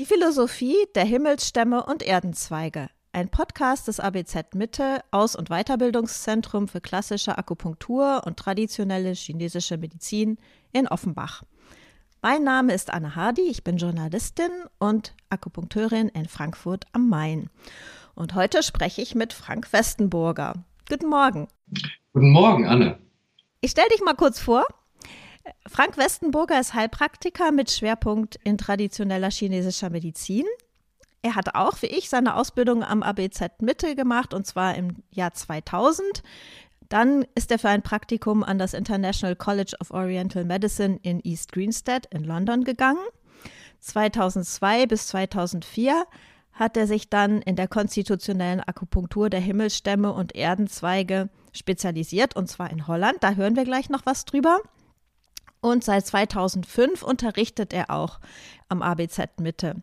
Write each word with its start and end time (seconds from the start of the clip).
Die 0.00 0.06
Philosophie 0.06 0.78
der 0.94 1.04
Himmelsstämme 1.04 1.84
und 1.84 2.02
Erdenzweige. 2.02 2.88
Ein 3.12 3.28
Podcast 3.28 3.86
des 3.86 4.00
ABZ 4.00 4.54
Mitte, 4.54 5.02
Aus- 5.10 5.36
und 5.36 5.50
Weiterbildungszentrum 5.50 6.68
für 6.68 6.80
klassische 6.80 7.36
Akupunktur 7.36 8.22
und 8.24 8.38
traditionelle 8.38 9.12
chinesische 9.12 9.76
Medizin 9.76 10.38
in 10.72 10.88
Offenbach. 10.88 11.42
Mein 12.22 12.44
Name 12.44 12.72
ist 12.72 12.90
Anne 12.90 13.14
Hardy, 13.14 13.42
ich 13.42 13.62
bin 13.62 13.76
Journalistin 13.76 14.50
und 14.78 15.14
Akupunkteurin 15.28 16.08
in 16.08 16.28
Frankfurt 16.28 16.86
am 16.92 17.10
Main. 17.10 17.50
Und 18.14 18.34
heute 18.34 18.62
spreche 18.62 19.02
ich 19.02 19.14
mit 19.14 19.34
Frank 19.34 19.70
Westenburger. 19.70 20.64
Guten 20.88 21.10
Morgen. 21.10 21.46
Guten 22.14 22.30
Morgen, 22.30 22.66
Anne. 22.66 22.98
Ich 23.60 23.72
stelle 23.72 23.90
dich 23.90 24.00
mal 24.02 24.14
kurz 24.14 24.40
vor. 24.40 24.64
Frank 25.66 25.96
Westenburger 25.96 26.60
ist 26.60 26.74
Heilpraktiker 26.74 27.52
mit 27.52 27.70
Schwerpunkt 27.70 28.38
in 28.44 28.58
traditioneller 28.58 29.30
chinesischer 29.30 29.90
Medizin. 29.90 30.44
Er 31.22 31.34
hat 31.34 31.54
auch, 31.54 31.80
wie 31.82 31.86
ich, 31.86 32.08
seine 32.08 32.34
Ausbildung 32.34 32.82
am 32.82 33.02
ABZ 33.02 33.60
Mitte 33.60 33.94
gemacht 33.94 34.32
und 34.32 34.46
zwar 34.46 34.74
im 34.74 35.02
Jahr 35.10 35.34
2000. 35.34 36.22
Dann 36.88 37.24
ist 37.34 37.50
er 37.50 37.58
für 37.58 37.68
ein 37.68 37.82
Praktikum 37.82 38.42
an 38.42 38.58
das 38.58 38.74
International 38.74 39.36
College 39.36 39.76
of 39.80 39.90
Oriental 39.90 40.44
Medicine 40.44 40.98
in 41.02 41.20
East 41.20 41.52
Greenstead 41.52 42.06
in 42.06 42.24
London 42.24 42.64
gegangen. 42.64 43.04
2002 43.80 44.86
bis 44.86 45.06
2004 45.08 46.04
hat 46.52 46.76
er 46.76 46.86
sich 46.86 47.08
dann 47.08 47.42
in 47.42 47.56
der 47.56 47.68
konstitutionellen 47.68 48.60
Akupunktur 48.60 49.30
der 49.30 49.40
Himmelsstämme 49.40 50.12
und 50.12 50.34
Erdenzweige 50.34 51.30
spezialisiert, 51.52 52.34
und 52.34 52.48
zwar 52.48 52.70
in 52.70 52.86
Holland. 52.86 53.18
Da 53.20 53.34
hören 53.34 53.56
wir 53.56 53.64
gleich 53.64 53.88
noch 53.88 54.04
was 54.04 54.24
drüber. 54.24 54.60
Und 55.60 55.84
seit 55.84 56.06
2005 56.06 57.02
unterrichtet 57.02 57.72
er 57.72 57.90
auch 57.90 58.20
am 58.68 58.82
ABZ 58.82 59.40
Mitte. 59.40 59.82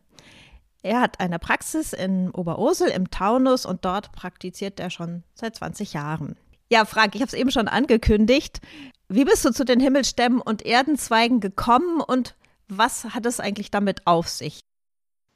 Er 0.81 1.02
hat 1.02 1.20
eine 1.20 1.40
Praxis 1.40 1.94
in 1.94 2.31
Oberursel 2.31 2.90
im 2.90 3.12
Taunus 3.12 3.66
und 3.66 3.84
dort 3.86 4.11
praktiziert 4.11 4.80
er 4.80 4.89
schon 4.89 5.23
seit 5.34 5.56
20 5.56 5.94
Jahren. 5.94 6.38
Ja, 6.72 6.86
Frank, 6.86 7.16
ich 7.16 7.22
habe 7.22 7.28
es 7.28 7.34
eben 7.34 7.52
schon 7.52 7.67
angekündigt. 7.67 8.61
Wie 9.09 9.25
bist 9.25 9.45
du 9.45 9.52
zu 9.52 9.66
den 9.66 9.80
Himmelstämmen 9.80 10.42
und 10.42 10.66
Erdenzweigen 10.66 11.39
gekommen 11.39 12.02
und 12.02 12.36
was 12.67 13.06
hat 13.06 13.25
es 13.25 13.39
eigentlich 13.39 13.72
damit 13.72 14.06
auf 14.06 14.28
sich? 14.28 14.59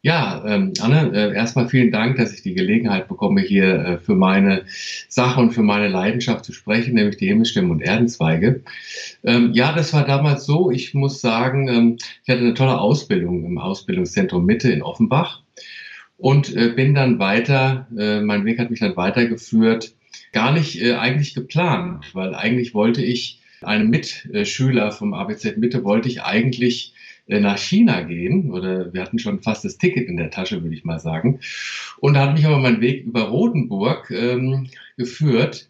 Ja, 0.04 0.44
ähm, 0.48 0.74
Anne, 0.80 1.12
äh, 1.14 1.36
erstmal 1.36 1.68
vielen 1.70 1.92
Dank, 1.92 2.18
dass 2.18 2.34
ich 2.34 2.42
die 2.42 2.56
Gelegenheit 2.56 3.08
bekomme, 3.08 3.42
hier 3.42 3.76
äh, 3.76 3.98
für 4.00 4.16
meine 4.16 4.66
Sache 5.08 5.40
und 5.40 5.52
für 5.52 5.62
meine 5.62 5.90
Leidenschaft 5.90 6.44
zu 6.44 6.54
sprechen, 6.54 6.96
nämlich 6.96 7.18
die 7.18 7.28
Himmelstämme 7.28 7.70
und 7.72 7.82
Erdenzweige. 7.82 8.64
Ähm, 9.24 9.52
ja, 9.54 9.74
das 9.74 9.94
war 9.94 10.04
damals 10.04 10.48
so. 10.48 10.72
Ich 10.72 10.96
muss 10.96 11.22
sagen, 11.22 11.68
ähm, 11.68 11.98
ich 12.24 12.30
hatte 12.30 12.42
eine 12.42 12.56
tolle 12.56 12.80
Ausbildung 12.80 13.46
im 13.46 13.60
Ausbildungszentrum 13.60 14.44
Mitte 14.44 14.72
in 14.72 14.82
Offenbach 14.82 15.44
und 16.18 16.56
äh, 16.56 16.70
bin 16.70 16.96
dann 16.96 17.20
weiter, 17.20 17.88
äh, 17.96 18.22
mein 18.22 18.44
Weg 18.44 18.58
hat 18.58 18.72
mich 18.72 18.80
dann 18.80 18.98
weitergeführt, 18.98 19.94
gar 20.32 20.52
nicht 20.52 20.82
äh, 20.82 20.96
eigentlich 20.96 21.36
geplant, 21.36 22.06
weil 22.14 22.34
eigentlich 22.34 22.74
wollte 22.74 23.04
ich 23.04 23.40
einem 23.62 23.92
Mitschüler 23.92 24.92
vom 24.92 25.14
ABZ 25.14 25.58
Mitte 25.58 25.84
wollte 25.84 26.10
ich 26.10 26.24
eigentlich 26.24 26.96
nach 27.40 27.58
China 27.58 28.02
gehen 28.02 28.52
oder 28.52 28.94
wir 28.94 29.02
hatten 29.02 29.20
schon 29.20 29.42
fast 29.42 29.64
das 29.64 29.78
Ticket 29.78 30.08
in 30.08 30.18
der 30.18 30.32
Tasche, 30.32 30.62
würde 30.62 30.76
ich 30.76 30.84
mal 30.84 31.00
sagen. 31.00 31.40
Und 32.00 32.16
da 32.16 32.28
hat 32.28 32.34
mich 32.34 32.46
aber 32.46 32.60
mein 32.60 32.82
Weg 32.82 33.06
über 33.06 33.24
Rotenburg 33.24 34.12
ähm, 34.12 34.68
geführt 34.98 35.70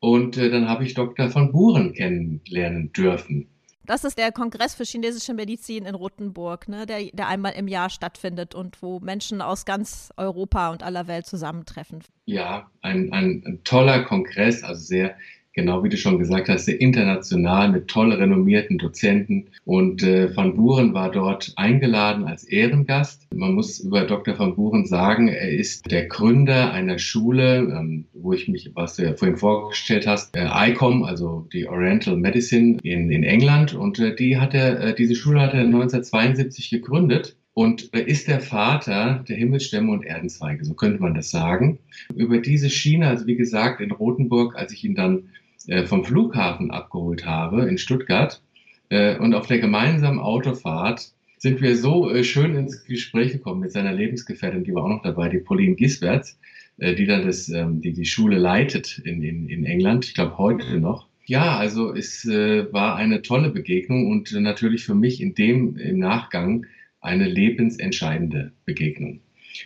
und 0.00 0.36
äh, 0.36 0.50
dann 0.50 0.68
habe 0.68 0.84
ich 0.84 0.94
Dr. 0.94 1.28
von 1.28 1.52
Buren 1.52 1.92
kennenlernen 1.92 2.92
dürfen. 2.92 3.48
Das 3.84 4.04
ist 4.04 4.16
der 4.16 4.30
Kongress 4.30 4.74
für 4.74 4.84
chinesische 4.84 5.34
Medizin 5.34 5.86
in 5.86 5.94
Rothenburg, 5.94 6.68
ne, 6.68 6.86
der, 6.86 7.02
der 7.12 7.26
einmal 7.26 7.52
im 7.52 7.66
Jahr 7.66 7.90
stattfindet 7.90 8.54
und 8.54 8.80
wo 8.80 9.00
Menschen 9.00 9.42
aus 9.42 9.64
ganz 9.64 10.12
Europa 10.16 10.70
und 10.70 10.84
aller 10.84 11.08
Welt 11.08 11.26
zusammentreffen. 11.26 12.00
Ja, 12.24 12.70
ein, 12.80 13.12
ein, 13.12 13.42
ein 13.44 13.60
toller 13.64 14.04
Kongress, 14.04 14.62
also 14.62 14.80
sehr 14.80 15.16
genau 15.52 15.84
wie 15.84 15.88
du 15.88 15.96
schon 15.96 16.18
gesagt 16.18 16.48
hast, 16.48 16.64
sehr 16.64 16.80
international 16.80 17.70
mit 17.70 17.88
toll 17.88 18.12
renommierten 18.12 18.78
Dozenten. 18.78 19.48
Und 19.64 20.02
äh, 20.02 20.34
Van 20.34 20.54
Buren 20.56 20.94
war 20.94 21.10
dort 21.10 21.52
eingeladen 21.56 22.24
als 22.24 22.44
Ehrengast. 22.44 23.26
Man 23.34 23.54
muss 23.54 23.80
über 23.80 24.04
Dr. 24.04 24.38
Van 24.38 24.54
Buren 24.54 24.86
sagen, 24.86 25.28
er 25.28 25.50
ist 25.50 25.90
der 25.90 26.06
Gründer 26.06 26.72
einer 26.72 26.98
Schule, 26.98 27.58
ähm, 27.58 28.06
wo 28.12 28.32
ich 28.32 28.48
mich, 28.48 28.70
was 28.74 28.96
du 28.96 29.04
ja 29.04 29.14
vorhin 29.14 29.36
vorgestellt 29.36 30.06
hast, 30.06 30.36
äh, 30.36 30.48
ICOM, 30.70 31.04
also 31.04 31.46
die 31.52 31.68
Oriental 31.68 32.16
Medicine 32.16 32.78
in, 32.82 33.10
in 33.10 33.22
England. 33.22 33.74
Und 33.74 33.98
äh, 33.98 34.14
die 34.14 34.38
hat 34.38 34.54
er, 34.54 34.80
äh, 34.80 34.94
diese 34.94 35.14
Schule 35.14 35.40
hat 35.40 35.54
er 35.54 35.60
1972 35.60 36.70
gegründet. 36.70 37.36
Und 37.54 37.92
er 37.92 38.08
ist 38.08 38.28
der 38.28 38.40
Vater 38.40 39.24
der 39.28 39.36
Himmelsstämme 39.36 39.92
und 39.92 40.04
Erdenzweige, 40.04 40.64
so 40.64 40.74
könnte 40.74 41.02
man 41.02 41.14
das 41.14 41.30
sagen. 41.30 41.78
Über 42.14 42.38
diese 42.38 42.70
Schiene, 42.70 43.08
also 43.08 43.26
wie 43.26 43.36
gesagt, 43.36 43.80
in 43.80 43.90
Rothenburg, 43.90 44.56
als 44.56 44.72
ich 44.72 44.84
ihn 44.84 44.94
dann 44.94 45.24
äh, 45.68 45.84
vom 45.84 46.04
Flughafen 46.04 46.70
abgeholt 46.70 47.26
habe 47.26 47.68
in 47.68 47.78
Stuttgart. 47.78 48.42
Äh, 48.88 49.18
und 49.18 49.34
auf 49.34 49.46
der 49.46 49.58
gemeinsamen 49.58 50.18
Autofahrt 50.18 51.12
sind 51.38 51.60
wir 51.60 51.76
so 51.76 52.10
äh, 52.10 52.24
schön 52.24 52.56
ins 52.56 52.84
Gespräch 52.84 53.32
gekommen 53.32 53.60
mit 53.60 53.72
seiner 53.72 53.92
Lebensgefährtin, 53.92 54.64
die 54.64 54.74
war 54.74 54.84
auch 54.84 54.88
noch 54.88 55.02
dabei, 55.02 55.28
die 55.28 55.38
Pauline 55.38 55.74
Gisberts, 55.74 56.38
die 56.78 57.04
dann 57.04 57.26
das, 57.26 57.50
ähm, 57.50 57.82
die, 57.82 57.92
die 57.92 58.06
Schule 58.06 58.38
leitet 58.38 58.98
in, 59.04 59.22
in, 59.22 59.48
in 59.48 59.64
England, 59.66 60.06
ich 60.06 60.14
glaube 60.14 60.38
heute 60.38 60.80
noch. 60.80 61.06
Ja, 61.26 61.56
also 61.56 61.94
es 61.94 62.26
war 62.26 62.96
eine 62.96 63.22
tolle 63.22 63.50
Begegnung 63.50 64.10
und 64.10 64.32
natürlich 64.32 64.84
für 64.84 64.94
mich 64.94 65.20
in 65.20 65.34
dem 65.34 65.76
im 65.76 65.98
Nachgang 65.98 66.66
eine 67.02 67.28
lebensentscheidende 67.28 68.52
Begegnung, 68.64 69.20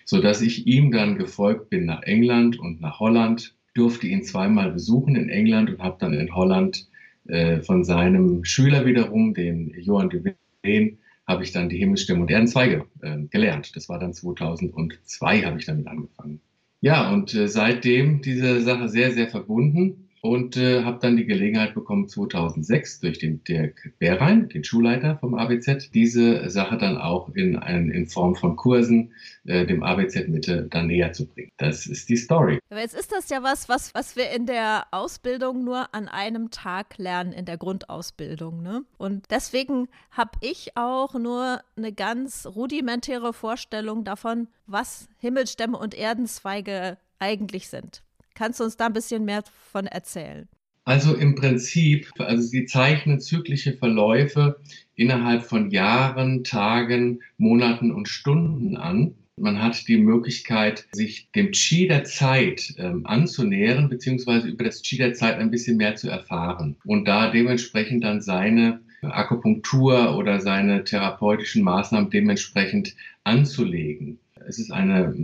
so 0.05 0.21
dass 0.21 0.43
ich 0.43 0.67
ihm 0.67 0.91
dann 0.91 1.17
gefolgt 1.17 1.71
bin 1.71 1.87
nach 1.87 2.03
England 2.03 2.59
und 2.59 2.81
nach 2.81 2.99
Holland 2.99 3.55
durfte 3.75 4.07
ihn 4.07 4.23
zweimal 4.23 4.73
besuchen 4.73 5.17
in 5.17 5.29
England 5.29 5.71
und 5.71 5.81
habe 5.81 5.99
dann 6.01 6.15
in 6.15 6.35
Holland 6.35 6.89
äh, 7.29 7.61
von 7.61 7.85
seinem 7.85 8.45
Schüler 8.45 8.87
wiederum, 8.87 9.35
den 9.35 9.75
Johann 9.79 10.11
de 10.11 10.35
Ween, 10.63 10.99
habe 11.27 11.43
ich 11.43 11.53
dann 11.53 11.69
die 11.69 11.77
Himmelsstimme 11.77 12.23
und 12.23 12.31
Erdenzweige 12.31 12.87
äh, 13.03 13.19
gelernt. 13.31 13.77
Das 13.77 13.89
war 13.89 13.99
dann 13.99 14.15
2002, 14.15 15.43
habe 15.43 15.59
ich 15.59 15.67
damit 15.67 15.87
angefangen. 15.89 16.41
Ja, 16.81 17.13
und 17.13 17.35
äh, 17.35 17.49
seitdem 17.49 18.23
diese 18.23 18.61
Sache 18.63 18.89
sehr, 18.89 19.13
sehr 19.13 19.29
verbunden 19.29 20.06
und 20.29 20.57
äh, 20.57 20.83
habe 20.83 20.99
dann 21.01 21.17
die 21.17 21.27
Gelegenheit 21.27 21.75
bekommen, 21.75 22.09
2006 22.09 23.01
durch 23.01 23.19
den 23.19 23.45
Dirk 23.45 23.93
Behrwein, 23.99 24.49
den 24.49 24.65
Schulleiter 24.65 25.17
vom 25.19 25.35
ABZ, 25.35 25.91
diese 25.93 26.51
Sache 26.51 26.77
dann 26.79 26.99
auch 26.99 27.29
in, 27.35 27.57
ein, 27.57 27.91
in 27.91 28.07
Form 28.07 28.35
von 28.35 28.57
Kursen 28.57 29.13
äh, 29.45 29.67
dem 29.67 29.83
ABZ 29.83 30.29
Mitte 30.29 30.67
dann 30.69 30.89
näher 30.89 31.13
zu 31.13 31.27
bringen. 31.27 31.51
Das 31.57 31.87
ist 31.87 32.09
die 32.09 32.17
Story. 32.17 32.59
Aber 32.71 32.81
jetzt 32.81 32.97
ist 32.97 33.13
das 33.13 33.29
ja 33.29 33.43
was, 33.43 33.69
was, 33.69 33.95
was 33.95 34.17
wir 34.17 34.31
in 34.31 34.47
der 34.47 34.87
Ausbildung 34.91 35.65
nur 35.65 35.95
an 35.95 36.09
einem 36.09 36.51
Tag 36.51 36.99
lernen, 36.99 37.33
in 37.33 37.45
der 37.45 37.59
Grundausbildung. 37.59 38.63
Ne? 38.63 38.85
Und 38.99 39.27
deswegen 39.31 39.89
habe 40.11 40.33
ich 40.41 40.77
auch 40.77 41.15
nur 41.15 41.61
eine 41.77 41.93
ganz 41.93 42.47
rudimentäre 42.47 43.33
Vorstellung 43.33 44.05
davon, 44.05 44.49
was 44.67 45.09
Himmelstämme 45.19 45.79
und 45.79 45.95
Erdenzweige 45.95 46.99
eigentlich 47.19 47.69
sind. 47.69 48.03
Kannst 48.37 48.61
du 48.61 48.65
uns 48.65 48.77
da 48.77 48.87
ein 48.87 48.93
bisschen 48.93 49.25
mehr 49.25 49.43
von 49.73 49.87
erzählen? 49.87 50.47
Also 50.85 51.17
im 51.17 51.35
Prinzip, 51.35 52.13
also 52.19 52.43
sie 52.43 52.67
zeichnen 52.67 53.19
zyklische 53.19 53.73
Verläufe 53.73 54.61
innerhalb 54.95 55.43
von 55.43 55.71
Jahren, 55.71 56.45
Tagen, 56.45 57.21
Monaten 57.39 57.91
und 57.91 58.09
Stunden 58.09 58.77
an. 58.77 59.15
Man 59.37 59.61
hat 59.61 59.89
die 59.89 59.97
Möglichkeit, 59.97 60.87
sich 60.93 61.29
dem 61.33 61.51
Qi 61.51 61.89
der 61.89 62.05
Zeit 62.05 62.75
ähm, 62.79 63.05
anzunähern, 63.05 63.89
beziehungsweise 63.89 64.49
über 64.49 64.65
das 64.65 64.83
Qi 64.83 64.99
der 64.99 65.15
Zeit 65.15 65.39
ein 65.39 65.51
bisschen 65.51 65.77
mehr 65.77 65.97
zu 65.97 66.09
erfahren 66.09 66.77
und 66.85 67.07
da 67.09 67.31
dementsprechend 67.31 68.05
dann 68.05 68.21
seine 68.21 68.81
Akupunktur 69.03 70.17
oder 70.17 70.41
seine 70.41 70.85
therapeutischen 70.85 71.63
Maßnahmen 71.63 72.11
dementsprechend 72.11 72.95
anzulegen. 73.25 74.19
Es 74.47 74.59
ist 74.59 74.71
eine, 74.71 75.15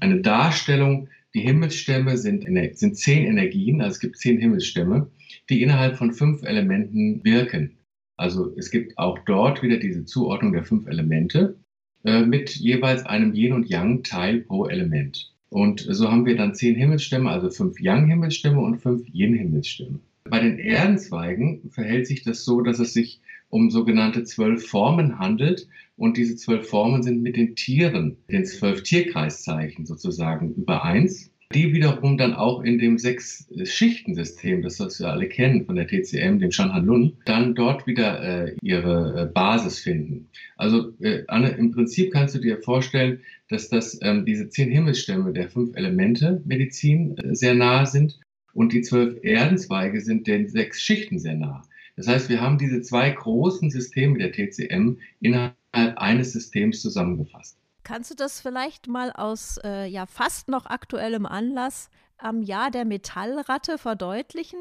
eine 0.00 0.20
Darstellung 0.22 1.08
die 1.36 1.42
Himmelsstämme 1.42 2.16
sind, 2.16 2.46
sind 2.78 2.96
zehn 2.96 3.26
Energien, 3.26 3.82
also 3.82 3.92
es 3.92 4.00
gibt 4.00 4.16
zehn 4.16 4.40
Himmelsstämme, 4.40 5.10
die 5.50 5.62
innerhalb 5.62 5.96
von 5.96 6.14
fünf 6.14 6.42
Elementen 6.42 7.22
wirken. 7.24 7.76
Also 8.16 8.54
es 8.56 8.70
gibt 8.70 8.96
auch 8.96 9.18
dort 9.18 9.62
wieder 9.62 9.76
diese 9.76 10.06
Zuordnung 10.06 10.54
der 10.54 10.64
fünf 10.64 10.86
Elemente 10.86 11.58
äh, 12.04 12.24
mit 12.24 12.56
jeweils 12.56 13.04
einem 13.04 13.34
Yin 13.34 13.52
und 13.52 13.68
Yang 13.68 14.02
Teil 14.02 14.40
pro 14.40 14.64
Element. 14.66 15.30
Und 15.50 15.80
so 15.86 16.10
haben 16.10 16.24
wir 16.24 16.36
dann 16.36 16.54
zehn 16.54 16.74
Himmelsstämme, 16.74 17.28
also 17.28 17.50
fünf 17.50 17.78
Yang-Himmelsstämme 17.78 18.58
und 18.58 18.78
fünf 18.78 19.06
Yin-Himmelsstämme. 19.06 20.00
Bei 20.30 20.40
den 20.40 20.58
Erdenzweigen 20.58 21.70
verhält 21.70 22.06
sich 22.06 22.22
das 22.22 22.44
so, 22.44 22.60
dass 22.60 22.78
es 22.78 22.92
sich 22.92 23.20
um 23.48 23.70
sogenannte 23.70 24.24
zwölf 24.24 24.66
Formen 24.66 25.18
handelt. 25.18 25.68
Und 25.96 26.16
diese 26.16 26.36
zwölf 26.36 26.68
Formen 26.68 27.02
sind 27.02 27.22
mit 27.22 27.36
den 27.36 27.56
Tieren, 27.56 28.18
den 28.30 28.44
zwölf 28.44 28.82
Tierkreiszeichen 28.82 29.86
sozusagen 29.86 30.54
übereins. 30.54 31.30
die 31.54 31.72
wiederum 31.72 32.18
dann 32.18 32.34
auch 32.34 32.64
in 32.64 32.78
dem 32.78 32.98
Sechs-Schichten-System, 32.98 34.62
das 34.62 34.80
wir 34.80 35.08
alle 35.08 35.28
kennen 35.28 35.64
von 35.64 35.76
der 35.76 35.86
TCM, 35.86 36.40
dem 36.40 36.50
Shanhan-Lun, 36.50 37.18
dann 37.24 37.54
dort 37.54 37.86
wieder 37.86 38.20
äh, 38.20 38.56
ihre 38.62 39.22
äh, 39.22 39.32
Basis 39.32 39.78
finden. 39.78 40.28
Also 40.56 40.92
äh, 41.00 41.22
Anne, 41.28 41.50
im 41.50 41.70
Prinzip 41.70 42.12
kannst 42.12 42.34
du 42.34 42.40
dir 42.40 42.60
vorstellen, 42.62 43.20
dass 43.48 43.68
das 43.68 43.96
ähm, 44.02 44.26
diese 44.26 44.48
zehn 44.48 44.72
Himmelsstämme 44.72 45.32
der 45.32 45.48
fünf 45.48 45.76
Elemente 45.76 46.42
Medizin 46.44 47.16
äh, 47.16 47.36
sehr 47.36 47.54
nahe 47.54 47.86
sind 47.86 48.18
und 48.56 48.72
die 48.72 48.82
zwölf 48.82 49.22
Erdenzweige 49.22 50.00
sind 50.00 50.26
den 50.26 50.48
sechs 50.48 50.80
Schichten 50.82 51.18
sehr 51.18 51.34
nah. 51.34 51.62
Das 51.96 52.08
heißt, 52.08 52.28
wir 52.28 52.40
haben 52.40 52.58
diese 52.58 52.82
zwei 52.82 53.10
großen 53.10 53.70
Systeme 53.70 54.18
der 54.18 54.32
TCM 54.32 54.98
innerhalb 55.20 55.54
eines 55.72 56.32
Systems 56.32 56.82
zusammengefasst. 56.82 57.58
Kannst 57.84 58.10
du 58.10 58.14
das 58.14 58.40
vielleicht 58.40 58.88
mal 58.88 59.12
aus 59.12 59.58
äh, 59.62 59.86
ja 59.86 60.06
fast 60.06 60.48
noch 60.48 60.66
aktuellem 60.66 61.24
Anlass 61.24 61.88
am 62.18 62.42
Jahr 62.42 62.70
der 62.70 62.84
Metallratte 62.84 63.78
verdeutlichen? 63.78 64.58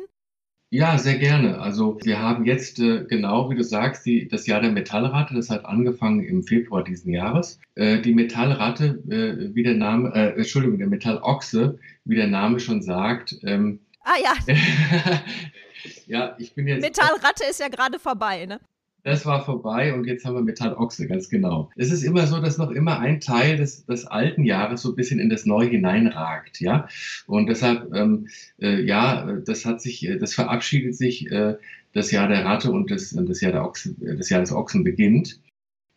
Ja, 0.71 0.97
sehr 0.97 1.17
gerne. 1.17 1.59
Also 1.59 1.97
wir 2.03 2.19
haben 2.19 2.43
jetzt 2.43 2.79
äh, 2.79 3.05
genau, 3.05 3.49
wie 3.49 3.55
du 3.55 3.63
sagst, 3.63 4.05
die, 4.05 4.27
das 4.27 4.45
Jahr 4.45 4.61
der 4.61 4.71
Metallratte. 4.71 5.33
Das 5.33 5.49
hat 5.49 5.63
angefangen 5.63 6.23
im 6.23 6.43
Februar 6.43 6.83
diesen 6.83 7.13
Jahres. 7.13 7.59
Äh, 7.75 8.01
die 8.01 8.13
Metallratte, 8.13 9.01
äh, 9.09 9.55
wie 9.55 9.63
der 9.63 9.75
Name, 9.75 10.13
äh, 10.13 10.35
Entschuldigung, 10.35 10.77
der 10.79 10.87
Metallochse, 10.87 11.79
wie 12.03 12.15
der 12.15 12.27
Name 12.27 12.59
schon 12.59 12.81
sagt. 12.81 13.37
Ähm, 13.43 13.79
ah 14.05 14.17
ja. 14.23 14.33
ja, 16.07 16.35
ich 16.39 16.53
bin 16.53 16.67
jetzt. 16.67 16.81
Metallratte 16.81 17.43
ist 17.49 17.59
ja 17.59 17.67
gerade 17.67 17.99
vorbei, 17.99 18.45
ne? 18.45 18.59
Das 19.05 19.23
war 19.27 19.45
vorbei 19.45 19.93
und 19.93 20.07
jetzt 20.07 20.25
haben 20.25 20.33
wir 20.33 20.41
Metallochse, 20.41 21.07
ganz 21.07 21.29
genau. 21.29 21.69
Es 21.75 21.91
ist 21.91 22.01
immer 22.01 22.25
so, 22.25 22.41
dass 22.41 22.57
noch 22.57 22.71
immer 22.71 22.97
ein 22.97 23.21
Teil 23.21 23.55
des, 23.55 23.85
des 23.85 24.07
alten 24.07 24.43
Jahres 24.43 24.81
so 24.81 24.89
ein 24.89 24.95
bisschen 24.95 25.19
in 25.19 25.29
das 25.29 25.45
Neue 25.45 25.69
hineinragt, 25.69 26.59
ja. 26.59 26.87
Und 27.27 27.45
deshalb, 27.45 27.93
ähm, 27.93 28.27
äh, 28.59 28.81
ja, 28.81 29.31
das 29.45 29.63
hat 29.63 29.79
sich, 29.79 30.07
äh, 30.07 30.17
das 30.17 30.33
verabschiedet 30.33 30.95
sich, 30.95 31.29
äh, 31.29 31.55
das 31.93 32.09
Jahr 32.09 32.27
der 32.27 32.45
Ratte 32.45 32.71
und 32.71 32.89
das, 32.89 33.11
das 33.11 33.41
Jahr 33.41 33.51
der 33.51 33.63
Ochse, 33.63 33.95
das 33.99 34.29
Jahr 34.29 34.41
des 34.41 34.51
Ochsen 34.51 34.83
beginnt. 34.83 35.39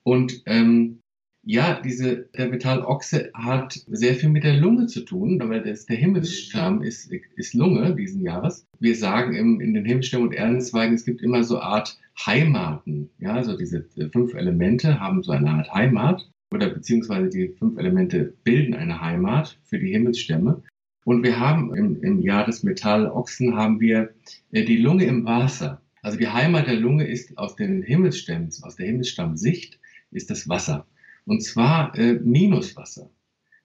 Und 0.03 0.43
ähm, 0.45 1.01
ja, 1.51 1.81
diese, 1.83 2.29
der 2.37 2.51
Metallochse 2.51 3.31
hat 3.33 3.73
sehr 3.87 4.15
viel 4.17 4.29
mit 4.29 4.45
der 4.45 4.59
Lunge 4.59 4.85
zu 4.85 5.01
tun, 5.01 5.41
weil 5.43 5.63
das, 5.63 5.87
der 5.87 5.97
Himmelsstamm 5.97 6.83
ist, 6.83 7.11
ist 7.37 7.55
Lunge 7.55 7.97
diesen 7.97 8.21
Jahres. 8.21 8.67
Wir 8.81 8.95
sagen 8.95 9.35
im, 9.35 9.59
in 9.59 9.73
den 9.73 9.87
Himmelsstämmen 9.87 10.29
und 10.29 10.35
Erdenzweigen, 10.35 10.95
es 10.95 11.07
gibt 11.07 11.23
immer 11.23 11.43
so 11.45 11.59
Art 11.59 11.99
Heimaten. 12.27 13.09
Ja, 13.19 13.33
also 13.33 13.57
diese 13.57 13.83
fünf 14.13 14.35
Elemente 14.35 15.01
haben 15.01 15.23
so 15.23 15.33
eine 15.33 15.49
Art 15.49 15.73
Heimat 15.73 16.31
oder 16.53 16.69
beziehungsweise 16.69 17.31
die 17.31 17.49
fünf 17.59 17.79
Elemente 17.79 18.35
bilden 18.45 18.75
eine 18.75 19.01
Heimat 19.01 19.59
für 19.65 19.79
die 19.79 19.91
Himmelsstämme. 19.91 20.63
Und 21.07 21.23
wir 21.23 21.41
haben 21.41 21.75
im, 21.75 22.03
im 22.03 22.21
Jahr 22.21 22.45
des 22.45 22.63
Metallochsen 22.63 23.57
haben 23.57 23.81
wir 23.81 24.11
äh, 24.53 24.67
die 24.67 24.77
Lunge 24.77 25.07
im 25.07 25.25
Wasser. 25.25 25.81
Also 26.03 26.19
die 26.19 26.29
Heimat 26.29 26.67
der 26.67 26.77
Lunge 26.77 27.07
ist 27.07 27.39
aus 27.39 27.57
den 27.57 27.81
Himmelsstämmen, 27.81 28.51
aus 28.61 28.77
der 28.77 28.85
Himmelsstammsicht, 28.85 29.81
ist 30.11 30.29
das 30.29 30.47
Wasser. 30.47 30.87
Und 31.29 31.43
zwar 31.43 31.97
äh, 31.99 32.15
Minuswasser. 32.15 33.11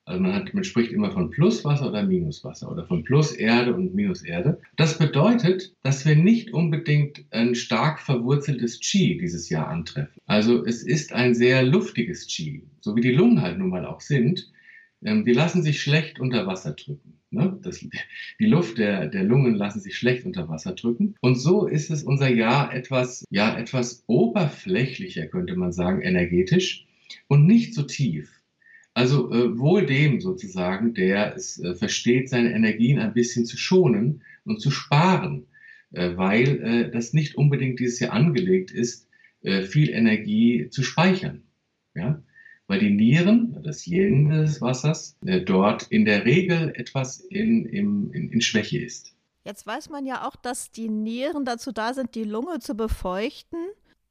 Also 0.04 0.22
man, 0.22 0.34
hat, 0.34 0.54
man 0.54 0.66
spricht 0.66 0.92
immer 0.92 1.12
von 1.12 1.30
Pluswasser 1.30 1.88
oder 1.88 2.04
Minuswasser 2.04 2.70
oder 2.70 2.86
von 2.86 3.06
Pluserde 3.06 3.74
und 3.74 3.96
Minuserde. 3.96 4.60
Das 4.76 4.98
bedeutet, 4.98 5.74
dass 5.82 6.06
wir 6.06 6.18
nicht 6.18 6.52
unbedingt 6.52 7.24
ein 7.32 7.56
stark 7.56 8.02
verwurzeltes 8.02 8.82
Qi 8.82 9.18
dieses 9.18 9.50
Jahr 9.50 9.70
antreffen. 9.70 10.22
Also 10.26 10.66
es 10.66 10.84
ist 10.84 11.14
ein 11.14 11.34
sehr 11.36 11.64
luftiges 11.64 12.28
Qi, 12.28 12.64
so 12.82 12.98
wie 12.98 13.02
die 13.02 13.14
Lungen 13.14 13.42
halt 13.42 13.58
nun 13.58 13.70
mal 13.70 13.86
auch 13.86 14.02
sind. 14.02 14.52
Ähm, 15.02 15.24
die 15.24 15.32
lassen 15.32 15.64
sich 15.64 15.82
schlecht 15.82 16.20
unter 16.20 16.46
Wasser 16.46 16.74
drücken. 16.74 17.14
Ne? 17.30 17.58
Das, 17.64 17.80
die 17.80 18.46
Luft 18.46 18.78
der, 18.78 19.08
der 19.08 19.24
Lungen 19.24 19.56
lassen 19.56 19.80
sich 19.80 19.96
schlecht 19.96 20.26
unter 20.26 20.50
Wasser 20.50 20.74
drücken. 20.74 21.16
Und 21.22 21.36
so 21.36 21.66
ist 21.66 21.92
es 21.92 22.04
unser 22.04 22.28
Jahr 22.28 22.74
etwas, 22.74 23.24
ja, 23.30 23.58
etwas 23.58 24.04
oberflächlicher, 24.08 25.28
könnte 25.28 25.56
man 25.56 25.72
sagen, 25.72 26.02
energetisch 26.02 26.86
und 27.28 27.46
nicht 27.46 27.74
so 27.74 27.84
tief. 27.84 28.42
Also 28.94 29.32
äh, 29.32 29.58
wohl 29.58 29.86
dem 29.86 30.22
sozusagen, 30.22 30.94
der 30.94 31.36
es 31.36 31.60
äh, 31.60 31.74
versteht, 31.74 32.30
seine 32.30 32.54
Energien 32.54 33.00
ein 33.00 33.14
bisschen 33.14 33.46
zu 33.46 33.58
schonen 33.58 34.24
und 34.46 34.62
zu 34.62 34.70
sparen, 34.70 35.48
äh, 35.92 36.16
weil 36.16 36.62
äh, 36.64 36.92
das 36.92 37.14
nicht 37.14 37.36
unbedingt 37.36 37.80
dieses 37.80 38.00
Jahr 38.00 38.14
angelegt 38.14 38.72
ist, 38.72 39.08
äh, 39.42 39.64
viel 39.64 39.90
Energie 39.90 40.70
zu 40.70 40.84
speichern. 40.84 41.44
Ja? 41.96 42.22
Weil 42.68 42.80
die 42.80 42.92
Nieren, 42.92 43.62
das 43.64 43.88
Yin 43.88 44.30
des 44.30 44.62
Wassers, 44.62 45.18
äh, 45.26 45.42
dort 45.42 45.84
in 45.90 46.06
der 46.06 46.26
Regel 46.26 46.74
etwas 46.76 47.20
in, 47.20 47.66
in, 47.66 48.12
in, 48.12 48.30
in 48.32 48.42
Schwäche 48.42 48.80
ist. 48.80 49.16
Jetzt 49.44 49.68
weiß 49.68 49.90
man 49.90 50.06
ja 50.06 50.26
auch, 50.26 50.36
dass 50.36 50.72
die 50.72 50.88
Nieren 50.88 51.46
dazu 51.46 51.72
da 51.72 51.94
sind, 51.94 52.16
die 52.16 52.24
Lunge 52.24 52.60
zu 52.60 52.76
befeuchten. 52.76 53.60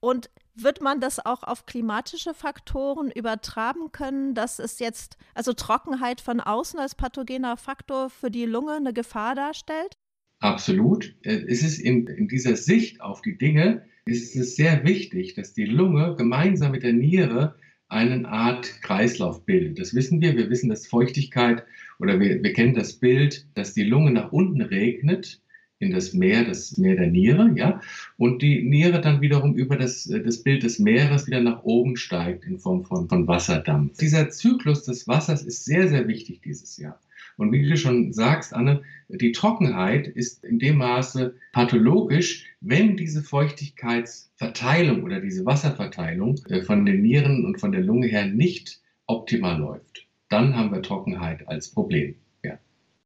Und 0.00 0.28
wird 0.54 0.80
man 0.80 1.00
das 1.00 1.24
auch 1.24 1.42
auf 1.42 1.66
klimatische 1.66 2.34
Faktoren 2.34 3.10
übertragen 3.10 3.92
können, 3.92 4.34
dass 4.34 4.58
es 4.58 4.78
jetzt, 4.78 5.16
also 5.34 5.52
Trockenheit 5.52 6.20
von 6.20 6.40
außen 6.40 6.78
als 6.78 6.94
pathogener 6.94 7.56
Faktor 7.56 8.10
für 8.10 8.30
die 8.30 8.44
Lunge 8.44 8.74
eine 8.74 8.92
Gefahr 8.92 9.34
darstellt? 9.34 9.96
Absolut. 10.40 11.14
Äh, 11.22 11.44
es 11.48 11.62
ist 11.62 11.78
in, 11.78 12.06
in 12.06 12.28
dieser 12.28 12.56
Sicht 12.56 13.00
auf 13.00 13.22
die 13.22 13.38
Dinge, 13.38 13.86
ist 14.04 14.34
es 14.34 14.56
sehr 14.56 14.84
wichtig, 14.84 15.34
dass 15.34 15.52
die 15.52 15.64
Lunge 15.64 16.16
gemeinsam 16.16 16.72
mit 16.72 16.82
der 16.82 16.92
Niere 16.92 17.54
eine 17.88 18.26
Art 18.26 18.82
Kreislauf 18.82 19.44
bildet. 19.44 19.78
Das 19.78 19.94
wissen 19.94 20.20
wir. 20.20 20.36
Wir 20.36 20.48
wissen, 20.48 20.70
dass 20.70 20.86
Feuchtigkeit 20.86 21.64
oder 22.00 22.18
wir, 22.18 22.42
wir 22.42 22.52
kennen 22.52 22.74
das 22.74 22.94
Bild, 22.94 23.46
dass 23.54 23.74
die 23.74 23.84
Lunge 23.84 24.12
nach 24.12 24.32
unten 24.32 24.62
regnet 24.62 25.41
in 25.82 25.92
das 25.92 26.14
Meer, 26.14 26.44
das 26.44 26.76
Meer 26.78 26.96
der 26.96 27.08
Niere, 27.08 27.50
ja, 27.56 27.80
und 28.16 28.40
die 28.40 28.62
Niere 28.62 29.00
dann 29.00 29.20
wiederum 29.20 29.54
über 29.54 29.76
das, 29.76 30.08
äh, 30.08 30.22
das 30.22 30.42
Bild 30.42 30.62
des 30.62 30.78
Meeres 30.78 31.26
wieder 31.26 31.40
nach 31.40 31.64
oben 31.64 31.96
steigt 31.96 32.44
in 32.44 32.58
Form 32.58 32.84
von, 32.84 33.08
von 33.08 33.26
Wasserdampf. 33.26 33.98
Dieser 33.98 34.30
Zyklus 34.30 34.84
des 34.84 35.08
Wassers 35.08 35.42
ist 35.42 35.64
sehr, 35.64 35.88
sehr 35.88 36.06
wichtig 36.08 36.40
dieses 36.42 36.76
Jahr. 36.76 37.00
Und 37.36 37.50
wie 37.50 37.66
du 37.66 37.76
schon 37.76 38.12
sagst, 38.12 38.54
Anne, 38.54 38.82
die 39.08 39.32
Trockenheit 39.32 40.06
ist 40.06 40.44
in 40.44 40.58
dem 40.58 40.76
Maße 40.76 41.34
pathologisch, 41.52 42.46
wenn 42.60 42.96
diese 42.96 43.22
Feuchtigkeitsverteilung 43.22 45.02
oder 45.02 45.20
diese 45.20 45.44
Wasserverteilung 45.44 46.38
äh, 46.48 46.62
von 46.62 46.86
den 46.86 47.02
Nieren 47.02 47.44
und 47.44 47.58
von 47.58 47.72
der 47.72 47.82
Lunge 47.82 48.06
her 48.06 48.26
nicht 48.26 48.80
optimal 49.06 49.58
läuft. 49.58 50.06
Dann 50.28 50.56
haben 50.56 50.70
wir 50.70 50.82
Trockenheit 50.82 51.48
als 51.48 51.70
Problem. 51.70 52.14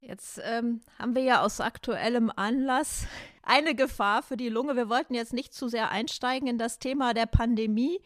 Jetzt 0.06 0.41
ähm, 0.44 0.82
haben 0.99 1.17
wir 1.17 1.23
ja 1.23 1.43
aus 1.43 1.61
aktuellem 1.61 2.31
Anlass 2.35 3.06
eine 3.43 3.75
Gefahr 3.75 4.23
für 4.23 4.37
die 4.37 4.49
Lunge. 4.49 4.76
Wir 4.76 4.88
wollten 4.88 5.14
jetzt 5.14 5.32
nicht 5.32 5.53
zu 5.53 5.69
sehr 5.69 5.91
einsteigen 5.91 6.47
in 6.47 6.58
das 6.58 6.79
Thema 6.79 7.12
der 7.12 7.26
Pandemie, 7.26 8.00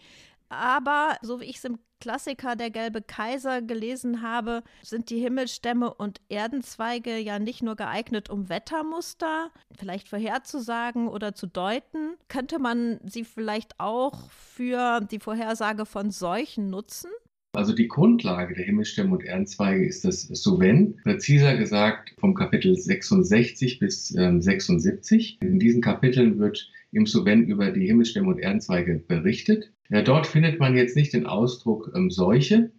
aber 0.48 1.16
so 1.22 1.40
wie 1.40 1.44
ich 1.44 1.56
es 1.56 1.64
im 1.64 1.78
Klassiker 2.00 2.56
Der 2.56 2.70
gelbe 2.70 3.02
Kaiser 3.02 3.60
gelesen 3.60 4.22
habe, 4.22 4.62
sind 4.82 5.10
die 5.10 5.18
Himmelstämme 5.18 5.92
und 5.92 6.22
Erdenzweige 6.30 7.18
ja 7.18 7.38
nicht 7.38 7.62
nur 7.62 7.76
geeignet, 7.76 8.30
um 8.30 8.48
Wettermuster 8.48 9.50
vielleicht 9.78 10.08
vorherzusagen 10.08 11.08
oder 11.08 11.34
zu 11.34 11.46
deuten. 11.46 12.16
Könnte 12.28 12.58
man 12.58 13.00
sie 13.04 13.24
vielleicht 13.24 13.78
auch 13.78 14.30
für 14.30 15.00
die 15.00 15.20
Vorhersage 15.20 15.84
von 15.84 16.10
Seuchen 16.10 16.70
nutzen? 16.70 17.10
Also 17.52 17.74
die 17.74 17.88
Grundlage 17.88 18.54
der 18.54 18.64
Himmelsstämme 18.64 19.12
und 19.12 19.24
Erdenzweige 19.24 19.84
ist 19.84 20.04
das 20.04 20.22
Suven, 20.22 20.96
präziser 21.02 21.56
gesagt 21.56 22.14
vom 22.18 22.34
Kapitel 22.34 22.76
66 22.76 23.80
bis 23.80 24.14
ähm, 24.16 24.40
76. 24.40 25.38
In 25.42 25.58
diesen 25.58 25.82
Kapiteln 25.82 26.38
wird 26.38 26.70
im 26.92 27.06
Suven 27.06 27.46
über 27.46 27.72
die 27.72 27.86
Himmelsstämme 27.86 28.28
und 28.28 28.38
Erdenzweige 28.38 29.02
berichtet. 29.06 29.72
Ja, 29.88 30.02
dort 30.02 30.28
findet 30.28 30.60
man 30.60 30.76
jetzt 30.76 30.94
nicht 30.94 31.12
den 31.12 31.26
Ausdruck 31.26 31.90
ähm, 31.96 32.10
Seuche, 32.10 32.70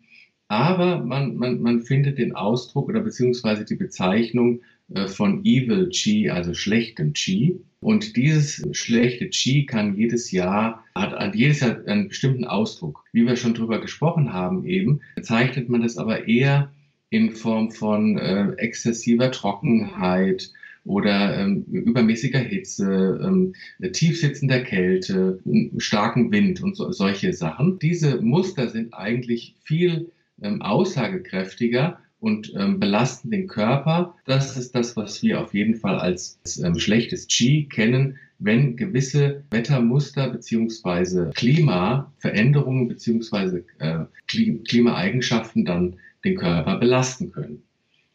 aber 0.48 1.04
man, 1.04 1.36
man, 1.36 1.62
man 1.62 1.82
findet 1.82 2.18
den 2.18 2.34
Ausdruck 2.34 2.88
oder 2.88 3.01
beziehungsweise 3.01 3.66
die 3.66 3.75
Bezeichnung 3.75 4.62
äh, 4.94 5.08
von 5.08 5.44
Evil 5.44 5.90
Chi, 5.90 6.30
also 6.30 6.54
schlechtem 6.54 7.12
Chi. 7.13 7.60
Und 7.82 8.16
dieses 8.16 8.64
schlechte 8.72 9.28
Qi 9.28 9.66
kann 9.66 9.96
jedes 9.96 10.32
Jahr, 10.32 10.86
hat 10.96 11.36
jedes 11.36 11.62
Jahr 11.62 11.86
einen 11.88 12.10
bestimmten 12.10 12.46
Ausdruck. 12.46 13.04
Wie 13.12 13.26
wir 13.26 13.36
schon 13.36 13.56
drüber 13.56 13.82
gesprochen 13.82 14.34
haben 14.34 14.66
eben, 14.66 15.02
bezeichnet 15.16 15.68
man 15.68 15.82
das 15.82 15.98
aber 15.98 16.28
eher 16.28 16.72
in 17.10 17.32
Form 17.32 17.72
von 17.72 18.18
äh, 18.18 18.52
exzessiver 18.58 19.32
Trockenheit 19.32 20.52
oder 20.86 21.38
ähm, 21.38 21.66
übermäßiger 21.72 22.40
Hitze, 22.40 23.20
ähm, 23.24 23.54
tiefsitzender 23.92 24.62
Kälte, 24.62 25.40
starken 25.78 26.32
Wind 26.32 26.62
und 26.62 26.76
so, 26.76 26.92
solche 26.92 27.34
Sachen. 27.34 27.80
Diese 27.80 28.22
Muster 28.22 28.70
sind 28.70 28.94
eigentlich 28.94 29.56
viel 29.64 30.12
ähm, 30.42 30.62
aussagekräftiger 30.62 32.00
und 32.22 32.54
ähm, 32.56 32.80
belasten 32.80 33.32
den 33.32 33.48
Körper. 33.48 34.16
Das 34.25 34.56
ist 34.56 34.74
das, 34.75 34.96
was 34.96 35.22
wir 35.22 35.42
auf 35.42 35.54
jeden 35.54 35.75
Fall 35.75 36.00
als 36.00 36.40
ähm, 36.63 36.80
schlechtes 36.80 37.28
Qi 37.28 37.68
kennen, 37.68 38.18
wenn 38.40 38.78
gewisse 38.78 39.44
Wettermuster 39.51 40.30
beziehungsweise 40.30 41.32
Klimaveränderungen 41.36 42.88
beziehungsweise 42.88 43.66
äh, 43.80 44.06
Klimaeigenschaften 44.28 45.66
dann 45.66 45.98
den 46.24 46.38
Körper 46.38 46.78
belasten 46.78 47.32
können. 47.32 47.63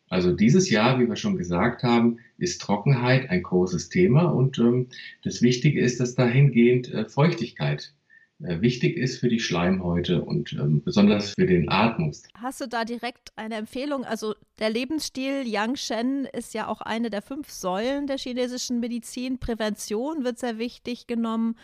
Also 0.09 0.33
dieses 0.33 0.71
Jahr, 0.71 1.01
wie 1.01 1.09
wir 1.09 1.17
schon 1.17 1.37
gesagt 1.37 1.83
haben, 1.83 2.19
ist 2.39 2.61
Trockenheit 2.61 3.29
ein 3.31 3.43
großes 3.43 3.89
Thema 3.89 4.27
und 4.27 4.59
ähm, 4.59 4.87
das 5.25 5.43
Wichtige 5.43 5.81
ist, 5.81 5.99
dass 5.99 6.15
dahingehend 6.15 6.93
äh, 6.93 7.07
Feuchtigkeit 7.07 7.93
wichtig 8.39 8.97
ist 8.97 9.19
für 9.19 9.29
die 9.29 9.41
Schleimhäute 9.41 10.23
und 10.23 10.53
ähm, 10.53 10.83
besonders 10.83 11.35
für 11.35 11.47
den 11.47 11.71
Atmungstrakt. 11.71 12.35
Hast 12.41 12.61
du 12.61 12.69
da 12.69 12.85
direkt 12.85 13.33
eine 13.37 13.57
Empfehlung? 13.57 14.05
Also 14.05 14.35
der 14.59 14.71
Lebensstil 14.71 15.47
Yang 15.47 15.77
Shen 15.77 16.29
ist 16.33 16.55
ja 16.55 16.69
auch 16.69 16.81
eine 16.81 17.11
der 17.11 17.23
fünf 17.23 17.51
Säulen 17.51 18.07
der 18.07 18.19
chinesischen 18.19 18.81
Medizin. 18.81 19.39
Prävention 19.39 20.25
wird 20.25 20.39
sehr 20.39 20.59
wichtig 20.59 21.07
genommen. 21.07 21.57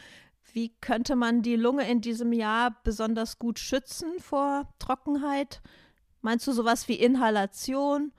Wie 0.53 0.73
könnte 0.81 1.17
man 1.17 1.43
die 1.43 1.57
Lunge 1.57 1.89
in 1.89 2.01
diesem 2.01 2.33
Jahr 2.33 2.77
besonders 2.85 3.39
gut 3.39 3.59
schützen 3.59 4.19
vor 4.19 4.69
Trockenheit? 4.79 5.63
Meinst 6.21 6.47
du 6.47 6.53
sowas 6.53 6.89
wie 6.89 6.95
Inhalation? 6.95 8.13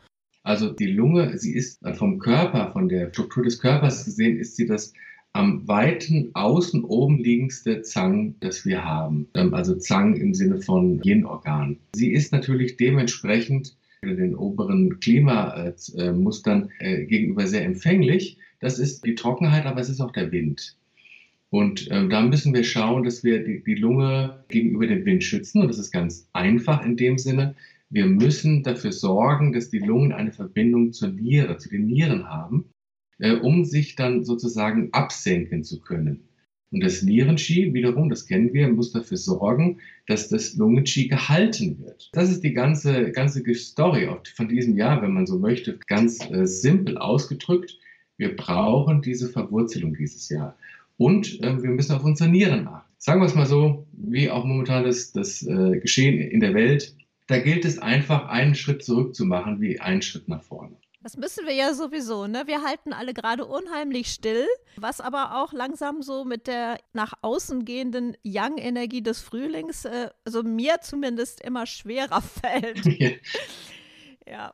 Also 0.44 0.72
die 0.72 0.88
Lunge, 0.88 1.38
sie 1.38 1.54
ist 1.54 1.80
vom 1.96 2.20
Körper, 2.20 2.72
von 2.72 2.90
der 2.90 3.10
Struktur 3.10 3.44
des 3.44 3.60
Körpers 3.60 4.04
gesehen, 4.04 4.38
ist 4.38 4.58
sie 4.58 4.68
das 4.68 4.94
am 5.34 5.68
weiten 5.68 6.30
außen 6.34 6.84
oben 6.84 7.18
liegendste 7.18 7.82
Zang, 7.82 8.36
das 8.40 8.66
wir 8.66 8.86
haben. 8.86 9.28
Ähm, 9.34 9.54
also 9.54 9.76
Zang 9.76 10.16
im 10.16 10.34
Sinne 10.34 10.62
von 10.62 11.02
Yin-Organ. 11.04 11.78
Sie 11.96 12.12
ist 12.12 12.32
natürlich 12.32 12.78
dementsprechend 12.78 13.76
den 14.04 14.36
oberen 14.36 15.00
Klimamustern 15.00 16.70
äh, 16.80 17.06
gegenüber 17.06 17.48
sehr 17.48 17.66
empfänglich. 17.66 18.38
Das 18.60 18.78
ist 18.78 19.06
die 19.06 19.16
Trockenheit, 19.16 19.66
aber 19.66 19.82
es 19.82 19.90
ist 19.90 20.02
auch 20.02 20.12
der 20.12 20.32
Wind. 20.32 20.78
Und 21.50 21.88
ähm, 21.92 22.10
da 22.10 22.22
müssen 22.22 22.54
wir 22.54 22.64
schauen, 22.64 23.04
dass 23.04 23.24
wir 23.24 23.44
die, 23.44 23.64
die 23.64 23.76
Lunge 23.76 24.44
gegenüber 24.50 24.88
dem 24.88 25.06
Wind 25.06 25.24
schützen. 25.24 25.62
Und 25.62 25.68
das 25.68 25.80
ist 25.80 25.92
ganz 25.92 26.28
einfach 26.34 26.86
in 26.86 26.98
dem 26.98 27.18
Sinne. 27.18 27.56
Wir 27.90 28.06
müssen 28.06 28.64
dafür 28.64 28.92
sorgen, 28.92 29.54
dass 29.54 29.70
die 29.70 29.80
Lungen 29.80 30.12
eine 30.12 30.32
Verbindung 30.32 30.94
zur 30.94 31.10
Niere, 31.10 31.58
zu 31.58 31.70
den 31.70 31.86
Nieren 31.86 32.28
haben 32.28 32.66
äh, 33.24 33.36
um 33.36 33.64
sich 33.64 33.96
dann 33.96 34.26
sozusagen 34.26 34.90
absenken 34.92 35.64
zu 35.64 35.80
können. 35.80 36.28
Und 36.72 36.84
das 36.84 37.04
Nierenqi 37.04 37.74
wiederum, 37.74 38.10
das 38.10 38.28
kennen 38.28 38.52
wir, 38.52 38.68
muss 38.68 38.92
dafür 38.92 39.16
sorgen, 39.16 39.80
dass 40.08 40.28
das 40.28 40.56
Lungenqi 40.56 41.08
gehalten 41.08 41.80
wird. 41.80 42.10
Das 42.12 42.30
ist 42.30 42.44
die 42.44 42.54
ganze, 42.54 43.12
ganze 43.12 43.42
Story 43.56 44.10
von 44.36 44.50
diesem 44.50 44.76
Jahr, 44.76 45.02
wenn 45.02 45.14
man 45.14 45.26
so 45.26 45.40
möchte, 45.40 45.80
ganz 45.88 46.20
äh, 46.32 46.46
simpel 46.46 46.98
ausgedrückt. 46.98 47.78
Wir 48.18 48.36
brauchen 48.36 49.02
diese 49.02 49.30
Verwurzelung 49.30 49.96
dieses 49.96 50.28
Jahr. 50.28 50.58
Und 50.98 51.42
äh, 51.44 51.64
wir 51.64 51.70
müssen 51.70 51.94
auf 51.94 52.04
unsere 52.04 52.30
Nieren 52.30 52.68
achten. 52.68 52.92
Sagen 52.98 53.22
wir 53.22 53.28
es 53.28 53.36
mal 53.36 53.46
so, 53.46 53.88
wie 53.94 54.30
auch 54.30 54.44
momentan 54.44 54.84
das, 54.84 55.14
das 55.14 55.44
äh, 55.44 55.80
Geschehen 55.80 56.20
in 56.20 56.42
der 56.42 56.54
Welt. 56.54 56.94
Da 57.28 57.40
gilt 57.40 57.64
es 57.64 57.80
einfach, 57.80 58.28
einen 58.28 58.56
Schritt 58.56 58.84
zurück 58.84 59.16
zu 59.16 59.26
machen, 59.26 59.62
wie 59.62 59.80
einen 59.80 60.02
Schritt 60.02 60.28
nach 60.28 60.44
vorne. 60.44 60.76
Das 61.04 61.18
müssen 61.18 61.46
wir 61.46 61.54
ja 61.54 61.74
sowieso, 61.74 62.28
ne? 62.28 62.44
Wir 62.46 62.64
halten 62.64 62.94
alle 62.94 63.14
gerade 63.14 63.46
unheimlich 63.46 64.08
still, 64.08 64.48
was 64.78 65.02
aber 65.02 65.44
auch 65.44 65.52
langsam 65.52 66.02
so 66.02 66.24
mit 66.24 66.48
der 66.48 66.80
nach 66.94 67.14
außen 67.22 67.66
gehenden 67.66 68.16
Young-Energie 68.26 69.02
des 69.04 69.20
Frühlings, 69.20 69.84
äh, 69.84 70.10
also 70.24 70.44
mir 70.44 70.80
zumindest 70.82 71.42
immer 71.42 71.66
schwerer 71.66 72.22
fällt. 72.42 72.86
ja. 74.26 74.54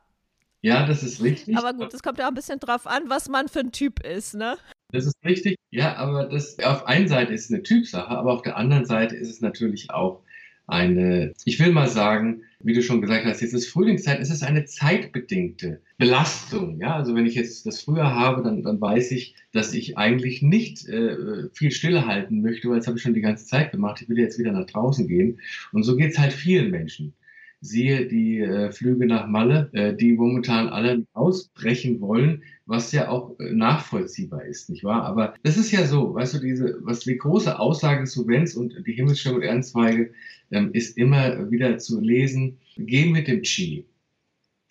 Ja, 0.62 0.86
das 0.86 1.04
ist 1.04 1.22
richtig. 1.22 1.56
Aber 1.56 1.72
gut, 1.72 1.94
es 1.94 2.02
kommt 2.02 2.18
ja 2.18 2.26
auch 2.26 2.30
ein 2.30 2.34
bisschen 2.34 2.58
drauf 2.58 2.86
an, 2.86 3.08
was 3.08 3.28
man 3.28 3.48
für 3.48 3.60
ein 3.60 3.72
Typ 3.72 4.04
ist, 4.04 4.34
ne? 4.34 4.58
Das 4.92 5.06
ist 5.06 5.14
richtig. 5.24 5.56
Ja, 5.70 5.96
aber 5.96 6.26
das 6.26 6.58
auf 6.58 6.84
einen 6.84 7.06
Seite 7.06 7.32
ist 7.32 7.44
es 7.44 7.52
eine 7.52 7.62
Typsache, 7.62 8.08
aber 8.08 8.32
auf 8.32 8.42
der 8.42 8.56
anderen 8.56 8.84
Seite 8.84 9.14
ist 9.14 9.30
es 9.30 9.40
natürlich 9.40 9.90
auch 9.90 10.24
eine, 10.70 11.32
ich 11.44 11.58
will 11.58 11.72
mal 11.72 11.88
sagen, 11.88 12.42
wie 12.62 12.74
du 12.74 12.82
schon 12.82 13.00
gesagt 13.00 13.24
hast, 13.24 13.40
jetzt 13.40 13.54
ist 13.54 13.68
Frühlingszeit, 13.68 14.20
es 14.20 14.30
ist 14.30 14.42
eine 14.42 14.66
zeitbedingte 14.66 15.80
Belastung. 15.98 16.78
Ja, 16.80 16.96
also 16.96 17.14
wenn 17.14 17.26
ich 17.26 17.34
jetzt 17.34 17.66
das 17.66 17.80
früher 17.80 18.14
habe, 18.14 18.42
dann, 18.42 18.62
dann 18.62 18.80
weiß 18.80 19.12
ich, 19.12 19.34
dass 19.52 19.72
ich 19.72 19.96
eigentlich 19.96 20.42
nicht 20.42 20.86
äh, 20.88 21.48
viel 21.52 21.70
stille 21.70 22.06
halten 22.06 22.42
möchte, 22.42 22.68
weil 22.68 22.76
das 22.76 22.86
habe 22.86 22.98
ich 22.98 23.02
schon 23.02 23.14
die 23.14 23.20
ganze 23.20 23.46
Zeit 23.46 23.72
gemacht. 23.72 24.02
Ich 24.02 24.08
will 24.08 24.18
jetzt 24.18 24.38
wieder 24.38 24.52
nach 24.52 24.66
draußen 24.66 25.08
gehen. 25.08 25.40
Und 25.72 25.84
so 25.84 25.96
geht 25.96 26.12
es 26.12 26.18
halt 26.18 26.32
vielen 26.32 26.70
Menschen. 26.70 27.14
Siehe 27.62 28.06
die 28.06 28.40
äh, 28.40 28.72
Flüge 28.72 29.04
nach 29.06 29.26
Malle, 29.26 29.68
äh, 29.74 29.94
die 29.94 30.12
momentan 30.12 30.68
alle 30.68 31.06
ausbrechen 31.12 32.00
wollen, 32.00 32.42
was 32.64 32.90
ja 32.92 33.10
auch 33.10 33.38
äh, 33.38 33.52
nachvollziehbar 33.52 34.46
ist, 34.46 34.70
nicht 34.70 34.82
wahr? 34.82 35.04
Aber 35.04 35.34
das 35.42 35.58
ist 35.58 35.70
ja 35.70 35.86
so, 35.86 36.14
weißt 36.14 36.34
du, 36.34 36.38
diese, 36.38 36.78
was 36.80 37.00
die 37.00 37.18
große 37.18 37.58
Aussage 37.58 38.04
zu 38.04 38.26
Wenz 38.26 38.54
und 38.54 38.74
die 38.86 38.92
Himmelssterne 38.92 39.36
und 39.36 39.42
Erdenzweige 39.42 40.12
ähm, 40.50 40.70
ist 40.72 40.96
immer 40.96 41.50
wieder 41.50 41.76
zu 41.76 42.00
lesen, 42.00 42.58
geh 42.78 43.06
mit 43.06 43.28
dem 43.28 43.42
Qi. 43.42 43.84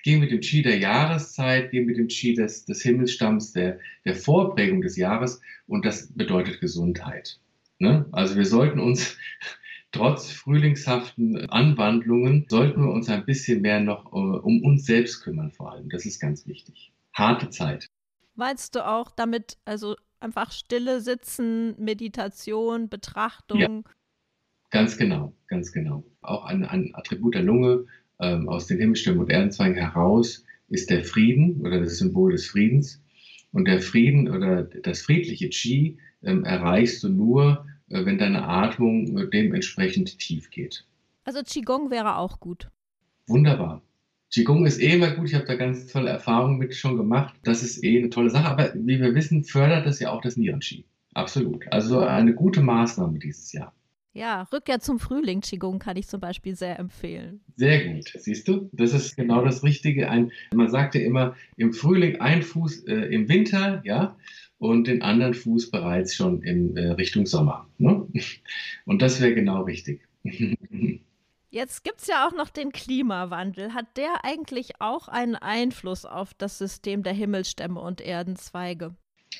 Geh 0.03 0.17
mit 0.17 0.31
dem 0.31 0.39
Qi 0.39 0.63
der 0.63 0.79
Jahreszeit, 0.79 1.69
geh 1.69 1.81
mit 1.81 1.97
dem 1.97 2.07
Qi 2.07 2.33
des, 2.33 2.65
des 2.65 2.81
Himmelsstamms, 2.81 3.51
der, 3.51 3.79
der 4.05 4.15
Vorprägung 4.15 4.81
des 4.81 4.97
Jahres 4.97 5.41
und 5.67 5.85
das 5.85 6.07
bedeutet 6.13 6.59
Gesundheit. 6.59 7.39
Ne? 7.79 8.05
Also 8.11 8.35
wir 8.35 8.45
sollten 8.45 8.79
uns 8.79 9.17
trotz 9.91 10.31
frühlingshaften 10.31 11.49
Anwandlungen 11.49 12.45
sollten 12.49 12.81
wir 12.83 12.91
uns 12.91 13.09
ein 13.09 13.25
bisschen 13.25 13.61
mehr 13.61 13.79
noch 13.79 14.05
äh, 14.07 14.17
um 14.17 14.63
uns 14.63 14.85
selbst 14.85 15.21
kümmern, 15.23 15.51
vor 15.51 15.71
allem. 15.71 15.89
Das 15.89 16.05
ist 16.05 16.19
ganz 16.19 16.47
wichtig. 16.47 16.91
Harte 17.13 17.49
Zeit. 17.49 17.87
Meinst 18.35 18.75
du 18.75 18.87
auch 18.87 19.11
damit, 19.11 19.57
also 19.65 19.95
einfach 20.19 20.51
Stille 20.51 21.01
sitzen, 21.01 21.75
Meditation, 21.77 22.89
Betrachtung? 22.89 23.59
Ja, 23.59 23.81
ganz 24.69 24.97
genau, 24.97 25.33
ganz 25.47 25.71
genau. 25.71 26.03
Auch 26.21 26.45
ein, 26.45 26.63
ein 26.65 26.91
Attribut 26.93 27.35
der 27.35 27.43
Lunge 27.43 27.85
ähm, 28.19 28.47
aus 28.47 28.67
den 28.67 28.79
himmlischen 28.79 29.17
modernen 29.17 29.51
Zweigen 29.51 29.75
heraus 29.75 30.45
ist 30.69 30.89
der 30.89 31.03
Frieden 31.03 31.61
oder 31.61 31.79
das 31.79 31.97
Symbol 31.97 32.31
des 32.31 32.47
Friedens. 32.47 33.01
Und 33.51 33.65
der 33.65 33.81
Frieden 33.81 34.29
oder 34.29 34.63
das 34.63 35.01
friedliche 35.01 35.49
Qi 35.49 35.97
ähm, 36.21 36.43
erreichst 36.43 37.03
du 37.03 37.09
nur, 37.09 37.65
wenn 37.89 38.17
deine 38.17 38.47
Atmung 38.47 39.17
äh, 39.17 39.29
dementsprechend 39.29 40.19
tief 40.19 40.49
geht. 40.49 40.85
Also 41.23 41.41
Qigong 41.43 41.91
wäre 41.91 42.17
auch 42.17 42.39
gut. 42.39 42.69
Wunderbar. 43.27 43.81
Qigong 44.31 44.65
ist 44.65 44.79
eh 44.79 44.95
immer 44.95 45.11
gut. 45.11 45.27
Ich 45.27 45.35
habe 45.35 45.45
da 45.45 45.55
ganz 45.55 45.87
tolle 45.87 46.09
Erfahrungen 46.09 46.57
mit 46.57 46.75
schon 46.75 46.97
gemacht. 46.97 47.35
Das 47.43 47.63
ist 47.63 47.83
eh 47.83 47.97
eine 47.97 48.09
tolle 48.09 48.29
Sache. 48.29 48.47
Aber 48.47 48.73
wie 48.75 48.99
wir 48.99 49.15
wissen, 49.15 49.43
fördert 49.43 49.85
das 49.85 49.99
ja 49.99 50.11
auch 50.11 50.21
das 50.21 50.37
Nieren-Qi. 50.37 50.85
Absolut. 51.13 51.65
Also 51.71 51.99
eine 51.99 52.33
gute 52.33 52.61
Maßnahme 52.61 53.19
dieses 53.19 53.51
Jahr. 53.51 53.73
Ja, 54.13 54.47
Rückkehr 54.51 54.79
zum 54.79 54.99
Frühling 54.99 55.41
Qigong 55.41 55.79
kann 55.79 55.95
ich 55.95 56.07
zum 56.07 56.19
Beispiel 56.19 56.55
sehr 56.55 56.79
empfehlen. 56.79 57.41
Sehr 57.55 57.87
gut, 57.87 58.11
siehst 58.15 58.47
du? 58.47 58.69
Das 58.73 58.93
ist 58.93 59.15
genau 59.15 59.45
das 59.45 59.63
Richtige. 59.63 60.09
Ein, 60.09 60.31
man 60.53 60.69
sagte 60.69 60.99
immer, 60.99 61.35
im 61.57 61.73
Frühling 61.73 62.19
ein 62.19 62.41
Fuß 62.41 62.85
äh, 62.87 62.95
im 63.13 63.29
Winter, 63.29 63.81
ja, 63.85 64.15
und 64.59 64.87
den 64.87 65.01
anderen 65.01 65.33
Fuß 65.33 65.71
bereits 65.71 66.13
schon 66.13 66.41
in 66.43 66.77
äh, 66.77 66.91
Richtung 66.91 67.25
Sommer. 67.25 67.67
Ne? 67.77 68.05
Und 68.85 69.01
das 69.01 69.19
wäre 69.19 69.33
genau 69.33 69.63
richtig. 69.63 70.01
Jetzt 71.51 71.83
gibt 71.83 72.01
es 72.01 72.07
ja 72.07 72.27
auch 72.27 72.33
noch 72.33 72.49
den 72.49 72.71
Klimawandel. 72.71 73.73
Hat 73.73 73.97
der 73.97 74.23
eigentlich 74.23 74.79
auch 74.81 75.07
einen 75.07 75.35
Einfluss 75.35 76.05
auf 76.05 76.35
das 76.35 76.59
System 76.59 77.01
der 77.01 77.13
Himmelsstämme 77.13 77.79
und 77.79 78.01
Erdenzweige? 78.01 78.95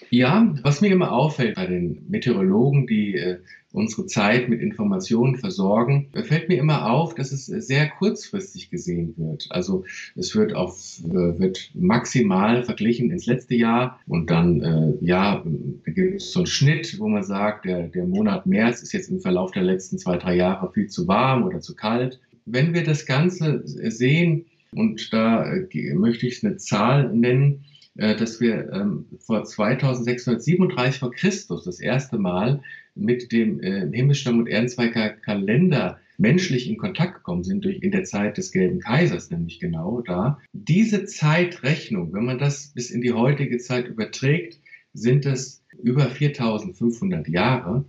Ja, 0.10 0.56
was 0.64 0.82
mir 0.82 0.92
immer 0.92 1.12
auffällt 1.12 1.56
bei 1.56 1.66
den 1.66 2.06
Meteorologen, 2.08 2.88
die 2.88 3.16
äh, 3.16 3.40
unsere 3.72 4.08
Zeit 4.08 4.50
mit 4.50 4.62
Informationen 4.62 5.36
versorgen, 5.36 6.10
fällt 6.14 6.50
mir 6.50 6.58
immer 6.58 6.90
auf, 6.90 7.14
dass 7.14 7.32
es 7.32 7.46
sehr 7.46 7.90
kurzfristig 7.90 8.72
gesehen 8.72 9.14
wird. 9.18 9.48
Also 9.52 9.86
es 10.16 10.36
wird 10.36 10.54
auf 10.56 11.00
äh, 11.06 11.40
wird 11.40 11.72
maximal 11.76 12.64
verglichen 12.64 13.12
ins 13.12 13.28
letzte 13.28 13.56
Jahr 13.56 14.00
und 14.08 14.32
dann 14.32 14.62
äh, 14.62 15.06
ja 15.06 15.44
gibt 15.86 16.22
es 16.22 16.32
so 16.32 16.40
einen 16.40 16.48
Schnitt, 16.48 17.00
wo 17.00 17.08
man 17.08 17.24
sagt, 17.24 17.66
der, 17.66 17.88
der 17.88 18.06
Monat 18.06 18.48
März 18.48 18.82
ist 18.82 18.94
jetzt 18.94 19.12
im 19.12 19.20
Verlauf 19.20 19.52
der 19.52 19.64
letzten 19.64 20.00
zwei 20.00 20.18
drei 20.18 20.36
Jahre 20.36 20.72
viel 20.74 20.88
zu 20.88 21.08
warm 21.08 21.44
oder 21.44 21.62
zu 21.62 21.76
kalt. 21.76 22.20
Wenn 22.46 22.74
wir 22.74 22.84
das 22.84 23.06
Ganze 23.06 23.62
sehen 23.64 24.46
und 24.72 25.14
da 25.14 25.46
äh, 25.54 25.94
möchte 25.94 26.26
ich 26.26 26.44
eine 26.44 26.58
Zahl 26.58 27.14
nennen, 27.14 27.64
äh, 27.64 27.69
dass 27.96 28.40
wir 28.40 28.72
ähm, 28.72 29.06
vor 29.20 29.44
2637 29.44 31.00
vor 31.00 31.12
Christus 31.12 31.64
das 31.64 31.80
erste 31.80 32.18
Mal 32.18 32.62
mit 32.96 33.32
dem 33.32 33.60
äh, 33.62 33.90
Himmelstamm 33.92 34.40
und 34.40 34.48
Ehrenzweiger 34.48 35.10
Kalender 35.10 36.00
menschlich 36.18 36.70
in 36.70 36.78
Kontakt 36.78 37.16
gekommen 37.16 37.44
sind, 37.44 37.64
durch, 37.64 37.82
in 37.82 37.92
der 37.92 38.04
Zeit 38.04 38.38
des 38.38 38.52
Gelben 38.52 38.80
Kaisers 38.80 39.32
nämlich 39.32 39.60
genau 39.60 40.02
da. 40.02 40.40
Diese 40.52 41.06
Zeitrechnung, 41.06 42.14
wenn 42.14 42.26
man 42.26 42.38
das 42.38 42.74
bis 42.74 42.92
in 42.92 43.02
die 43.02 43.14
heutige 43.14 43.58
Zeit 43.58 43.88
überträgt, 43.88 44.60
sind 44.94 45.26
es 45.26 45.64
über 45.82 46.10
4500 46.10 47.28
Jahre. 47.30 47.86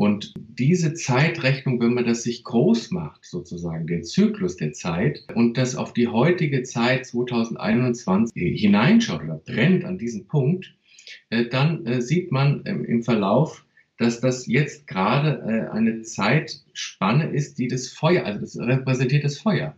Und 0.00 0.32
diese 0.38 0.94
Zeitrechnung, 0.94 1.78
wenn 1.78 1.92
man 1.92 2.06
das 2.06 2.22
sich 2.22 2.42
groß 2.42 2.90
macht, 2.90 3.22
sozusagen, 3.26 3.86
den 3.86 4.02
Zyklus 4.02 4.56
der 4.56 4.72
Zeit 4.72 5.26
und 5.34 5.58
das 5.58 5.76
auf 5.76 5.92
die 5.92 6.08
heutige 6.08 6.62
Zeit 6.62 7.04
2021 7.04 8.32
hineinschaut 8.34 9.22
oder 9.22 9.42
brennt 9.44 9.84
an 9.84 9.98
diesen 9.98 10.26
Punkt, 10.26 10.74
äh, 11.28 11.50
dann 11.50 11.84
äh, 11.84 12.00
sieht 12.00 12.32
man 12.32 12.62
ähm, 12.64 12.82
im 12.86 13.02
Verlauf, 13.02 13.66
dass 13.98 14.22
das 14.22 14.46
jetzt 14.46 14.86
gerade 14.86 15.42
äh, 15.46 15.70
eine 15.70 16.00
Zeitspanne 16.00 17.30
ist, 17.34 17.58
die 17.58 17.68
das 17.68 17.88
Feuer, 17.88 18.24
also 18.24 18.40
das 18.40 18.58
repräsentiert 18.58 19.24
das 19.24 19.36
Feuer. 19.36 19.76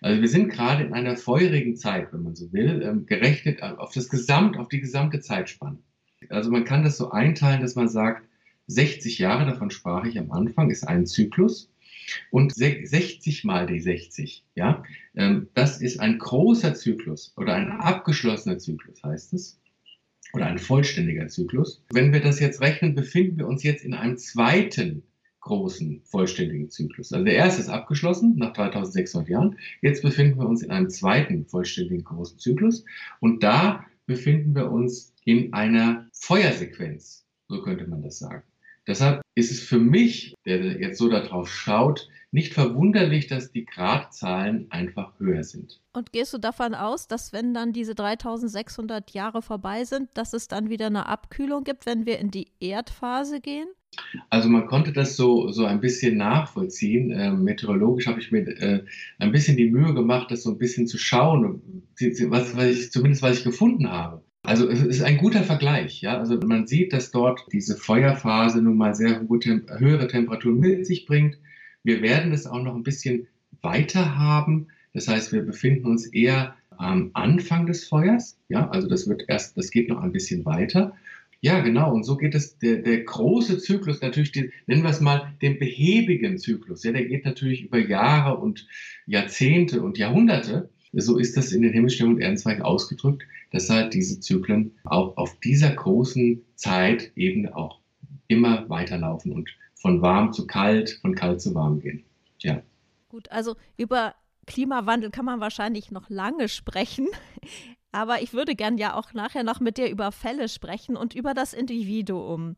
Also 0.00 0.22
wir 0.22 0.28
sind 0.28 0.48
gerade 0.48 0.84
in 0.84 0.94
einer 0.94 1.18
feurigen 1.18 1.76
Zeit, 1.76 2.10
wenn 2.14 2.22
man 2.22 2.34
so 2.34 2.50
will, 2.54 2.80
ähm, 2.82 3.04
gerechnet 3.04 3.62
auf 3.62 3.92
das 3.92 4.08
Gesamt, 4.08 4.56
auf 4.56 4.70
die 4.70 4.80
gesamte 4.80 5.20
Zeitspanne. 5.20 5.76
Also 6.30 6.50
man 6.50 6.64
kann 6.64 6.84
das 6.84 6.96
so 6.96 7.10
einteilen, 7.10 7.60
dass 7.60 7.74
man 7.74 7.88
sagt, 7.88 8.22
60 8.66 9.18
Jahre, 9.18 9.46
davon 9.46 9.70
sprach 9.70 10.04
ich 10.04 10.18
am 10.18 10.30
Anfang, 10.30 10.70
ist 10.70 10.86
ein 10.86 11.06
Zyklus. 11.06 11.70
Und 12.30 12.52
60 12.52 13.44
mal 13.44 13.66
die 13.66 13.80
60, 13.80 14.44
ja, 14.54 14.82
ähm, 15.14 15.48
das 15.54 15.80
ist 15.80 16.00
ein 16.00 16.18
großer 16.18 16.74
Zyklus 16.74 17.32
oder 17.36 17.54
ein 17.54 17.70
abgeschlossener 17.70 18.58
Zyklus, 18.58 19.02
heißt 19.02 19.32
es. 19.34 19.60
Oder 20.32 20.46
ein 20.46 20.58
vollständiger 20.58 21.28
Zyklus. 21.28 21.84
Wenn 21.92 22.12
wir 22.12 22.20
das 22.20 22.40
jetzt 22.40 22.60
rechnen, 22.60 22.94
befinden 22.94 23.38
wir 23.38 23.46
uns 23.46 23.62
jetzt 23.62 23.84
in 23.84 23.94
einem 23.94 24.16
zweiten 24.16 25.02
großen, 25.40 26.00
vollständigen 26.04 26.70
Zyklus. 26.70 27.12
Also 27.12 27.24
der 27.24 27.34
erste 27.34 27.60
ist 27.60 27.68
abgeschlossen 27.68 28.36
nach 28.36 28.52
3600 28.54 29.28
Jahren. 29.28 29.58
Jetzt 29.82 30.02
befinden 30.02 30.38
wir 30.38 30.48
uns 30.48 30.62
in 30.62 30.70
einem 30.70 30.88
zweiten 30.88 31.44
vollständigen 31.46 32.04
großen 32.04 32.38
Zyklus. 32.38 32.84
Und 33.20 33.42
da 33.42 33.84
befinden 34.06 34.54
wir 34.54 34.70
uns 34.70 35.12
in 35.24 35.52
einer 35.52 36.08
Feuersequenz. 36.12 37.26
So 37.48 37.60
könnte 37.60 37.86
man 37.86 38.02
das 38.02 38.18
sagen. 38.18 38.42
Deshalb 38.86 39.22
ist 39.34 39.52
es 39.52 39.60
für 39.60 39.78
mich, 39.78 40.34
der 40.44 40.80
jetzt 40.80 40.98
so 40.98 41.08
darauf 41.08 41.48
schaut, 41.48 42.08
nicht 42.32 42.54
verwunderlich, 42.54 43.26
dass 43.26 43.52
die 43.52 43.64
Gradzahlen 43.64 44.66
einfach 44.70 45.18
höher 45.18 45.44
sind. 45.44 45.80
Und 45.92 46.12
gehst 46.12 46.32
du 46.32 46.38
davon 46.38 46.74
aus, 46.74 47.06
dass 47.06 47.32
wenn 47.32 47.54
dann 47.54 47.72
diese 47.72 47.94
3600 47.94 49.10
Jahre 49.10 49.42
vorbei 49.42 49.84
sind, 49.84 50.08
dass 50.14 50.32
es 50.32 50.48
dann 50.48 50.70
wieder 50.70 50.86
eine 50.86 51.06
Abkühlung 51.06 51.62
gibt, 51.62 51.86
wenn 51.86 52.06
wir 52.06 52.18
in 52.18 52.30
die 52.30 52.48
Erdphase 52.60 53.40
gehen? 53.40 53.68
Also 54.30 54.48
man 54.48 54.66
konnte 54.66 54.92
das 54.92 55.16
so, 55.16 55.50
so 55.50 55.66
ein 55.66 55.80
bisschen 55.80 56.16
nachvollziehen. 56.16 57.10
Äh, 57.10 57.32
meteorologisch 57.32 58.06
habe 58.06 58.20
ich 58.20 58.32
mir 58.32 58.48
äh, 58.48 58.84
ein 59.18 59.32
bisschen 59.32 59.58
die 59.58 59.70
Mühe 59.70 59.92
gemacht, 59.92 60.30
das 60.30 60.42
so 60.42 60.50
ein 60.50 60.58
bisschen 60.58 60.86
zu 60.86 60.96
schauen, 60.96 61.84
was, 62.00 62.56
was 62.56 62.64
ich, 62.64 62.90
zumindest 62.90 63.22
was 63.22 63.38
ich 63.38 63.44
gefunden 63.44 63.90
habe. 63.90 64.24
Also 64.44 64.68
es 64.68 64.82
ist 64.82 65.02
ein 65.02 65.18
guter 65.18 65.44
Vergleich, 65.44 66.00
ja. 66.00 66.18
Also 66.18 66.38
man 66.38 66.66
sieht, 66.66 66.92
dass 66.92 67.12
dort 67.12 67.46
diese 67.52 67.76
Feuerphase 67.76 68.60
nun 68.60 68.76
mal 68.76 68.94
sehr 68.94 69.20
höhere 69.20 70.08
Temperaturen 70.08 70.58
mit 70.58 70.84
sich 70.86 71.06
bringt. 71.06 71.38
Wir 71.84 72.02
werden 72.02 72.32
es 72.32 72.46
auch 72.46 72.62
noch 72.62 72.74
ein 72.74 72.82
bisschen 72.82 73.28
weiter 73.60 74.18
haben. 74.18 74.68
Das 74.94 75.06
heißt, 75.08 75.32
wir 75.32 75.42
befinden 75.42 75.86
uns 75.86 76.06
eher 76.06 76.56
am 76.76 77.10
Anfang 77.14 77.66
des 77.66 77.84
Feuers, 77.84 78.38
ja. 78.48 78.68
Also 78.70 78.88
das 78.88 79.08
wird 79.08 79.24
erst, 79.28 79.56
das 79.56 79.70
geht 79.70 79.88
noch 79.88 80.02
ein 80.02 80.12
bisschen 80.12 80.44
weiter. 80.44 80.96
Ja, 81.40 81.60
genau. 81.60 81.92
Und 81.92 82.04
so 82.04 82.16
geht 82.16 82.34
es, 82.34 82.58
der, 82.58 82.78
der 82.78 83.02
große 83.02 83.58
Zyklus, 83.58 84.00
natürlich, 84.00 84.32
den, 84.32 84.52
nennen 84.66 84.82
wir 84.82 84.90
es 84.90 85.00
mal 85.00 85.34
den 85.42 85.58
behäbigen 85.58 86.38
Zyklus. 86.38 86.84
Ja, 86.84 86.92
der 86.92 87.04
geht 87.04 87.24
natürlich 87.24 87.64
über 87.64 87.78
Jahre 87.78 88.38
und 88.38 88.66
Jahrzehnte 89.06 89.82
und 89.82 89.98
Jahrhunderte. 89.98 90.70
So 90.92 91.16
ist 91.16 91.36
das 91.36 91.52
in 91.52 91.62
den 91.62 91.72
Himmelsstürmen 91.72 92.16
und 92.16 92.20
Erdenzweigen 92.20 92.62
ausgedrückt, 92.62 93.24
dass 93.50 93.70
halt 93.70 93.94
diese 93.94 94.20
Zyklen 94.20 94.72
auch 94.84 95.16
auf 95.16 95.38
dieser 95.40 95.70
großen 95.70 96.42
Zeit 96.54 97.12
eben 97.16 97.48
auch 97.48 97.80
immer 98.28 98.68
weiterlaufen 98.68 99.32
und 99.32 99.50
von 99.74 100.02
warm 100.02 100.32
zu 100.32 100.46
kalt, 100.46 100.98
von 101.00 101.14
kalt 101.14 101.40
zu 101.40 101.54
warm 101.54 101.80
gehen. 101.80 102.04
Ja. 102.38 102.62
Gut, 103.08 103.30
also 103.30 103.56
über 103.76 104.14
Klimawandel 104.46 105.10
kann 105.10 105.24
man 105.24 105.40
wahrscheinlich 105.40 105.90
noch 105.90 106.08
lange 106.08 106.48
sprechen. 106.48 107.08
Aber 107.94 108.22
ich 108.22 108.32
würde 108.32 108.54
gern 108.54 108.78
ja 108.78 108.94
auch 108.94 109.12
nachher 109.12 109.42
noch 109.42 109.60
mit 109.60 109.76
dir 109.76 109.90
über 109.90 110.12
Fälle 110.12 110.48
sprechen 110.48 110.96
und 110.96 111.14
über 111.14 111.34
das 111.34 111.52
Individuum. 111.52 112.56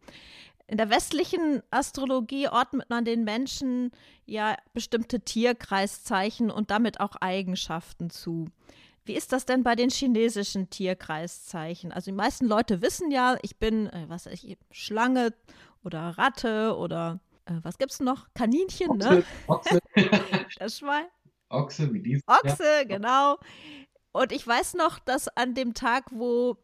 In 0.67 0.79
der 0.79 0.89
westlichen 0.89 1.63
Astrologie 1.71 2.49
ordnet 2.49 2.89
man 2.89 3.05
den 3.05 3.25
Menschen 3.25 3.91
ja 4.25 4.57
bestimmte 4.73 5.21
Tierkreiszeichen 5.21 6.51
und 6.51 6.71
damit 6.71 7.01
auch 7.01 7.17
Eigenschaften 7.17 8.09
zu. 8.09 8.47
Wie 9.05 9.15
ist 9.15 9.33
das 9.33 9.45
denn 9.45 9.63
bei 9.63 9.75
den 9.75 9.91
chinesischen 9.91 10.71
Tierkreiszeichen? 10.71 11.93
Also 11.93 12.11
die 12.11 12.17
meisten 12.17 12.47
Leute 12.47 12.81
wissen 12.81 13.11
ja, 13.11 13.37
ich 13.43 13.59
bin, 13.59 13.89
äh, 13.89 14.07
was 14.09 14.25
ich, 14.25 14.57
Schlange 14.71 15.35
oder 15.83 16.17
Ratte 16.17 16.75
oder 16.79 17.21
äh, 17.45 17.53
was 17.63 17.77
gibt's 17.77 18.01
noch? 18.01 18.27
Kaninchen, 18.33 18.91
Ochse, 18.91 19.11
ne? 19.11 19.25
Ochse. 19.47 19.79
das 20.59 20.79
Schwein. 20.79 21.05
Ochse, 21.51 21.93
wie 21.93 22.01
dies. 22.01 22.23
Ochse, 22.27 22.65
ja. 22.65 22.85
genau. 22.85 23.37
Und 24.13 24.33
ich 24.33 24.47
weiß 24.47 24.75
noch, 24.75 24.99
dass 24.99 25.29
an 25.37 25.55
dem 25.55 25.75
Tag, 25.75 26.05
wo 26.11 26.57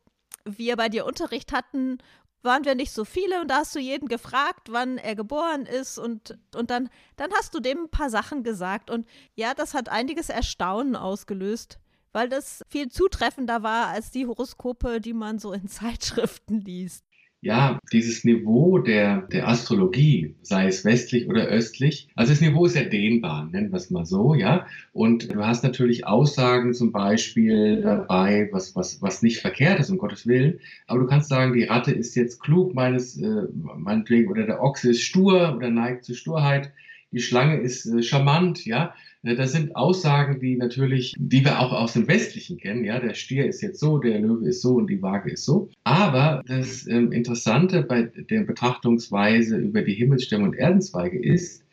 wir 0.44 0.76
bei 0.76 0.88
dir 0.88 1.04
Unterricht 1.04 1.52
hatten, 1.52 1.98
waren 2.42 2.64
wir 2.64 2.74
nicht 2.74 2.92
so 2.92 3.04
viele 3.04 3.40
und 3.40 3.48
da 3.48 3.58
hast 3.58 3.74
du 3.74 3.78
jeden 3.78 4.08
gefragt, 4.08 4.68
wann 4.70 4.98
er 4.98 5.14
geboren 5.14 5.66
ist 5.66 5.98
und, 5.98 6.38
und 6.54 6.70
dann, 6.70 6.88
dann 7.16 7.32
hast 7.32 7.54
du 7.54 7.60
dem 7.60 7.84
ein 7.84 7.90
paar 7.90 8.10
Sachen 8.10 8.42
gesagt 8.42 8.90
und 8.90 9.06
ja, 9.34 9.54
das 9.54 9.74
hat 9.74 9.88
einiges 9.88 10.28
Erstaunen 10.28 10.96
ausgelöst, 10.96 11.78
weil 12.12 12.28
das 12.28 12.62
viel 12.68 12.88
zutreffender 12.88 13.62
war 13.62 13.88
als 13.88 14.10
die 14.10 14.26
Horoskope, 14.26 15.00
die 15.00 15.12
man 15.12 15.38
so 15.38 15.52
in 15.52 15.68
Zeitschriften 15.68 16.60
liest 16.60 17.04
ja, 17.42 17.78
dieses 17.90 18.24
Niveau 18.24 18.78
der, 18.78 19.22
der 19.22 19.48
Astrologie, 19.48 20.34
sei 20.42 20.66
es 20.66 20.84
westlich 20.84 21.26
oder 21.26 21.46
östlich, 21.46 22.08
also 22.14 22.32
das 22.32 22.42
Niveau 22.42 22.66
ist 22.66 22.76
ja 22.76 22.84
dehnbar, 22.84 23.48
nennen 23.50 23.70
wir 23.70 23.78
es 23.78 23.90
mal 23.90 24.04
so, 24.04 24.34
ja. 24.34 24.66
Und 24.92 25.32
du 25.32 25.44
hast 25.44 25.64
natürlich 25.64 26.06
Aussagen 26.06 26.74
zum 26.74 26.92
Beispiel 26.92 27.80
dabei, 27.80 28.50
was, 28.52 28.76
was, 28.76 29.00
was 29.00 29.22
nicht 29.22 29.38
verkehrt 29.38 29.80
ist, 29.80 29.88
um 29.88 29.96
Gottes 29.96 30.26
Willen. 30.26 30.60
Aber 30.86 31.00
du 31.00 31.06
kannst 31.06 31.30
sagen, 31.30 31.54
die 31.54 31.64
Ratte 31.64 31.92
ist 31.92 32.14
jetzt 32.14 32.40
klug, 32.40 32.74
meines, 32.74 33.16
äh, 33.16 33.46
meinetwegen, 33.54 34.30
oder 34.30 34.44
der 34.44 34.62
Ochse 34.62 34.90
ist 34.90 35.02
stur 35.02 35.56
oder 35.56 35.70
neigt 35.70 36.04
zur 36.04 36.16
Sturheit. 36.16 36.72
Die 37.12 37.20
Schlange 37.20 37.56
ist 37.56 37.86
äh, 37.86 38.02
charmant, 38.02 38.66
ja. 38.66 38.94
Äh, 39.22 39.34
das 39.34 39.52
sind 39.52 39.76
Aussagen, 39.76 40.40
die 40.40 40.56
natürlich, 40.56 41.14
die 41.18 41.44
wir 41.44 41.60
auch 41.60 41.72
aus 41.72 41.92
dem 41.92 42.08
Westlichen 42.08 42.58
kennen. 42.58 42.84
Ja, 42.84 43.00
der 43.00 43.14
Stier 43.14 43.46
ist 43.46 43.60
jetzt 43.62 43.80
so, 43.80 43.98
der 43.98 44.20
Löwe 44.20 44.48
ist 44.48 44.62
so 44.62 44.74
und 44.74 44.88
die 44.88 45.02
Waage 45.02 45.30
ist 45.30 45.44
so. 45.44 45.70
Aber 45.84 46.42
das 46.46 46.86
ähm, 46.86 47.12
Interessante 47.12 47.82
bei 47.82 48.02
der 48.02 48.42
Betrachtungsweise 48.42 49.56
über 49.56 49.82
die 49.82 49.94
Himmelsstämme 49.94 50.44
und 50.44 50.54
Erdenzweige 50.54 51.18
ist, 51.18 51.64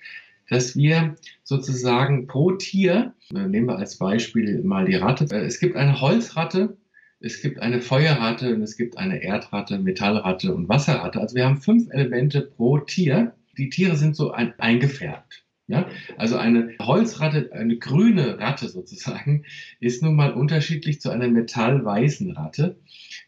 dass 0.50 0.76
wir 0.76 1.16
sozusagen 1.44 2.28
pro 2.28 2.52
Tier, 2.52 3.14
äh, 3.34 3.48
nehmen 3.48 3.68
wir 3.68 3.78
als 3.78 3.98
Beispiel 3.98 4.64
mal 4.64 4.86
die 4.86 4.96
Ratte, 4.96 5.26
äh, 5.36 5.46
es 5.46 5.60
gibt 5.60 5.76
eine 5.76 6.00
Holzratte, 6.00 6.78
es 7.20 7.42
gibt 7.42 7.60
eine 7.60 7.82
Feuerratte 7.82 8.54
und 8.54 8.62
es 8.62 8.78
gibt 8.78 8.98
eine 8.98 9.24
Erdratte, 9.24 9.80
Metallratte 9.80 10.54
und 10.54 10.70
Wasserratte. 10.70 11.20
Also 11.20 11.36
wir 11.36 11.46
haben 11.46 11.58
fünf 11.58 11.90
Elemente 11.90 12.42
pro 12.42 12.78
Tier. 12.78 13.34
Die 13.58 13.70
Tiere 13.70 13.96
sind 13.96 14.16
so 14.16 14.32
ein, 14.32 14.54
eingefärbt. 14.60 15.47
Ja, 15.70 15.90
also 16.16 16.38
eine 16.38 16.76
Holzratte, 16.82 17.52
eine 17.52 17.78
grüne 17.78 18.40
Ratte 18.40 18.70
sozusagen, 18.70 19.44
ist 19.82 20.02
nun 20.02 20.16
mal 20.16 20.32
unterschiedlich 20.32 21.02
zu 21.02 21.10
einer 21.10 21.28
metallweißen 21.28 22.32
Ratte. 22.32 22.78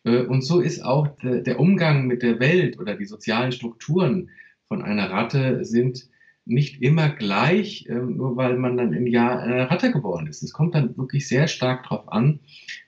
Äh, 0.05 0.21
und 0.21 0.41
so 0.41 0.61
ist 0.61 0.81
auch 0.83 1.09
der 1.21 1.59
Umgang 1.59 2.07
mit 2.07 2.23
der 2.23 2.39
Welt 2.39 2.79
oder 2.79 2.95
die 2.95 3.05
sozialen 3.05 3.51
Strukturen 3.51 4.29
von 4.69 4.81
einer 4.81 5.11
Ratte 5.11 5.65
sind 5.65 6.09
nicht 6.45 6.81
immer 6.81 7.09
gleich, 7.09 7.85
ähm, 7.89 8.17
nur 8.17 8.35
weil 8.35 8.57
man 8.57 8.75
dann 8.75 8.93
im 8.93 9.05
Jahr 9.05 9.39
eine 9.39 9.69
Ratte 9.69 9.91
geboren 9.91 10.27
ist. 10.27 10.41
Es 10.41 10.53
kommt 10.53 10.73
dann 10.75 10.97
wirklich 10.97 11.27
sehr 11.27 11.47
stark 11.47 11.83
darauf 11.83 12.11
an, 12.11 12.39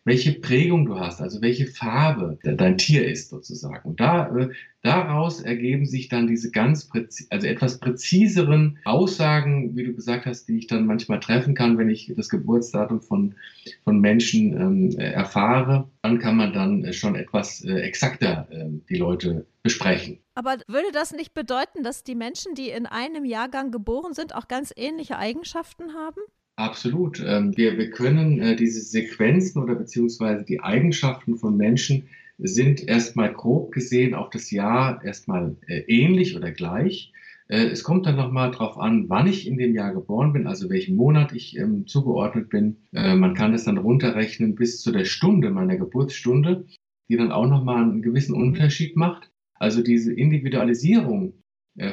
welche 0.04 0.34
Prägung 0.34 0.86
du 0.86 1.00
hast, 1.00 1.22
also 1.22 1.42
welche 1.42 1.68
Farbe 1.68 2.40
dein 2.44 2.78
Tier 2.78 3.08
ist 3.08 3.30
sozusagen. 3.30 3.88
Und 3.88 4.00
da, 4.00 4.36
äh, 4.36 4.50
daraus 4.82 5.42
ergeben 5.42 5.86
sich 5.86 6.10
dann 6.10 6.26
diese 6.26 6.50
ganz, 6.50 6.90
also 7.30 7.48
etwas 7.48 7.80
präziseren 7.80 8.80
Aussagen, 8.84 9.76
wie 9.76 9.84
du 9.84 9.94
gesagt 9.94 10.26
hast, 10.26 10.48
die 10.48 10.58
ich 10.58 10.68
dann 10.68 10.88
manchmal 10.88 11.20
treffen 11.20 11.54
kann, 11.54 11.78
wenn 11.78 11.90
ich 11.90 12.12
das 12.16 12.30
Geburtsdatum 12.30 13.02
von, 13.02 13.36
von 13.84 14.00
Menschen 14.00 14.54
ähm, 14.60 14.98
erfahre. 14.98 15.88
Dann 16.02 16.18
kann 16.18 16.36
man 16.36 16.54
dann 16.54 16.92
schon 16.94 17.16
etwas 17.16 17.64
äh, 17.64 17.82
exakter 17.82 18.48
äh, 18.50 18.70
die 18.90 18.98
Leute 18.98 19.46
besprechen. 19.62 20.18
Aber 20.34 20.58
würde 20.68 20.92
das 20.92 21.12
nicht 21.12 21.36
bedeuten, 21.36 21.84
dass 21.84 22.04
die 22.04 22.16
Menschen, 22.16 22.56
die 22.56 22.70
in 22.70 22.88
einem 22.88 23.26
Jahrgang 23.26 23.70
geboren 23.70 24.14
sind, 24.14 24.34
auch 24.34 24.48
ganz 24.48 24.74
ähnliche 24.76 25.18
Eigenschaften 25.18 25.94
haben? 25.94 26.22
Absolut. 26.62 27.20
Ähm, 27.26 27.58
wir, 27.58 27.80
wir 27.80 27.90
können 27.90 28.40
äh, 28.40 28.56
diese 28.56 28.82
Sequenzen 28.82 29.64
oder 29.64 29.74
beziehungsweise 29.74 30.46
die 30.46 30.60
Eigenschaften 30.60 31.36
von 31.36 31.58
Menschen 31.58 32.04
sind 32.38 32.88
erstmal 32.88 33.34
grob 33.34 33.72
gesehen 33.72 34.14
auf 34.14 34.30
das 34.30 34.52
Jahr 34.52 35.04
erstmal 35.04 35.56
äh, 35.66 35.80
ähnlich 35.88 36.36
oder 36.36 36.52
gleich. 36.52 37.14
Äh, 37.48 37.66
es 37.70 37.84
kommt 37.84 38.06
dann 38.06 38.16
nochmal 38.16 38.52
darauf 38.52 38.78
an, 38.78 39.10
wann 39.10 39.26
ich 39.26 39.48
in 39.48 39.58
dem 39.58 39.74
Jahr 39.74 39.92
geboren 39.92 40.34
bin, 40.34 40.46
also 40.46 40.70
welchen 40.70 40.96
Monat 40.98 41.34
ich 41.34 41.58
ähm, 41.58 41.88
zugeordnet 41.88 42.50
bin. 42.50 42.78
Man 42.92 43.34
kann 43.34 43.54
das 43.54 43.64
dann 43.64 43.80
runterrechnen 43.80 44.54
bis 44.54 44.82
zu 44.82 44.92
der 44.92 45.06
Stunde 45.06 45.50
meiner 45.50 45.78
Geburtsstunde, 45.78 46.68
die 47.10 47.18
dann 47.18 47.32
auch 47.32 47.48
nochmal 47.48 47.82
einen 47.82 48.04
gewissen 48.04 48.36
Unterschied 48.36 48.96
macht. 48.96 49.32
Also 49.56 49.82
diese 49.82 50.14
Individualisierung 50.14 51.34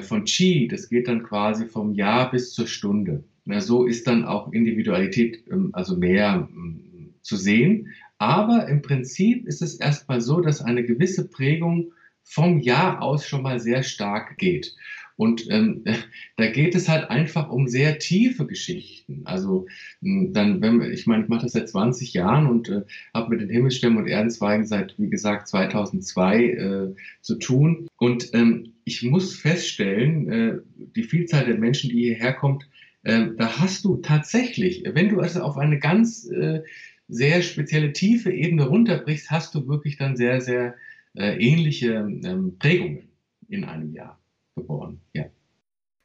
von 0.02 0.24
Qi, 0.24 0.68
das 0.68 0.88
geht 0.88 1.08
dann 1.08 1.22
quasi 1.22 1.66
vom 1.66 1.94
Jahr 1.94 2.30
bis 2.30 2.52
zur 2.52 2.66
Stunde. 2.66 3.24
Na, 3.48 3.62
so 3.62 3.86
ist 3.86 4.06
dann 4.06 4.26
auch 4.26 4.52
Individualität 4.52 5.42
ähm, 5.50 5.70
also 5.72 5.96
mehr 5.96 6.46
ähm, 6.52 7.14
zu 7.22 7.36
sehen. 7.36 7.94
Aber 8.18 8.68
im 8.68 8.82
Prinzip 8.82 9.46
ist 9.46 9.62
es 9.62 9.76
erstmal 9.76 10.20
so, 10.20 10.42
dass 10.42 10.60
eine 10.60 10.84
gewisse 10.84 11.26
Prägung 11.28 11.92
vom 12.24 12.58
Jahr 12.58 13.00
aus 13.00 13.26
schon 13.26 13.42
mal 13.42 13.58
sehr 13.58 13.82
stark 13.82 14.36
geht. 14.36 14.76
Und 15.16 15.50
ähm, 15.50 15.82
da 16.36 16.46
geht 16.50 16.74
es 16.74 16.90
halt 16.90 17.08
einfach 17.08 17.48
um 17.48 17.68
sehr 17.68 17.98
tiefe 17.98 18.46
Geschichten. 18.46 19.22
Also 19.24 19.66
hm, 20.02 20.34
dann, 20.34 20.60
wenn 20.60 20.82
ich 20.82 21.06
meine, 21.06 21.22
ich 21.22 21.30
mache 21.30 21.44
das 21.44 21.52
seit 21.52 21.70
20 21.70 22.12
Jahren 22.12 22.48
und 22.48 22.68
äh, 22.68 22.82
habe 23.14 23.30
mit 23.30 23.40
den 23.40 23.48
Himmelsstämmen 23.48 23.98
und 23.98 24.08
Erdenzweigen 24.08 24.66
seit, 24.66 24.94
wie 24.98 25.08
gesagt, 25.08 25.48
2002 25.48 26.44
äh, 26.44 26.94
zu 27.22 27.36
tun. 27.36 27.88
Und 27.96 28.28
ähm, 28.34 28.74
ich 28.84 29.02
muss 29.04 29.34
feststellen, 29.34 30.30
äh, 30.30 30.58
die 30.96 31.02
Vielzahl 31.04 31.46
der 31.46 31.56
Menschen, 31.56 31.88
die 31.88 32.00
hierher 32.00 32.34
kommt, 32.34 32.68
da 33.08 33.58
hast 33.58 33.84
du 33.84 33.96
tatsächlich, 33.96 34.82
wenn 34.86 35.08
du 35.08 35.20
also 35.20 35.42
auf 35.42 35.56
eine 35.56 35.78
ganz 35.78 36.28
äh, 36.30 36.62
sehr 37.08 37.42
spezielle 37.42 37.92
tiefe 37.92 38.30
Ebene 38.30 38.66
runterbrichst, 38.66 39.30
hast 39.30 39.54
du 39.54 39.66
wirklich 39.66 39.96
dann 39.96 40.16
sehr, 40.16 40.40
sehr 40.40 40.74
äh, 41.14 41.36
ähnliche 41.38 41.94
ähm, 42.24 42.58
Prägungen 42.58 43.08
in 43.48 43.64
einem 43.64 43.92
Jahr 43.92 44.20
geboren. 44.54 45.00
Ja. 45.14 45.24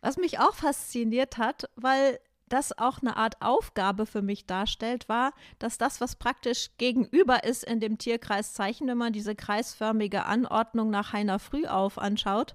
Was 0.02 0.18
mich 0.18 0.40
auch 0.40 0.56
fasziniert 0.56 1.38
hat, 1.38 1.70
weil 1.76 2.20
das 2.48 2.78
auch 2.78 3.02
eine 3.02 3.18
Art 3.18 3.42
Aufgabe 3.42 4.06
für 4.06 4.22
mich 4.22 4.46
darstellt, 4.46 5.10
war, 5.10 5.34
dass 5.60 5.78
das, 5.78 6.00
was 6.02 6.16
praktisch 6.16 6.70
gegenüber 6.78 7.44
ist 7.44 7.64
in 7.64 7.80
dem 7.80 7.98
Tierkreiszeichen, 7.98 8.88
wenn 8.88 8.98
man 8.98 9.14
diese 9.14 9.36
kreisförmige 9.36 10.26
Anordnung 10.26 10.90
nach 10.90 11.14
Heiner 11.14 11.40
Frühauf 11.40 11.98
anschaut, 11.98 12.54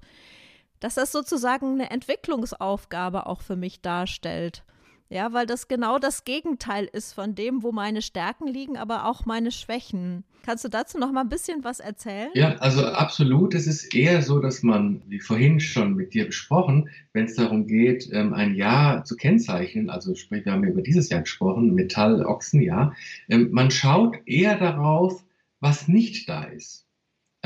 dass 0.80 0.94
das 0.94 1.12
sozusagen 1.12 1.72
eine 1.72 1.90
Entwicklungsaufgabe 1.90 3.26
auch 3.26 3.42
für 3.42 3.56
mich 3.56 3.80
darstellt. 3.80 4.64
Ja, 5.10 5.32
weil 5.32 5.46
das 5.46 5.68
genau 5.68 5.98
das 5.98 6.24
Gegenteil 6.24 6.84
ist 6.92 7.14
von 7.14 7.34
dem, 7.34 7.62
wo 7.62 7.72
meine 7.72 8.02
Stärken 8.02 8.46
liegen, 8.46 8.76
aber 8.76 9.06
auch 9.06 9.24
meine 9.24 9.50
Schwächen. 9.50 10.24
Kannst 10.44 10.64
du 10.64 10.68
dazu 10.68 10.98
noch 10.98 11.12
mal 11.12 11.22
ein 11.22 11.30
bisschen 11.30 11.64
was 11.64 11.80
erzählen? 11.80 12.28
Ja, 12.34 12.56
also 12.56 12.84
absolut. 12.84 13.54
Es 13.54 13.66
ist 13.66 13.94
eher 13.94 14.20
so, 14.20 14.38
dass 14.38 14.62
man, 14.62 15.02
wie 15.06 15.20
vorhin 15.20 15.60
schon 15.60 15.94
mit 15.94 16.12
dir 16.12 16.26
besprochen, 16.26 16.90
wenn 17.14 17.24
es 17.24 17.36
darum 17.36 17.66
geht, 17.66 18.10
ähm, 18.12 18.34
ein 18.34 18.54
Jahr 18.54 19.04
zu 19.04 19.16
kennzeichnen, 19.16 19.88
also 19.88 20.14
sprich, 20.14 20.44
wir 20.44 20.52
haben 20.52 20.64
über 20.64 20.82
dieses 20.82 21.08
Jahr 21.08 21.22
gesprochen, 21.22 21.74
Metall-Ochsenjahr, 21.74 22.94
ähm, 23.30 23.48
man 23.50 23.70
schaut 23.70 24.18
eher 24.26 24.58
darauf, 24.58 25.24
was 25.60 25.88
nicht 25.88 26.28
da 26.28 26.44
ist. 26.44 26.87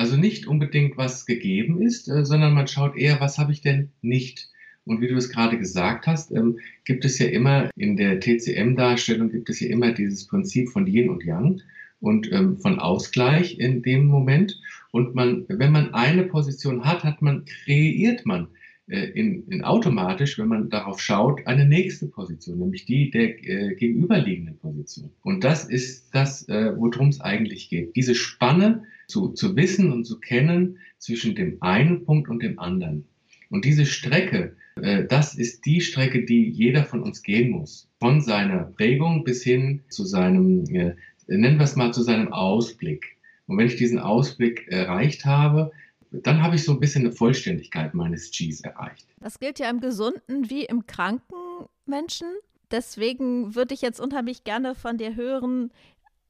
Also 0.03 0.17
nicht 0.17 0.49
unbedingt, 0.49 0.97
was 0.97 1.27
gegeben 1.27 1.81
ist, 1.81 2.09
äh, 2.09 2.25
sondern 2.25 2.55
man 2.55 2.67
schaut 2.67 2.97
eher, 2.97 3.21
was 3.21 3.39
habe 3.39 3.53
ich 3.53 3.61
denn 3.61 3.91
nicht 4.01 4.51
und 4.85 5.01
wie 5.01 5.07
du 5.07 5.15
es 5.15 5.29
gerade 5.29 5.57
gesagt 5.57 6.09
hast, 6.09 6.33
ähm, 6.33 6.59
gibt 6.85 7.05
es 7.05 7.21
ja 7.21 7.29
immer 7.29 7.71
in 7.77 7.97
der 7.97 8.19
TCM-Darstellung 8.19 9.31
gibt 9.31 9.49
es 9.49 9.61
ja 9.61 9.69
immer 9.69 9.93
dieses 9.93 10.27
Prinzip 10.27 10.71
von 10.71 10.89
Yin 10.89 11.09
und 11.09 11.23
Yang 11.23 11.61
und 12.01 12.33
ähm, 12.33 12.59
von 12.59 12.81
Ausgleich 12.81 13.61
in 13.61 13.83
dem 13.83 14.07
Moment. 14.07 14.61
Und 14.91 15.15
man, 15.15 15.45
wenn 15.47 15.71
man 15.71 15.95
eine 15.95 16.25
Position 16.25 16.85
hat, 16.85 17.05
hat 17.05 17.23
man, 17.23 17.45
kreiert 17.45 18.27
man 18.27 18.49
äh, 18.89 19.05
in, 19.05 19.47
in 19.51 19.63
automatisch, 19.63 20.37
wenn 20.37 20.49
man 20.49 20.69
darauf 20.69 21.01
schaut, 21.01 21.47
eine 21.47 21.65
nächste 21.65 22.09
Position, 22.09 22.59
nämlich 22.59 22.87
die 22.87 23.13
der 23.13 23.39
äh, 23.45 23.77
gegenüberliegenden 23.77 24.59
Position. 24.59 25.11
Und 25.23 25.45
das 25.45 25.65
ist 25.65 26.13
das, 26.13 26.49
äh, 26.49 26.73
worum 26.77 27.11
es 27.11 27.21
eigentlich 27.21 27.69
geht. 27.69 27.95
Diese 27.95 28.17
Spanne 28.17 28.83
zu, 29.13 29.29
zu 29.29 29.55
wissen 29.55 29.93
und 29.93 30.05
zu 30.05 30.19
kennen 30.19 30.79
zwischen 30.99 31.35
dem 31.35 31.59
einen 31.61 32.05
Punkt 32.05 32.29
und 32.29 32.43
dem 32.43 32.59
anderen. 32.59 33.07
Und 33.51 33.67
diese 33.67 33.85
Strecke, 33.85 34.57
äh, 34.81 35.05
das 35.05 35.35
ist 35.35 35.67
die 35.67 35.83
Strecke, 35.83 36.25
die 36.25 36.49
jeder 36.49 36.85
von 36.85 37.03
uns 37.03 37.23
gehen 37.23 37.51
muss. 37.51 37.89
Von 38.01 38.23
seiner 38.23 38.65
Prägung 38.65 39.23
bis 39.23 39.43
hin 39.43 39.83
zu 39.89 40.05
seinem, 40.05 40.65
äh, 40.75 40.95
nennen 41.27 41.59
wir 41.59 41.65
es 41.65 41.77
mal, 41.77 41.93
zu 41.93 42.03
seinem 42.03 42.33
Ausblick. 42.33 43.19
Und 43.47 43.59
wenn 43.59 43.67
ich 43.67 43.77
diesen 43.77 43.99
Ausblick 43.99 44.67
erreicht 44.69 45.27
habe, 45.27 45.73
dann 46.11 46.43
habe 46.43 46.57
ich 46.57 46.65
so 46.65 46.73
ein 46.73 46.81
bisschen 46.81 47.05
eine 47.05 47.13
Vollständigkeit 47.13 47.95
meines 47.95 48.31
Gs 48.31 48.61
erreicht. 48.63 49.07
Das 49.21 49.39
gilt 49.39 49.59
ja 49.59 49.69
im 49.69 49.81
gesunden 49.81 50.49
wie 50.49 50.65
im 50.65 50.87
kranken 50.87 51.67
Menschen. 51.85 52.29
Deswegen 52.71 53.55
würde 53.55 53.75
ich 53.75 53.83
jetzt 53.83 54.01
unheimlich 54.01 54.45
gerne 54.45 54.75
von 54.75 54.97
dir 54.97 55.17
hören, 55.17 55.71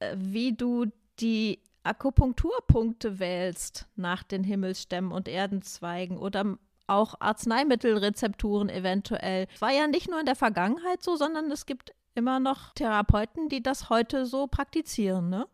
äh, 0.00 0.16
wie 0.16 0.52
du 0.52 0.86
die 1.20 1.60
Akupunkturpunkte 1.84 3.18
wählst 3.18 3.86
nach 3.96 4.22
den 4.22 4.44
Himmelsstämmen 4.44 5.12
und 5.12 5.28
Erdenzweigen 5.28 6.18
oder 6.18 6.58
auch 6.86 7.14
Arzneimittelrezepturen 7.20 8.68
eventuell. 8.68 9.46
War 9.58 9.72
ja 9.72 9.86
nicht 9.86 10.08
nur 10.08 10.20
in 10.20 10.26
der 10.26 10.36
Vergangenheit 10.36 11.02
so, 11.02 11.16
sondern 11.16 11.50
es 11.50 11.66
gibt 11.66 11.92
immer 12.14 12.40
noch 12.40 12.74
Therapeuten, 12.74 13.48
die 13.48 13.62
das 13.62 13.88
heute 13.88 14.26
so 14.26 14.46
praktizieren, 14.46 15.28
ne? 15.30 15.46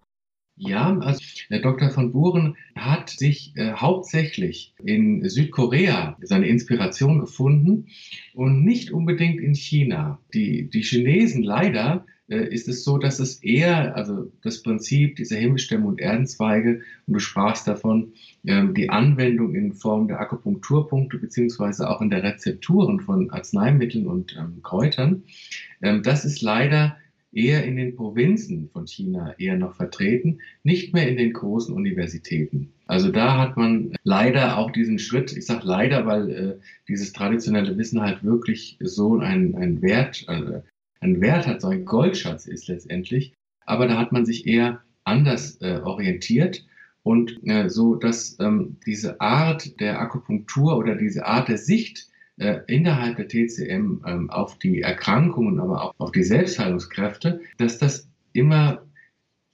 Ja, 0.59 0.99
also 0.99 1.21
der 1.51 1.61
Dr. 1.61 1.90
von 1.90 2.11
Buren 2.11 2.57
hat 2.75 3.11
sich 3.11 3.53
äh, 3.57 3.73
hauptsächlich 3.75 4.75
in 4.83 5.29
Südkorea 5.29 6.16
seine 6.21 6.49
Inspiration 6.49 7.21
gefunden 7.21 7.87
und 8.35 8.64
nicht 8.64 8.90
unbedingt 8.90 9.40
in 9.40 9.55
China. 9.55 10.18
Die, 10.35 10.68
die 10.68 10.83
Chinesen 10.83 11.44
leider 11.44 12.05
äh, 12.29 12.53
ist 12.53 12.66
es 12.66 12.83
so, 12.83 12.99
dass 12.99 13.21
es 13.21 13.42
eher, 13.42 13.94
also 13.97 14.33
das 14.42 14.62
Prinzip 14.62 15.14
dieser 15.14 15.37
Himmelsstämme 15.37 15.87
und 15.87 16.01
Erdenzweige, 16.01 16.83
und 17.07 17.14
du 17.14 17.21
sprachst 17.21 17.68
davon, 17.68 18.12
ähm, 18.44 18.75
die 18.75 18.90
Anwendung 18.90 19.55
in 19.55 19.73
Form 19.73 20.09
der 20.09 20.21
Akupunkturpunkte 20.21 21.18
beziehungsweise 21.18 21.88
auch 21.88 22.01
in 22.01 22.11
der 22.11 22.25
Rezepturen 22.25 23.01
von 23.01 23.31
Arzneimitteln 23.31 24.09
und 24.09 24.37
ähm, 24.37 24.61
Kräutern, 24.62 25.23
ähm, 25.83 26.03
das 26.03 26.25
ist 26.25 26.42
leider 26.42 26.97
eher 27.38 27.64
in 27.64 27.77
den 27.77 27.94
Provinzen 27.94 28.68
von 28.72 28.87
China 28.87 29.33
eher 29.38 29.57
noch 29.57 29.77
vertreten, 29.77 30.40
nicht 30.64 30.92
mehr 30.92 31.09
in 31.09 31.16
den 31.16 31.33
großen 31.33 31.72
Universitäten. 31.72 32.72
Also 32.87 33.12
da 33.12 33.38
hat 33.38 33.57
man 33.57 33.94
leider 34.03 34.59
auch 34.59 34.72
diesen 34.72 34.98
Schritt, 34.98 35.37
ich 35.37 35.46
sage 35.46 35.62
leider, 35.64 36.05
weil 36.05 36.31
äh, 36.31 36.59
dieses 36.88 37.12
traditionelle 37.12 37.79
Wissen 37.79 38.03
halt 38.03 38.24
wirklich 38.24 38.77
so 38.81 39.18
ein, 39.18 39.55
ein 39.55 39.81
Wert, 39.83 40.24
äh, 40.27 40.62
einen 41.01 41.20
Wert 41.20 41.46
hat, 41.46 41.61
so 41.61 41.68
ein 41.68 41.85
Goldschatz 41.85 42.46
ist 42.46 42.66
letztendlich. 42.66 43.35
Aber 43.66 43.87
da 43.87 43.98
hat 43.98 44.11
man 44.11 44.27
sich 44.27 44.46
eher 44.46 44.83
anders 45.05 45.61
äh, 45.61 45.81
orientiert 45.85 46.66
und 47.05 47.38
äh, 47.46 47.68
so, 47.68 47.94
dass 47.94 48.37
ähm, 48.40 48.79
diese 48.85 49.20
Art 49.20 49.79
der 49.81 50.01
Akupunktur 50.01 50.77
oder 50.77 50.96
diese 50.96 51.24
Art 51.24 51.48
der 51.48 51.59
Sicht 51.59 52.09
äh, 52.38 52.61
innerhalb 52.66 53.16
der 53.16 53.29
TCM 53.29 54.03
ähm, 54.07 54.31
auf 54.31 54.59
die 54.59 54.81
Erkrankungen, 54.81 55.61
aber 55.61 55.85
auch 55.85 55.94
auf 55.98 56.12
die 56.12 56.22
Selbstheilungskräfte, 56.22 57.40
dass 57.57 57.79
das 57.79 58.09
immer 58.33 58.83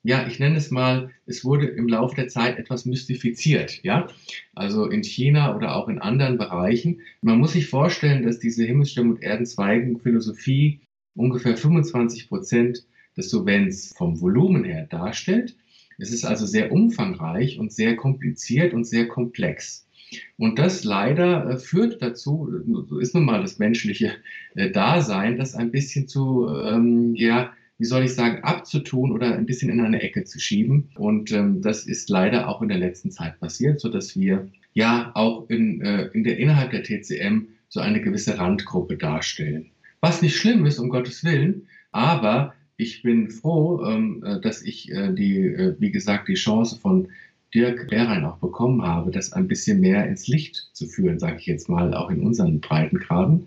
ja, 0.06 0.26
ich 0.26 0.38
nenne 0.38 0.58
es 0.58 0.70
mal, 0.70 1.10
es 1.24 1.46
wurde 1.46 1.66
im 1.66 1.88
Laufe 1.88 2.14
der 2.14 2.28
Zeit 2.28 2.58
etwas 2.58 2.84
mystifiziert, 2.84 3.82
ja. 3.82 4.06
Also 4.54 4.86
in 4.86 5.02
China 5.02 5.56
oder 5.56 5.74
auch 5.74 5.88
in 5.88 5.98
anderen 5.98 6.36
Bereichen. 6.36 7.00
Man 7.22 7.38
muss 7.38 7.54
sich 7.54 7.68
vorstellen, 7.68 8.22
dass 8.22 8.38
diese 8.38 8.64
Himmelsstimme 8.64 9.14
und 9.14 9.22
Erdenzweigen 9.22 9.98
Philosophie 9.98 10.80
ungefähr 11.14 11.56
25 11.56 12.28
Prozent 12.28 12.86
des 13.16 13.30
Sovens 13.30 13.94
vom 13.96 14.20
Volumen 14.20 14.64
her 14.64 14.86
darstellt. 14.86 15.56
Es 15.96 16.12
ist 16.12 16.24
also 16.24 16.44
sehr 16.44 16.70
umfangreich 16.70 17.58
und 17.58 17.72
sehr 17.72 17.96
kompliziert 17.96 18.74
und 18.74 18.84
sehr 18.84 19.08
komplex. 19.08 19.83
Und 20.36 20.58
das 20.58 20.84
leider 20.84 21.50
äh, 21.50 21.58
führt 21.58 22.02
dazu, 22.02 22.50
so 22.88 22.98
ist 22.98 23.14
nun 23.14 23.24
mal 23.24 23.42
das 23.42 23.58
menschliche 23.58 24.12
äh, 24.54 24.70
Dasein, 24.70 25.36
das 25.36 25.54
ein 25.54 25.70
bisschen 25.70 26.08
zu, 26.08 26.48
ähm, 26.48 27.14
ja, 27.14 27.52
wie 27.78 27.84
soll 27.84 28.04
ich 28.04 28.14
sagen, 28.14 28.42
abzutun 28.44 29.12
oder 29.12 29.34
ein 29.34 29.46
bisschen 29.46 29.70
in 29.70 29.80
eine 29.80 30.02
Ecke 30.02 30.24
zu 30.24 30.38
schieben. 30.38 30.90
Und 30.96 31.32
ähm, 31.32 31.60
das 31.62 31.86
ist 31.86 32.08
leider 32.08 32.48
auch 32.48 32.62
in 32.62 32.68
der 32.68 32.78
letzten 32.78 33.10
Zeit 33.10 33.38
passiert, 33.40 33.80
so 33.80 33.88
dass 33.88 34.16
wir 34.16 34.48
ja 34.74 35.10
auch 35.14 35.48
in, 35.48 35.80
äh, 35.80 36.06
in 36.12 36.24
der, 36.24 36.38
innerhalb 36.38 36.70
der 36.70 36.82
TCM 36.82 37.48
so 37.68 37.80
eine 37.80 38.00
gewisse 38.00 38.38
Randgruppe 38.38 38.96
darstellen. 38.96 39.66
Was 40.00 40.22
nicht 40.22 40.36
schlimm 40.36 40.66
ist, 40.66 40.78
um 40.78 40.90
Gottes 40.90 41.24
Willen, 41.24 41.66
aber 41.90 42.54
ich 42.76 43.02
bin 43.02 43.30
froh, 43.30 43.84
ähm, 43.84 44.22
äh, 44.24 44.40
dass 44.40 44.62
ich 44.62 44.90
äh, 44.92 45.12
die, 45.12 45.38
äh, 45.38 45.76
wie 45.78 45.90
gesagt, 45.90 46.28
die 46.28 46.34
Chance 46.34 46.78
von 46.78 47.08
Dirk 47.54 47.88
Behrein 47.88 48.24
auch 48.24 48.38
bekommen 48.38 48.82
habe, 48.82 49.10
das 49.10 49.32
ein 49.32 49.48
bisschen 49.48 49.80
mehr 49.80 50.06
ins 50.06 50.26
Licht 50.26 50.70
zu 50.72 50.86
führen, 50.86 51.18
sage 51.18 51.36
ich 51.38 51.46
jetzt 51.46 51.68
mal, 51.68 51.94
auch 51.94 52.10
in 52.10 52.20
unseren 52.20 52.60
Breitengraden. 52.60 53.46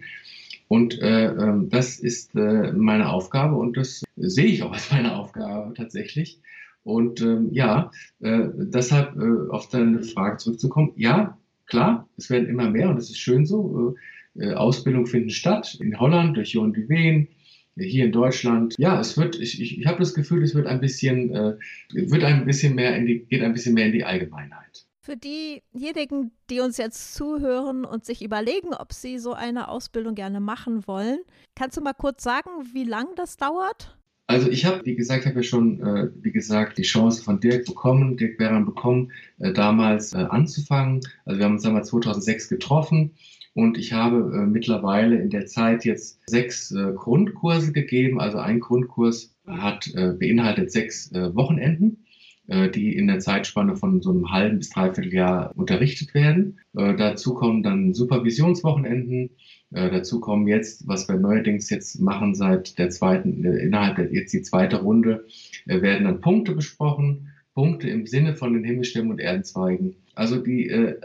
Und 0.67 1.01
äh, 1.01 1.27
ähm, 1.27 1.69
das 1.69 1.99
ist 1.99 2.35
äh, 2.35 2.71
meine 2.73 3.09
Aufgabe 3.09 3.55
und 3.55 3.77
das 3.77 4.03
sehe 4.15 4.45
ich 4.45 4.63
auch 4.63 4.73
als 4.73 4.91
meine 4.91 5.15
Aufgabe 5.15 5.73
tatsächlich. 5.73 6.39
Und 6.83 7.21
ähm, 7.21 7.49
ja, 7.51 7.91
äh, 8.21 8.47
deshalb 8.53 9.15
äh, 9.17 9.51
auf 9.51 9.69
deine 9.69 10.03
Frage 10.03 10.37
zurückzukommen, 10.37 10.93
ja, 10.95 11.37
klar, 11.65 12.07
es 12.17 12.29
werden 12.29 12.47
immer 12.47 12.69
mehr 12.69 12.89
und 12.89 12.97
es 12.97 13.09
ist 13.09 13.19
schön 13.19 13.45
so. 13.45 13.95
Äh, 14.37 14.53
Ausbildungen 14.53 15.07
finden 15.07 15.31
statt. 15.31 15.77
In 15.81 15.99
Holland 15.99 16.37
durch 16.37 16.53
Jon 16.53 16.73
Duven, 16.73 17.27
hier 17.77 18.05
in 18.05 18.11
Deutschland. 18.11 18.75
Ja, 18.77 18.99
es 18.99 19.17
wird, 19.17 19.39
ich, 19.39 19.61
ich, 19.61 19.79
ich 19.79 19.85
habe 19.85 19.99
das 19.99 20.13
Gefühl, 20.13 20.43
es 20.43 20.55
wird 20.55 20.67
ein 20.67 20.79
bisschen, 20.79 21.33
äh, 21.33 21.55
wird 21.93 22.23
ein 22.23 22.45
bisschen 22.45 22.75
mehr 22.75 22.95
in 22.95 23.05
die, 23.05 23.19
geht 23.19 23.41
ein 23.41 23.53
bisschen 23.53 23.73
mehr 23.73 23.85
in 23.87 23.93
die 23.93 24.03
Allgemeinheit. 24.03 24.85
Für 25.01 25.15
diejenigen, 25.15 26.31
die 26.49 26.59
uns 26.59 26.77
jetzt 26.77 27.15
zuhören 27.15 27.85
und 27.85 28.03
sich 28.03 28.21
überlegen, 28.21 28.73
ob 28.73 28.91
sie 28.91 29.19
so 29.19 29.33
eine 29.33 29.69
Ausbildung 29.69 30.15
gerne 30.15 30.41
machen 30.41 30.85
wollen, 30.85 31.19
kannst 31.55 31.77
du 31.77 31.81
mal 31.81 31.93
kurz 31.93 32.23
sagen, 32.23 32.49
wie 32.73 32.83
lang 32.83 33.07
das 33.15 33.37
dauert? 33.37 33.97
Also 34.29 34.49
ich 34.49 34.65
habe, 34.65 34.85
wie 34.85 34.95
gesagt, 34.95 35.25
habe 35.25 35.37
ja 35.37 35.43
schon, 35.43 35.79
äh, 35.79 36.09
wie 36.21 36.33
gesagt, 36.33 36.77
die 36.77 36.83
Chance 36.83 37.23
von 37.23 37.39
Dirk 37.39 37.65
bekommen, 37.65 38.17
Dirk 38.17 38.37
Beran 38.37 38.65
bekommen, 38.65 39.13
äh, 39.39 39.53
damals 39.53 40.11
äh, 40.13 40.17
anzufangen. 40.17 40.99
Also 41.23 41.39
wir 41.39 41.45
haben 41.45 41.53
uns 41.53 41.63
damals 41.63 41.87
2006 41.87 42.49
getroffen 42.49 43.15
Und 43.57 43.79
ich 43.79 43.91
habe 43.91 44.17
äh, 44.35 44.45
mittlerweile 44.45 45.19
in 45.19 45.31
der 45.31 45.47
Zeit 45.47 45.83
jetzt 45.83 46.19
sechs 46.27 46.69
äh, 46.69 46.93
Grundkurse 46.93 47.73
gegeben. 47.73 48.19
Also 48.19 48.37
ein 48.37 48.59
Grundkurs 48.59 49.35
hat 49.47 49.91
äh, 49.95 50.13
beinhaltet 50.13 50.71
sechs 50.71 51.11
äh, 51.11 51.33
Wochenenden, 51.33 52.05
äh, 52.49 52.69
die 52.69 52.95
in 52.95 53.07
der 53.07 53.17
Zeitspanne 53.17 53.75
von 53.75 53.99
so 54.03 54.11
einem 54.11 54.29
halben 54.29 54.59
bis 54.59 54.69
dreiviertel 54.69 55.11
Jahr 55.11 55.53
unterrichtet 55.55 56.13
werden. 56.13 56.59
Äh, 56.77 56.95
dazu 56.97 57.33
kommen 57.33 57.63
dann 57.63 57.95
Supervisionswochenenden. 57.95 59.31
dazu 59.71 60.21
kommen 60.21 60.47
jetzt, 60.47 60.87
was 60.87 61.09
wir 61.09 61.17
neuerdings 61.17 61.71
jetzt 61.71 61.99
machen 61.99 62.35
seit 62.35 62.77
der 62.77 62.91
zweiten, 62.91 63.43
innerhalb 63.43 63.95
der 63.95 64.13
jetzt 64.13 64.33
die 64.33 64.43
zweite 64.43 64.77
Runde, 64.77 65.25
werden 65.65 66.05
dann 66.05 66.21
Punkte 66.21 66.53
besprochen 66.53 67.29
Punkte 67.53 67.89
im 67.89 68.05
Sinne 68.05 68.35
von 68.35 68.53
den 68.53 68.63
Himmelsstämmen 68.63 69.09
und 69.09 69.19
Erdenzweigen. 69.19 69.95
Also 70.17 70.37
die, 70.37 70.67
äh, 70.67 70.99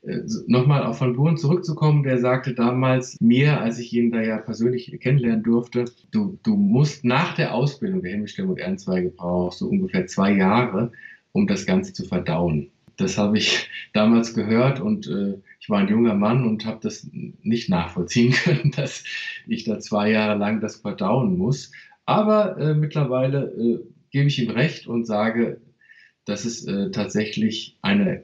äh, 0.00 0.22
nochmal 0.46 0.82
auf 0.82 1.02
Van 1.02 1.14
Buren 1.14 1.36
zurückzukommen, 1.36 2.02
der 2.02 2.18
sagte 2.18 2.54
damals 2.54 3.20
mir, 3.20 3.60
als 3.60 3.78
ich 3.78 3.92
ihn 3.92 4.10
da 4.10 4.22
ja 4.22 4.38
persönlich 4.38 4.98
kennenlernen 4.98 5.42
durfte, 5.42 5.84
du, 6.10 6.38
du 6.42 6.56
musst 6.56 7.04
nach 7.04 7.34
der 7.34 7.52
Ausbildung 7.52 8.00
der 8.00 8.12
Himmelsstämme 8.12 8.48
und 8.48 8.58
Erdenzweige 8.58 9.10
brauchst 9.10 9.60
du 9.60 9.68
ungefähr 9.68 10.06
zwei 10.06 10.32
Jahre, 10.32 10.90
um 11.32 11.46
das 11.46 11.66
Ganze 11.66 11.92
zu 11.92 12.06
verdauen. 12.06 12.70
Das 12.96 13.18
habe 13.18 13.36
ich 13.36 13.68
damals 13.92 14.32
gehört 14.32 14.80
und 14.80 15.06
äh, 15.06 15.34
ich 15.60 15.68
war 15.68 15.80
ein 15.80 15.88
junger 15.88 16.14
Mann 16.14 16.46
und 16.46 16.64
habe 16.64 16.78
das 16.82 17.06
nicht 17.42 17.68
nachvollziehen 17.68 18.32
können, 18.44 18.70
dass 18.70 19.04
ich 19.46 19.64
da 19.64 19.80
zwei 19.80 20.10
Jahre 20.10 20.38
lang 20.38 20.62
das 20.62 20.76
verdauen 20.76 21.36
muss. 21.36 21.72
Aber 22.06 22.56
äh, 22.56 22.72
mittlerweile 22.72 23.52
äh, 23.58 23.80
gebe 24.12 24.28
ich 24.28 24.42
ihm 24.42 24.50
recht 24.50 24.86
und 24.86 25.04
sage, 25.04 25.60
dass 26.24 26.46
es 26.46 26.66
äh, 26.66 26.90
tatsächlich 26.90 27.76
eine, 27.82 28.22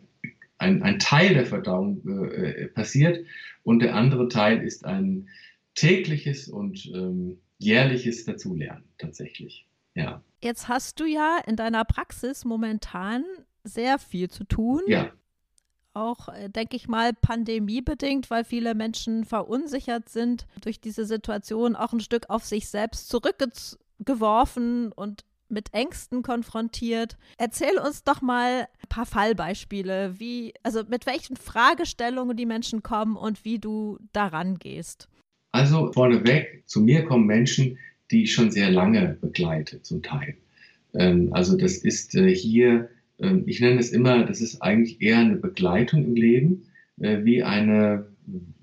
ein, 0.63 0.83
ein 0.83 0.99
Teil 0.99 1.35
der 1.35 1.45
Verdauung 1.45 2.07
äh, 2.07 2.69
passiert 2.69 3.27
und 3.65 3.81
der 3.81 3.95
andere 3.95 4.29
Teil 4.29 4.63
ist 4.63 4.85
ein 4.85 5.29
tägliches 5.75 6.49
und 6.49 6.87
ähm, 6.95 7.39
jährliches 7.59 8.25
Dazulernen 8.25 8.85
tatsächlich. 8.99 9.67
Ja. 9.95 10.23
Jetzt 10.41 10.69
hast 10.69 11.01
du 11.01 11.05
ja 11.05 11.39
in 11.47 11.57
deiner 11.57 11.85
Praxis 11.85 12.45
momentan 12.45 13.25
sehr 13.65 13.99
viel 13.99 14.31
zu 14.31 14.45
tun. 14.45 14.81
Ja. 14.87 15.11
Auch, 15.95 16.29
äh, 16.29 16.49
denke 16.49 16.77
ich 16.77 16.89
mal, 16.89 17.13
pandemiebedingt, 17.13 18.31
weil 18.31 18.45
viele 18.45 18.75
Menschen 18.75 19.25
verunsichert 19.25 20.09
sind 20.09 20.47
durch 20.63 20.81
diese 20.81 21.05
Situation, 21.05 21.77
auch 21.77 21.93
ein 21.93 22.01
Stück 22.01 22.31
auf 22.31 22.45
sich 22.45 22.69
selbst 22.69 23.09
zurückgeworfen 23.09 24.93
und 24.93 25.25
mit 25.53 25.73
Ängsten 25.73 26.23
konfrontiert. 26.23 27.17
Erzähl 27.39 27.79
uns 27.79 28.03
doch 28.03 28.21
mal 28.21 28.63
ein 28.63 28.89
paar 28.89 29.07
Fallbeispiele, 29.07 30.15
wie, 30.19 30.55
also 30.63 30.83
mit 30.89 31.07
welchen 31.07 31.37
Fragestellungen 31.37 32.37
die 32.37 32.47
Menschen 32.47 32.83
kommen 32.83 33.17
und 33.17 33.45
wie 33.45 33.59
du 33.59 33.99
daran 34.13 34.59
gehst. 34.59 35.09
Also 35.53 35.93
vorneweg, 35.93 36.65
zu 36.67 36.81
mir 36.81 37.05
kommen 37.05 37.27
Menschen, 37.27 37.79
die 38.11 38.25
ich 38.25 38.33
schon 38.33 38.51
sehr 38.51 38.71
lange 38.71 39.17
begleite, 39.21 39.83
zum 39.83 40.03
Teil. 40.03 40.37
Ähm, 40.95 41.29
also 41.33 41.57
das 41.57 41.77
ist 41.79 42.15
äh, 42.15 42.35
hier, 42.35 42.89
äh, 43.19 43.37
ich 43.47 43.61
nenne 43.61 43.79
es 43.79 43.93
immer, 43.93 44.25
das 44.25 44.41
ist 44.41 44.63
eigentlich 44.63 45.01
eher 45.01 45.19
eine 45.19 45.37
Begleitung 45.37 46.05
im 46.05 46.15
Leben, 46.15 46.63
äh, 47.01 47.25
wie 47.25 47.43
eine 47.43 48.07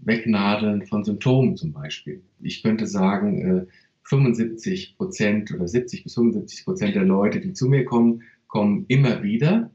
Wegnadeln 0.01 0.85
von 0.85 1.03
Symptomen 1.03 1.57
zum 1.57 1.73
Beispiel. 1.73 2.21
Ich 2.41 2.63
könnte 2.63 2.87
sagen, 2.87 3.41
äh, 3.41 3.65
75 4.09 4.97
Prozent 4.97 5.53
oder 5.53 5.67
70 5.67 6.03
bis 6.03 6.15
75 6.15 6.65
Prozent 6.65 6.95
der 6.95 7.05
Leute, 7.05 7.39
die 7.39 7.53
zu 7.53 7.67
mir 7.67 7.85
kommen, 7.85 8.23
kommen 8.47 8.85
immer 8.87 9.21
wieder. 9.21 9.71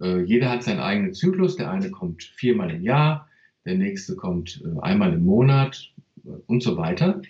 Äh, 0.00 0.22
jeder 0.22 0.50
hat 0.50 0.62
seinen 0.62 0.80
eigenen 0.80 1.12
Zyklus. 1.12 1.56
Der 1.56 1.70
eine 1.70 1.90
kommt 1.90 2.22
viermal 2.22 2.70
im 2.70 2.82
Jahr, 2.82 3.28
der 3.66 3.76
nächste 3.76 4.16
kommt 4.16 4.62
äh, 4.64 4.80
einmal 4.80 5.12
im 5.12 5.24
Monat 5.24 5.92
äh, 6.24 6.30
und 6.46 6.62
so 6.62 6.76
weiter. 6.78 7.20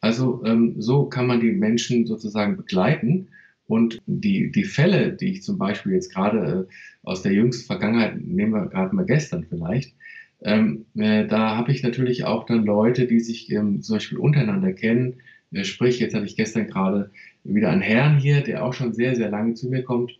Also 0.00 0.44
ähm, 0.44 0.80
so 0.80 1.06
kann 1.06 1.26
man 1.26 1.40
die 1.40 1.52
Menschen 1.52 2.06
sozusagen 2.06 2.56
begleiten. 2.56 3.28
Und 3.66 3.98
die, 4.06 4.52
die 4.52 4.62
Fälle, 4.62 5.12
die 5.12 5.32
ich 5.32 5.42
zum 5.42 5.58
Beispiel 5.58 5.92
jetzt 5.92 6.14
gerade 6.14 6.68
aus 7.02 7.22
der 7.22 7.32
jüngsten 7.32 7.66
Vergangenheit, 7.66 8.16
nehmen 8.24 8.52
wir 8.52 8.66
gerade 8.66 8.94
mal 8.94 9.04
gestern 9.04 9.42
vielleicht, 9.42 9.96
ähm, 10.42 10.86
äh, 10.94 11.26
da 11.26 11.56
habe 11.56 11.72
ich 11.72 11.82
natürlich 11.82 12.24
auch 12.24 12.44
dann 12.44 12.64
Leute, 12.64 13.06
die 13.06 13.18
sich 13.20 13.50
ähm, 13.50 13.82
zum 13.82 13.96
Beispiel 13.96 14.18
untereinander 14.18 14.72
kennen, 14.72 15.16
sprich, 15.62 16.00
jetzt 16.00 16.14
hatte 16.14 16.26
ich 16.26 16.36
gestern 16.36 16.66
gerade 16.66 17.10
wieder 17.44 17.70
einen 17.70 17.82
Herrn 17.82 18.18
hier, 18.18 18.42
der 18.42 18.64
auch 18.64 18.74
schon 18.74 18.92
sehr, 18.92 19.14
sehr 19.16 19.30
lange 19.30 19.54
zu 19.54 19.68
mir 19.68 19.82
kommt, 19.82 20.18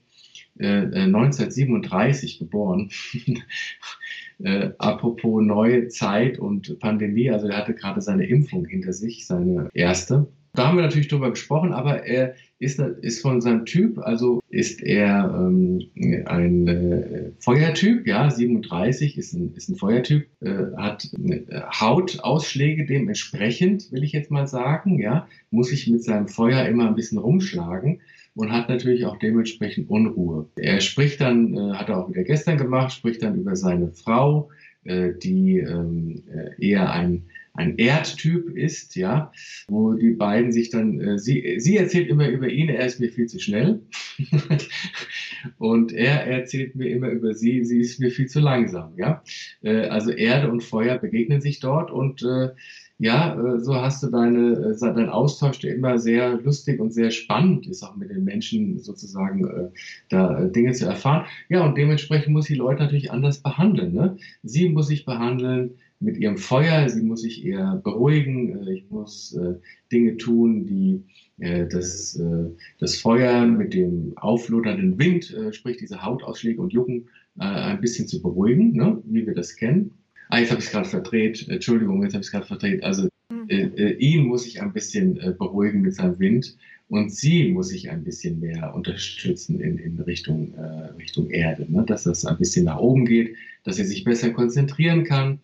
äh, 0.59 0.87
1937 0.87 2.37
äh, 2.37 2.45
geboren. 2.45 2.91
äh, 4.39 4.71
apropos 4.79 5.43
neue 5.43 5.89
Zeit 5.89 6.39
und 6.39 6.79
Pandemie, 6.79 7.31
also 7.31 7.49
er 7.49 7.59
hatte 7.59 7.75
gerade 7.75 8.01
seine 8.01 8.27
Impfung 8.27 8.65
hinter 8.67 8.93
sich, 8.93 9.27
seine 9.27 9.69
erste. 9.75 10.29
Da 10.57 10.69
haben 10.69 10.77
wir 10.77 10.85
natürlich 10.85 11.09
drüber 11.09 11.31
gesprochen, 11.31 11.73
aber 11.73 12.05
er 12.05 12.35
ist, 12.59 12.79
ist 12.79 13.21
von 13.21 13.41
seinem 13.41 13.67
Typ, 13.67 13.99
also 13.99 14.41
ist 14.49 14.83
er 14.83 15.31
ähm, 15.37 15.83
ein 16.25 16.67
äh, 16.67 17.31
Feuertyp, 17.39 18.07
ja, 18.07 18.31
37 18.31 19.19
ist 19.19 19.35
ein, 19.35 19.53
ist 19.55 19.69
ein 19.69 19.77
Feuertyp, 19.77 20.27
äh, 20.41 20.75
hat 20.77 21.11
äh, 21.23 21.43
Hautausschläge 21.79 22.87
dementsprechend, 22.87 23.93
will 23.93 24.03
ich 24.03 24.13
jetzt 24.13 24.31
mal 24.31 24.47
sagen, 24.47 24.99
ja, 24.99 25.29
muss 25.51 25.69
sich 25.69 25.87
mit 25.89 26.03
seinem 26.03 26.29
Feuer 26.29 26.65
immer 26.67 26.89
ein 26.89 26.95
bisschen 26.95 27.19
rumschlagen 27.19 28.01
und 28.35 28.53
hat 28.53 28.71
natürlich 28.71 29.05
auch 29.05 29.19
dementsprechend 29.19 29.91
Unruhe. 29.91 30.49
Er 30.57 30.81
spricht 30.81 31.21
dann, 31.21 31.55
äh, 31.55 31.73
hat 31.75 31.91
er 31.91 31.99
auch 31.99 32.09
wieder 32.09 32.23
gestern 32.23 32.57
gemacht, 32.57 32.93
spricht 32.93 33.23
dann 33.23 33.39
über 33.39 33.57
seine 33.57 33.89
Frau, 33.89 34.49
äh, 34.85 35.13
die 35.23 35.59
ähm, 35.59 36.23
äh, 36.33 36.67
eher 36.67 36.91
ein 36.91 37.25
ein 37.57 37.77
Erdtyp 37.79 38.51
ist, 38.57 38.97
ja, 38.97 39.33
wo 39.69 39.95
die 39.95 40.11
beiden 40.11 40.53
sich 40.53 40.71
dann, 40.71 41.01
äh, 41.01 41.19
sie, 41.19 41.57
sie 41.59 41.77
erzählt 41.77 42.09
immer 42.09 42.29
über 42.29 42.49
ihn, 42.49 42.69
er 42.69 42.87
ist 42.87 43.01
mir 43.01 43.11
viel 43.11 43.27
zu 43.27 43.39
schnell. 43.39 43.83
und 45.59 45.93
er 45.93 46.27
erzählt 46.27 46.75
mir 46.77 46.89
immer 46.89 47.11
über 47.11 47.35
sie, 47.35 47.65
sie 47.65 47.81
ist 47.81 48.01
mir 48.01 48.11
viel 48.11 48.27
zu 48.27 48.41
langsam, 48.41 48.95
ja. 48.97 49.23
Äh, 49.63 49.87
also 49.89 50.11
Erde 50.11 50.51
und 50.51 50.63
Feuer 50.63 50.99
begegnen 50.99 51.41
sich 51.41 51.61
dort 51.61 51.91
und 51.91 52.23
äh, 52.23 52.51
ja, 52.99 53.35
äh, 53.39 53.61
so 53.61 53.75
hast 53.75 54.03
du 54.03 54.09
deine, 54.09 54.75
äh, 54.75 54.79
dein 54.81 55.11
Austausch, 55.11 55.59
der 55.59 55.75
immer 55.75 55.99
sehr 55.99 56.41
lustig 56.41 56.81
und 56.81 56.93
sehr 56.93 57.11
spannend 57.11 57.67
ist, 57.67 57.83
auch 57.83 57.95
mit 57.97 58.11
den 58.11 58.25
Menschen 58.25 58.79
sozusagen 58.79 59.47
äh, 59.47 59.69
da 60.09 60.45
Dinge 60.47 60.73
zu 60.73 60.87
erfahren. 60.87 61.27
Ja, 61.49 61.65
und 61.65 61.77
dementsprechend 61.77 62.33
muss 62.33 62.47
die 62.47 62.55
Leute 62.55 62.83
natürlich 62.83 63.11
anders 63.11 63.43
behandeln. 63.43 63.93
Ne? 63.93 64.17
Sie 64.43 64.71
muss 64.71 64.89
sich 64.89 65.05
behandeln, 65.05 65.75
mit 66.01 66.19
ihrem 66.19 66.37
Feuer, 66.37 66.89
sie 66.89 67.03
muss 67.03 67.23
sich 67.23 67.45
eher 67.45 67.81
beruhigen, 67.83 68.67
äh, 68.67 68.75
ich 68.75 68.91
muss 68.91 69.35
äh, 69.35 69.55
Dinge 69.91 70.17
tun, 70.17 70.67
die 70.67 71.03
äh, 71.39 71.67
das, 71.67 72.17
äh, 72.17 72.51
das 72.79 72.97
Feuer 72.97 73.47
mit 73.47 73.75
dem 73.75 74.13
auflodernden 74.17 74.99
Wind, 74.99 75.35
äh, 75.35 75.53
sprich 75.53 75.77
diese 75.77 76.03
Hautausschläge 76.03 76.61
und 76.61 76.73
Jucken, 76.73 77.09
äh, 77.39 77.45
ein 77.45 77.81
bisschen 77.81 78.09
zu 78.09 78.23
beruhigen, 78.23 78.73
ne? 78.73 79.03
wie 79.05 79.27
wir 79.27 79.35
das 79.35 79.57
kennen. 79.57 79.93
Ah, 80.29 80.39
jetzt 80.39 80.51
habe 80.51 80.61
ich 80.61 80.67
es 80.67 80.73
gerade 80.73 80.89
verdreht, 80.89 81.49
Entschuldigung, 81.49 82.03
jetzt 82.03 82.15
habe 82.15 82.23
ich 82.23 82.27
es 82.27 82.33
gerade 82.33 82.47
verdreht. 82.47 82.83
Also 82.83 83.09
mhm. 83.31 83.49
ihn 83.99 84.25
muss 84.25 84.45
ich 84.45 84.61
ein 84.61 84.73
bisschen 84.73 85.21
beruhigen 85.39 85.83
mit 85.83 85.95
seinem 85.95 86.19
Wind 86.19 86.57
und 86.89 87.13
sie 87.13 87.53
muss 87.53 87.69
sich 87.69 87.91
ein 87.91 88.03
bisschen 88.03 88.41
mehr 88.41 88.75
unterstützen 88.75 89.61
in, 89.61 89.79
in 89.79 90.01
Richtung, 90.01 90.53
Richtung 90.99 91.31
Erde, 91.31 91.71
ne? 91.71 91.85
dass 91.87 92.03
das 92.03 92.25
ein 92.25 92.39
bisschen 92.39 92.65
nach 92.65 92.79
oben 92.79 93.05
geht, 93.05 93.37
dass 93.63 93.77
sie 93.77 93.85
sich 93.85 94.03
besser 94.03 94.31
konzentrieren 94.31 95.05
kann 95.05 95.39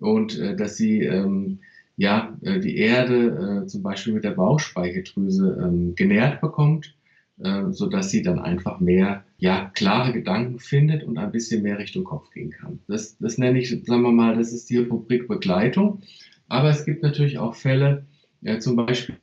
und 0.00 0.38
äh, 0.38 0.56
dass 0.56 0.76
sie 0.76 1.02
ähm, 1.02 1.60
ja 1.96 2.36
äh, 2.42 2.60
die 2.60 2.76
Erde 2.76 3.62
äh, 3.64 3.66
zum 3.66 3.82
Beispiel 3.82 4.12
mit 4.12 4.24
der 4.24 4.32
Bauchspeicheldrüse 4.32 5.58
ähm, 5.62 5.94
genährt 5.94 6.40
bekommt, 6.40 6.96
äh, 7.38 7.70
so 7.70 7.86
dass 7.86 8.10
sie 8.10 8.22
dann 8.22 8.38
einfach 8.38 8.80
mehr 8.80 9.24
ja 9.38 9.70
klare 9.74 10.12
Gedanken 10.12 10.58
findet 10.58 11.04
und 11.04 11.18
ein 11.18 11.32
bisschen 11.32 11.62
mehr 11.62 11.78
Richtung 11.78 12.04
Kopf 12.04 12.30
gehen 12.30 12.50
kann. 12.50 12.80
Das, 12.88 13.16
das 13.18 13.38
nenne 13.38 13.60
ich, 13.60 13.70
sagen 13.70 14.02
wir 14.02 14.12
mal, 14.12 14.36
das 14.36 14.52
ist 14.52 14.70
die 14.70 14.78
Rubrik 14.78 15.28
Begleitung. 15.28 16.00
Aber 16.48 16.70
es 16.70 16.84
gibt 16.84 17.02
natürlich 17.02 17.38
auch 17.38 17.54
Fälle, 17.54 18.06
äh, 18.42 18.58
zum 18.58 18.76
Beispiel 18.76 19.16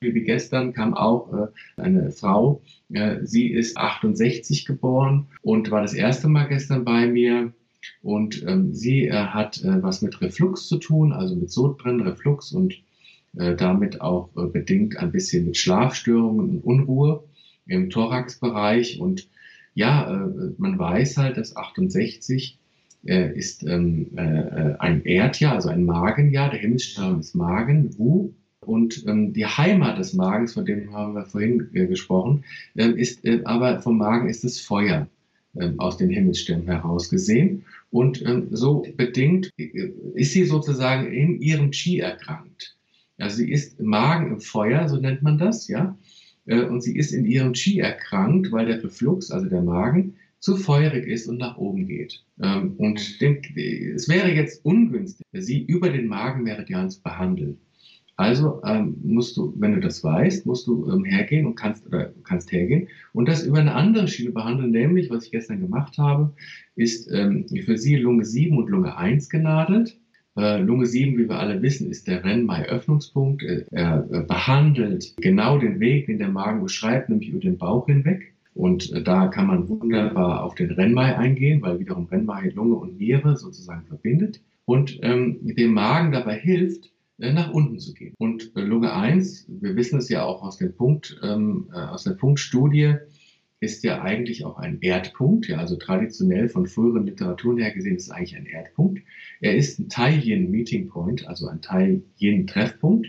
wie 0.00 0.22
gestern 0.22 0.72
kam 0.72 0.94
auch 0.94 1.32
äh, 1.32 1.46
eine 1.76 2.10
Frau, 2.10 2.62
äh, 2.90 3.18
sie 3.22 3.48
ist 3.48 3.76
68 3.76 4.64
geboren 4.64 5.26
und 5.42 5.70
war 5.70 5.82
das 5.82 5.92
erste 5.92 6.28
Mal 6.28 6.48
gestern 6.48 6.84
bei 6.84 7.06
mir 7.06 7.52
und 8.02 8.44
ähm, 8.46 8.74
sie 8.74 9.06
äh, 9.06 9.12
hat 9.12 9.62
äh, 9.62 9.82
was 9.82 10.02
mit 10.02 10.20
Reflux 10.20 10.68
zu 10.68 10.78
tun, 10.78 11.12
also 11.12 11.36
mit 11.36 11.50
Sodbrennen, 11.50 12.00
Reflux 12.00 12.52
und 12.52 12.74
äh, 13.36 13.54
damit 13.54 14.00
auch 14.00 14.30
äh, 14.36 14.46
bedingt 14.46 14.96
ein 14.96 15.12
bisschen 15.12 15.46
mit 15.46 15.56
Schlafstörungen 15.56 16.50
und 16.50 16.64
Unruhe 16.64 17.24
im 17.66 17.90
Thoraxbereich. 17.90 19.00
Und 19.00 19.28
ja, 19.74 20.12
äh, 20.12 20.52
man 20.58 20.78
weiß 20.78 21.16
halt, 21.16 21.36
dass 21.36 21.56
68 21.56 22.58
äh, 23.06 23.32
ist 23.36 23.62
ähm, 23.62 24.10
ein 24.78 25.04
Erdjahr, 25.04 25.54
also 25.54 25.68
ein 25.68 25.84
Magenjahr. 25.84 26.50
Der 26.50 26.60
Himmelsstern 26.60 27.20
ist 27.20 27.34
Magen, 27.34 27.96
Wu. 27.96 28.32
Und 28.60 29.06
ähm, 29.06 29.32
die 29.32 29.46
Heimat 29.46 29.98
des 29.98 30.12
Magens, 30.12 30.52
von 30.52 30.66
dem 30.66 30.92
haben 30.92 31.14
wir 31.14 31.24
vorhin 31.24 31.70
gesprochen, 31.72 32.44
ist, 32.74 33.26
aber 33.44 33.80
vom 33.80 33.96
Magen 33.96 34.28
ist 34.28 34.44
es 34.44 34.60
Feuer. 34.60 35.08
Ähm, 35.58 35.80
aus 35.80 35.96
den 35.96 36.10
Himmelssternen 36.10 36.66
heraus 36.66 37.10
gesehen. 37.10 37.64
Und 37.90 38.22
ähm, 38.22 38.48
so 38.50 38.86
bedingt 38.96 39.50
äh, 39.58 39.90
ist 40.14 40.32
sie 40.32 40.44
sozusagen 40.44 41.12
in 41.12 41.40
ihrem 41.40 41.70
Qi 41.70 41.98
erkrankt. 41.98 42.76
Also 43.18 43.38
sie 43.38 43.50
ist 43.50 43.80
Magen 43.80 44.32
im 44.32 44.40
Feuer, 44.40 44.88
so 44.88 44.96
nennt 44.96 45.22
man 45.22 45.38
das, 45.38 45.68
ja. 45.68 45.98
Äh, 46.46 46.62
und 46.62 46.82
sie 46.82 46.96
ist 46.96 47.12
in 47.12 47.24
ihrem 47.24 47.52
Qi 47.52 47.80
erkrankt, 47.80 48.52
weil 48.52 48.66
der 48.66 48.76
Beflux, 48.76 49.30
also 49.30 49.48
der 49.48 49.62
Magen, 49.62 50.16
zu 50.38 50.56
feurig 50.56 51.06
ist 51.06 51.26
und 51.26 51.38
nach 51.38 51.58
oben 51.58 51.86
geht. 51.86 52.24
Ähm, 52.42 52.74
und 52.78 53.20
dem, 53.20 53.42
es 53.94 54.08
wäre 54.08 54.32
jetzt 54.32 54.64
ungünstig, 54.64 55.26
sie 55.32 55.62
über 55.62 55.90
den 55.90 56.06
Magenmeridian 56.06 56.90
zu 56.90 57.02
behandeln. 57.02 57.58
Also 58.20 58.60
ähm, 58.66 58.98
musst 59.02 59.38
du, 59.38 59.54
wenn 59.56 59.72
du 59.72 59.80
das 59.80 60.04
weißt, 60.04 60.44
musst 60.44 60.66
du 60.66 60.90
ähm, 60.92 61.04
hergehen 61.06 61.46
und 61.46 61.54
kannst 61.54 61.86
oder 61.86 62.12
kannst 62.22 62.52
hergehen 62.52 62.88
und 63.14 63.26
das 63.26 63.46
über 63.46 63.60
eine 63.60 63.74
andere 63.74 64.08
Schiene 64.08 64.32
behandeln, 64.32 64.72
nämlich 64.72 65.08
was 65.08 65.24
ich 65.24 65.30
gestern 65.30 65.60
gemacht 65.60 65.96
habe, 65.96 66.34
ist 66.76 67.10
ähm, 67.10 67.46
für 67.64 67.78
sie 67.78 67.96
Lunge 67.96 68.26
7 68.26 68.58
und 68.58 68.68
Lunge 68.68 68.94
1 68.94 69.30
genadelt. 69.30 69.98
Äh, 70.36 70.58
Lunge 70.58 70.84
7, 70.84 71.16
wie 71.16 71.30
wir 71.30 71.38
alle 71.38 71.62
wissen, 71.62 71.90
ist 71.90 72.08
der 72.08 72.22
Rennmai-Öffnungspunkt. 72.22 73.42
Äh, 73.42 73.64
er 73.70 74.06
äh, 74.12 74.20
behandelt 74.20 75.14
genau 75.16 75.56
den 75.56 75.80
Weg, 75.80 76.04
den 76.04 76.18
der 76.18 76.28
Magen 76.28 76.62
beschreibt, 76.62 77.08
nämlich 77.08 77.30
über 77.30 77.40
den 77.40 77.56
Bauch 77.56 77.86
hinweg. 77.86 78.34
Und 78.52 78.92
äh, 78.92 79.02
da 79.02 79.28
kann 79.28 79.46
man 79.46 79.66
wunderbar 79.66 80.44
auf 80.44 80.54
den 80.54 80.72
Rennmai 80.72 81.16
eingehen, 81.16 81.62
weil 81.62 81.80
wiederum 81.80 82.04
Rennmai 82.04 82.50
Lunge 82.50 82.74
und 82.74 82.98
Niere 82.98 83.38
sozusagen 83.38 83.86
verbindet 83.86 84.42
und 84.66 84.98
ähm, 85.00 85.38
dem 85.42 85.72
Magen 85.72 86.12
dabei 86.12 86.38
hilft, 86.38 86.90
nach 87.20 87.52
unten 87.52 87.78
zu 87.78 87.92
gehen. 87.92 88.14
Und 88.18 88.52
äh, 88.56 88.60
Lunge 88.60 88.92
1, 88.92 89.46
wir 89.48 89.76
wissen 89.76 89.98
es 89.98 90.08
ja 90.08 90.24
auch 90.24 90.42
aus, 90.42 90.56
dem 90.56 90.74
Punkt, 90.74 91.20
ähm, 91.22 91.68
äh, 91.72 91.76
aus 91.76 92.04
der 92.04 92.12
Punktstudie, 92.12 92.94
ist 93.60 93.84
ja 93.84 94.00
eigentlich 94.00 94.46
auch 94.46 94.56
ein 94.56 94.78
Erdpunkt, 94.80 95.46
ja, 95.46 95.58
also 95.58 95.76
traditionell 95.76 96.48
von 96.48 96.66
früheren 96.66 97.04
Literaturen 97.04 97.58
her 97.58 97.72
gesehen 97.72 97.96
ist 97.96 98.04
es 98.04 98.10
eigentlich 98.10 98.36
ein 98.36 98.46
Erdpunkt. 98.46 99.02
Er 99.40 99.54
ist 99.54 99.78
ein 99.78 99.90
Tai-Yin 99.90 100.50
Meeting 100.50 100.88
Point, 100.88 101.28
also 101.28 101.46
ein 101.46 101.60
Tai-Yin 101.60 102.46
Treffpunkt 102.46 103.08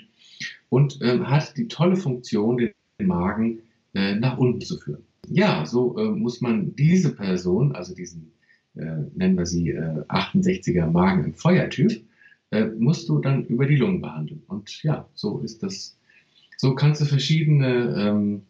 und 0.67 1.00
ähm, 1.02 1.30
hat 1.30 1.56
die 1.56 1.69
tolle 1.69 1.95
Funktion, 1.95 2.58
den 2.58 2.74
Magen 3.08 3.62
äh, 3.93 4.15
nach 4.15 4.38
unten 4.38 4.60
zu 4.60 4.78
führen. 4.78 5.04
Ja, 5.30 5.65
so 5.65 5.97
äh, 5.97 6.10
muss 6.10 6.41
man 6.41 6.76
diese 6.76 7.15
Person, 7.15 7.74
also 7.74 7.95
diesen, 7.95 8.34
äh, 8.76 8.97
nennen 9.15 9.38
wir 9.38 9.45
sie 9.45 9.74
68er 9.74 10.88
Magen 10.88 11.24
im 11.24 11.34
Feuertyp, 11.34 12.04
äh, 12.52 12.66
musst 12.66 13.10
du 13.10 13.20
dann 13.20 13.46
über 13.46 13.66
die 13.66 13.78
Lungen 13.78 14.02
behandeln. 14.02 14.44
Und 14.48 14.84
ja, 14.84 15.10
so 15.14 15.40
ist 15.40 15.64
das. 15.64 15.98
So 16.58 16.76
kannst 16.76 17.02
du 17.02 17.06
verschiedene 17.06 17.96
ähm, 17.98 18.46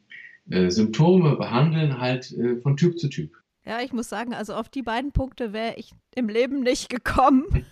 äh, 0.49 0.69
Symptome 0.69 1.37
behandeln, 1.37 1.99
halt 1.99 2.31
äh, 2.33 2.57
von 2.57 2.75
Typ 2.75 2.99
zu 2.99 3.07
Typ. 3.07 3.31
Ja, 3.63 3.81
ich 3.81 3.93
muss 3.93 4.09
sagen, 4.09 4.33
also 4.33 4.55
auf 4.55 4.69
die 4.69 4.81
beiden 4.81 5.11
Punkte 5.11 5.53
wäre 5.53 5.75
ich 5.77 5.93
im 6.15 6.27
Leben 6.27 6.61
nicht 6.61 6.89
gekommen. 6.89 7.65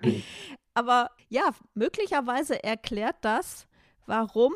Aber 0.74 1.10
ja, 1.28 1.50
möglicherweise 1.74 2.64
erklärt 2.64 3.16
das, 3.20 3.66
warum 4.06 4.52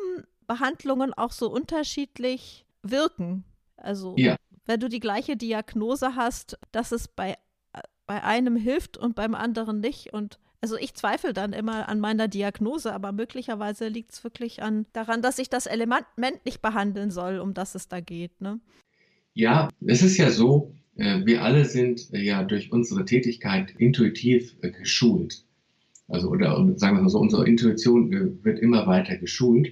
Behandlungen 0.47 1.13
auch 1.13 1.31
so 1.31 1.51
unterschiedlich 1.51 2.65
wirken. 2.81 3.43
Also, 3.77 4.15
ja. 4.17 4.37
wenn 4.65 4.79
du 4.79 4.89
die 4.89 4.99
gleiche 4.99 5.37
Diagnose 5.37 6.15
hast, 6.15 6.57
dass 6.71 6.91
es 6.91 7.07
bei, 7.07 7.35
bei 8.07 8.23
einem 8.23 8.55
hilft 8.55 8.97
und 8.97 9.15
beim 9.15 9.35
anderen 9.35 9.79
nicht. 9.79 10.13
Und 10.13 10.39
also 10.65 10.77
ich 10.79 10.95
zweifle 10.95 11.31
dann 11.31 11.53
immer 11.53 11.87
an 11.89 11.99
meiner 11.99 12.27
Diagnose, 12.27 12.91
aber 12.91 13.11
möglicherweise 13.11 13.87
liegt 13.87 14.13
es 14.13 14.23
wirklich 14.23 14.63
an 14.63 14.87
daran, 14.93 15.21
dass 15.21 15.37
ich 15.37 15.47
das 15.47 15.67
Element 15.67 16.07
nicht 16.43 16.63
behandeln 16.63 17.11
soll, 17.11 17.37
um 17.37 17.53
das 17.53 17.75
es 17.75 17.87
da 17.87 17.99
geht. 17.99 18.41
Ne? 18.41 18.59
Ja, 19.35 19.69
es 19.85 20.01
ist 20.01 20.17
ja 20.17 20.31
so, 20.31 20.73
äh, 20.95 21.23
wir 21.23 21.43
alle 21.43 21.65
sind 21.65 22.11
äh, 22.13 22.19
ja 22.19 22.43
durch 22.43 22.71
unsere 22.71 23.05
Tätigkeit 23.05 23.75
intuitiv 23.77 24.55
äh, 24.63 24.71
geschult. 24.71 25.43
Also, 26.07 26.29
oder 26.29 26.55
sagen 26.79 26.97
wir 26.97 27.03
mal 27.03 27.09
so, 27.09 27.19
unsere 27.19 27.47
Intuition 27.47 28.11
wird 28.43 28.57
immer 28.57 28.87
weiter 28.87 29.17
geschult. 29.17 29.71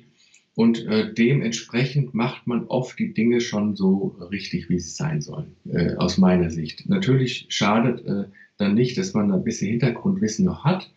Und 0.53 0.86
äh, 0.86 1.12
dementsprechend 1.12 2.13
macht 2.13 2.45
man 2.45 2.65
oft 2.65 2.99
die 2.99 3.15
Dinge 3.15 3.41
schon 3.41 3.75
so 3.75 4.15
richtig, 4.29 4.69
wie 4.69 4.77
sie 4.77 4.91
sein 4.91 5.21
sollen, 5.21 5.56
äh, 5.71 5.95
aus 5.95 6.19
meiner 6.19 6.51
Sicht. 6.51 6.88
Natürlich 6.88 7.47
schadet 7.49 8.06
äh, 8.06 8.25
dann 8.57 8.75
nicht, 8.75 8.97
dass 8.97 9.13
man 9.13 9.31
ein 9.31 9.43
bisschen 9.43 9.69
Hintergrundwissen 9.69 10.45
noch 10.45 10.63
hat. 10.63 10.91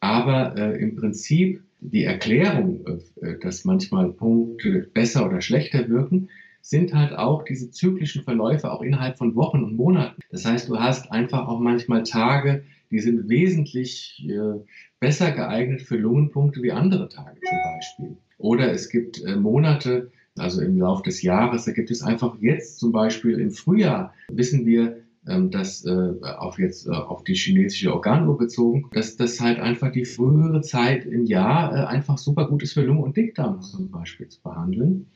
Aber 0.00 0.56
äh, 0.56 0.80
im 0.80 0.96
Prinzip 0.96 1.62
die 1.80 2.04
Erklärung, 2.04 2.84
äh, 3.20 3.38
dass 3.40 3.64
manchmal 3.64 4.12
Punkte 4.12 4.88
besser 4.92 5.26
oder 5.26 5.40
schlechter 5.40 5.88
wirken, 5.88 6.28
sind 6.60 6.94
halt 6.94 7.12
auch 7.12 7.44
diese 7.44 7.70
zyklischen 7.70 8.22
Verläufe 8.22 8.72
auch 8.72 8.80
innerhalb 8.80 9.18
von 9.18 9.34
Wochen 9.34 9.62
und 9.62 9.76
Monaten. 9.76 10.20
Das 10.30 10.46
heißt, 10.46 10.68
du 10.68 10.80
hast 10.80 11.12
einfach 11.12 11.46
auch 11.46 11.60
manchmal 11.60 12.04
Tage, 12.04 12.64
die 12.90 13.00
sind 13.00 13.28
wesentlich 13.28 14.26
äh, 14.26 14.60
besser 14.98 15.32
geeignet 15.32 15.82
für 15.82 15.96
Lungenpunkte 15.96 16.62
wie 16.62 16.72
andere 16.72 17.08
Tage 17.10 17.38
zum 17.40 17.58
Beispiel. 17.74 18.16
Oder 18.38 18.72
es 18.72 18.88
gibt 18.88 19.22
äh, 19.22 19.36
Monate, 19.36 20.10
also 20.38 20.62
im 20.62 20.78
Laufe 20.78 21.02
des 21.02 21.20
Jahres, 21.20 21.66
da 21.66 21.72
gibt 21.72 21.90
es 21.90 22.02
einfach 22.02 22.36
jetzt 22.40 22.78
zum 22.78 22.92
Beispiel 22.92 23.38
im 23.38 23.50
Frühjahr, 23.50 24.14
wissen 24.28 24.64
wir, 24.64 25.03
ähm, 25.26 25.50
das 25.50 25.84
äh, 25.84 26.12
auf 26.22 26.58
jetzt 26.58 26.86
äh, 26.86 26.90
auf 26.90 27.24
die 27.24 27.34
chinesische 27.34 27.92
Organuhr 27.92 28.36
bezogen, 28.36 28.90
dass 28.92 29.16
das 29.16 29.40
halt 29.40 29.58
einfach 29.58 29.92
die 29.92 30.04
frühere 30.04 30.60
Zeit 30.60 31.06
im 31.06 31.24
Jahr 31.24 31.74
äh, 31.74 31.84
einfach 31.86 32.18
super 32.18 32.48
gut 32.48 32.62
ist 32.62 32.74
für 32.74 32.82
Lunge 32.82 33.02
und 33.02 33.16
Dickdarm 33.16 33.60
zum 33.62 33.90
Beispiel 33.90 34.28
zu 34.28 34.42
behandeln. 34.42 35.06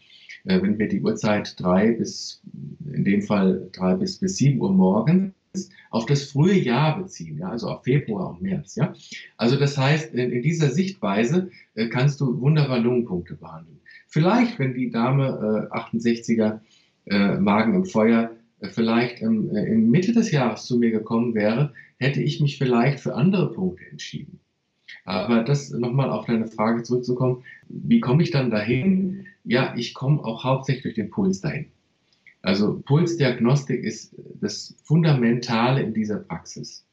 Äh, 0.44 0.62
wenn 0.62 0.78
wir 0.78 0.88
die 0.88 1.02
Uhrzeit 1.02 1.60
drei 1.60 1.92
bis, 1.92 2.42
in 2.92 3.04
dem 3.04 3.22
Fall 3.22 3.68
drei 3.72 3.94
bis, 3.94 4.18
bis 4.18 4.36
sieben 4.36 4.60
Uhr 4.60 4.72
morgens 4.72 5.32
auf 5.90 6.06
das 6.06 6.24
frühe 6.24 6.58
Jahr 6.58 6.98
beziehen, 6.98 7.38
ja, 7.38 7.50
also 7.50 7.68
auf 7.68 7.84
Februar 7.84 8.30
und 8.30 8.42
März, 8.42 8.76
ja. 8.76 8.94
Also 9.36 9.56
das 9.56 9.76
heißt, 9.76 10.14
in, 10.14 10.42
dieser 10.42 10.70
Sichtweise 10.70 11.50
äh, 11.74 11.88
kannst 11.88 12.20
du 12.20 12.40
wunderbar 12.40 12.78
Lungenpunkte 12.78 13.34
behandeln. 13.34 13.80
Vielleicht, 14.06 14.58
wenn 14.58 14.74
die 14.74 14.90
Dame 14.90 15.68
äh, 15.70 15.76
68er 15.76 16.60
äh, 17.06 17.36
Magen 17.36 17.74
im 17.74 17.84
Feuer 17.84 18.37
vielleicht 18.62 19.20
im, 19.20 19.54
äh, 19.54 19.64
in 19.64 19.90
Mitte 19.90 20.12
des 20.12 20.30
Jahres 20.30 20.64
zu 20.64 20.78
mir 20.78 20.90
gekommen 20.90 21.34
wäre, 21.34 21.72
hätte 21.98 22.22
ich 22.22 22.40
mich 22.40 22.58
vielleicht 22.58 23.00
für 23.00 23.14
andere 23.14 23.52
Punkte 23.52 23.84
entschieden. 23.90 24.40
Aber 25.04 25.42
das 25.42 25.70
nochmal 25.70 26.10
auf 26.10 26.26
deine 26.26 26.46
Frage 26.46 26.82
zurückzukommen, 26.82 27.42
wie 27.68 28.00
komme 28.00 28.22
ich 28.22 28.30
dann 28.30 28.50
dahin? 28.50 29.26
Ja, 29.44 29.74
ich 29.76 29.94
komme 29.94 30.22
auch 30.24 30.44
hauptsächlich 30.44 30.82
durch 30.82 30.94
den 30.94 31.10
Puls 31.10 31.40
dahin. 31.40 31.66
Also 32.42 32.80
Pulsdiagnostik 32.84 33.82
ist 33.82 34.14
das 34.40 34.74
Fundamentale 34.84 35.82
in 35.82 35.92
dieser 35.92 36.18
Praxis. 36.18 36.84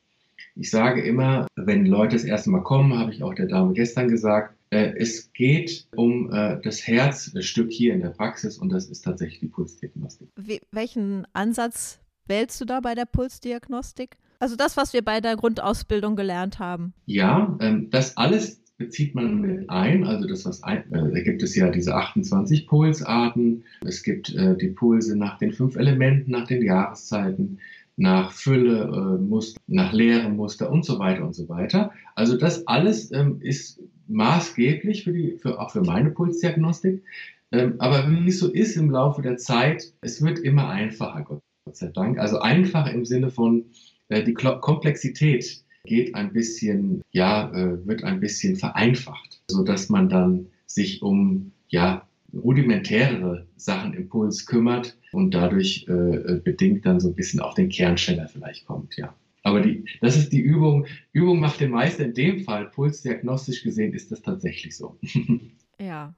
Ich 0.56 0.71
sage 0.71 1.01
immer, 1.01 1.47
wenn 1.56 1.86
Leute 1.86 2.15
das 2.15 2.23
erste 2.23 2.49
Mal 2.49 2.63
kommen, 2.63 2.97
habe 2.97 3.12
ich 3.12 3.21
auch 3.21 3.34
der 3.34 3.47
Dame 3.47 3.73
gestern 3.73 4.08
gesagt, 4.08 4.56
es 4.75 5.31
geht 5.33 5.88
um 5.95 6.31
äh, 6.31 6.59
das 6.63 6.85
Herzstück 6.85 7.71
hier 7.71 7.93
in 7.93 8.01
der 8.01 8.09
Praxis 8.09 8.57
und 8.57 8.69
das 8.69 8.88
ist 8.88 9.01
tatsächlich 9.01 9.39
die 9.39 9.47
Pulsdiagnostik. 9.47 10.29
Wie, 10.35 10.61
welchen 10.71 11.25
Ansatz 11.33 11.99
wählst 12.27 12.59
du 12.61 12.65
da 12.65 12.79
bei 12.79 12.95
der 12.95 13.05
Pulsdiagnostik? 13.05 14.17
Also 14.39 14.55
das, 14.55 14.77
was 14.77 14.93
wir 14.93 15.03
bei 15.03 15.21
der 15.21 15.35
Grundausbildung 15.35 16.15
gelernt 16.15 16.59
haben. 16.59 16.93
Ja, 17.05 17.57
ähm, 17.61 17.89
das 17.89 18.17
alles 18.17 18.61
bezieht 18.77 19.15
man 19.15 19.39
mit 19.39 19.69
ein. 19.69 20.03
Also 20.03 20.27
das, 20.27 20.45
was 20.45 20.61
ein, 20.63 20.91
äh, 20.91 21.11
da 21.13 21.21
gibt 21.21 21.41
es 21.43 21.55
ja 21.55 21.69
diese 21.69 21.95
28 21.95 22.67
Pulsarten. 22.67 23.63
Es 23.85 24.03
gibt 24.03 24.33
äh, 24.35 24.57
die 24.57 24.69
Pulse 24.69 25.17
nach 25.17 25.38
den 25.38 25.53
fünf 25.53 25.77
Elementen, 25.77 26.31
nach 26.31 26.47
den 26.47 26.61
Jahreszeiten 26.61 27.59
nach 27.97 28.31
Fülle, 28.31 28.83
äh, 28.83 29.21
Muster, 29.21 29.59
nach 29.67 29.93
leere 29.93 30.29
Muster 30.29 30.69
und 30.69 30.85
so 30.85 30.99
weiter 30.99 31.23
und 31.23 31.33
so 31.33 31.47
weiter. 31.47 31.91
Also 32.13 32.38
das 32.38 32.67
alles 32.67 33.11
ähm, 33.11 33.39
ist 33.41 33.81
maßgeblich 34.07 35.03
für 35.03 35.13
die, 35.13 35.37
für, 35.37 35.59
auch 35.59 35.71
für 35.71 35.81
meine 35.81 36.11
Pulsdiagnostik. 36.11 37.03
Ähm, 37.51 37.75
aber 37.79 38.09
wie 38.09 38.27
es 38.27 38.39
so 38.39 38.51
ist 38.51 38.75
im 38.75 38.89
Laufe 38.89 39.21
der 39.21 39.37
Zeit, 39.37 39.93
es 40.01 40.21
wird 40.21 40.39
immer 40.39 40.69
einfacher, 40.69 41.23
Gott 41.23 41.41
sei 41.71 41.87
Dank. 41.87 42.19
Also 42.19 42.39
einfach 42.39 42.91
im 42.91 43.05
Sinne 43.05 43.29
von 43.29 43.65
äh, 44.09 44.23
die 44.23 44.33
Komplexität 44.33 45.63
geht 45.85 46.15
ein 46.15 46.33
bisschen, 46.33 47.01
ja, 47.11 47.51
äh, 47.53 47.85
wird 47.85 48.03
ein 48.03 48.19
bisschen 48.19 48.55
vereinfacht, 48.55 49.41
so 49.49 49.63
dass 49.63 49.89
man 49.89 50.09
dann 50.09 50.47
sich 50.65 51.01
um, 51.01 51.51
ja, 51.69 52.07
rudimentärere 52.33 53.47
Sachen 53.55 53.93
im 53.93 54.09
Puls 54.09 54.45
kümmert 54.45 54.97
und 55.13 55.33
dadurch 55.33 55.85
äh, 55.87 55.91
äh, 55.93 56.41
bedingt 56.43 56.85
dann 56.85 56.99
so 56.99 57.09
ein 57.09 57.15
bisschen 57.15 57.39
auf 57.39 57.53
den 57.53 57.69
Kernsteller 57.69 58.27
vielleicht 58.27 58.65
kommt, 58.65 58.97
ja. 58.97 59.15
Aber 59.45 59.62
die, 59.62 59.86
das 60.01 60.17
ist 60.17 60.34
die 60.34 60.41
Übung. 60.41 60.88
Übung 61.12 61.39
macht 61.39 61.60
den 61.60 61.69
Meister. 61.69 62.03
In 62.03 62.15
dem 62.15 62.39
Fall, 62.43 62.65
pulsdiagnostisch 62.71 63.61
gesehen, 63.61 63.93
ist 63.93 64.11
das 64.11 64.24
tatsächlich 64.24 64.76
so. 64.76 64.97
ja. 65.80 66.15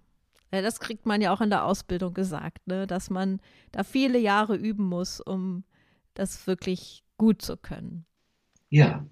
ja. 0.54 0.62
Das 0.62 0.80
kriegt 0.80 1.06
man 1.06 1.20
ja 1.20 1.34
auch 1.34 1.41
in 1.41 1.49
der 1.49 1.66
Ausbildung 1.66 2.14
gesagt, 2.14 2.66
ne? 2.68 2.88
dass 2.88 3.10
man 3.10 3.41
da 3.74 3.84
viele 3.84 4.18
Jahre 4.18 4.56
üben 4.56 4.86
muss, 4.86 5.20
um 5.20 5.66
das 6.14 6.47
wirklich 6.47 7.04
gut 7.18 7.41
zu 7.41 7.58
können. 7.58 8.06
Ja. 8.70 9.06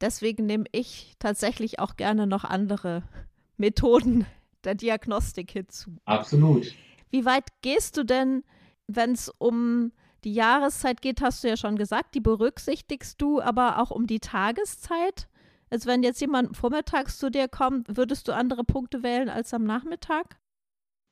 Deswegen 0.00 0.46
nehme 0.46 0.64
ich 0.72 1.12
tatsächlich 1.18 1.78
auch 1.80 1.96
gerne 1.96 2.26
noch 2.26 2.44
andere 2.44 3.02
Methoden 3.58 4.24
der 4.64 4.74
Diagnostik 4.74 5.50
hinzu. 5.50 5.98
Absolut. 6.06 6.74
Wie 7.10 7.26
weit 7.26 7.44
gehst 7.60 7.98
du 7.98 8.04
denn 8.04 8.42
wenn 8.86 9.12
es 9.12 9.28
um 9.38 9.92
die 10.24 10.34
Jahreszeit 10.34 11.02
geht, 11.02 11.20
hast 11.20 11.44
du 11.44 11.48
ja 11.48 11.56
schon 11.56 11.76
gesagt, 11.76 12.14
die 12.14 12.20
berücksichtigst 12.20 13.20
du 13.20 13.40
aber 13.40 13.78
auch 13.78 13.90
um 13.90 14.06
die 14.06 14.20
Tageszeit? 14.20 15.28
Also 15.70 15.88
wenn 15.88 16.02
jetzt 16.02 16.20
jemand 16.20 16.56
vormittags 16.56 17.18
zu 17.18 17.30
dir 17.30 17.48
kommt, 17.48 17.96
würdest 17.96 18.28
du 18.28 18.32
andere 18.32 18.64
Punkte 18.64 19.02
wählen 19.02 19.28
als 19.28 19.52
am 19.54 19.64
Nachmittag? 19.64 20.36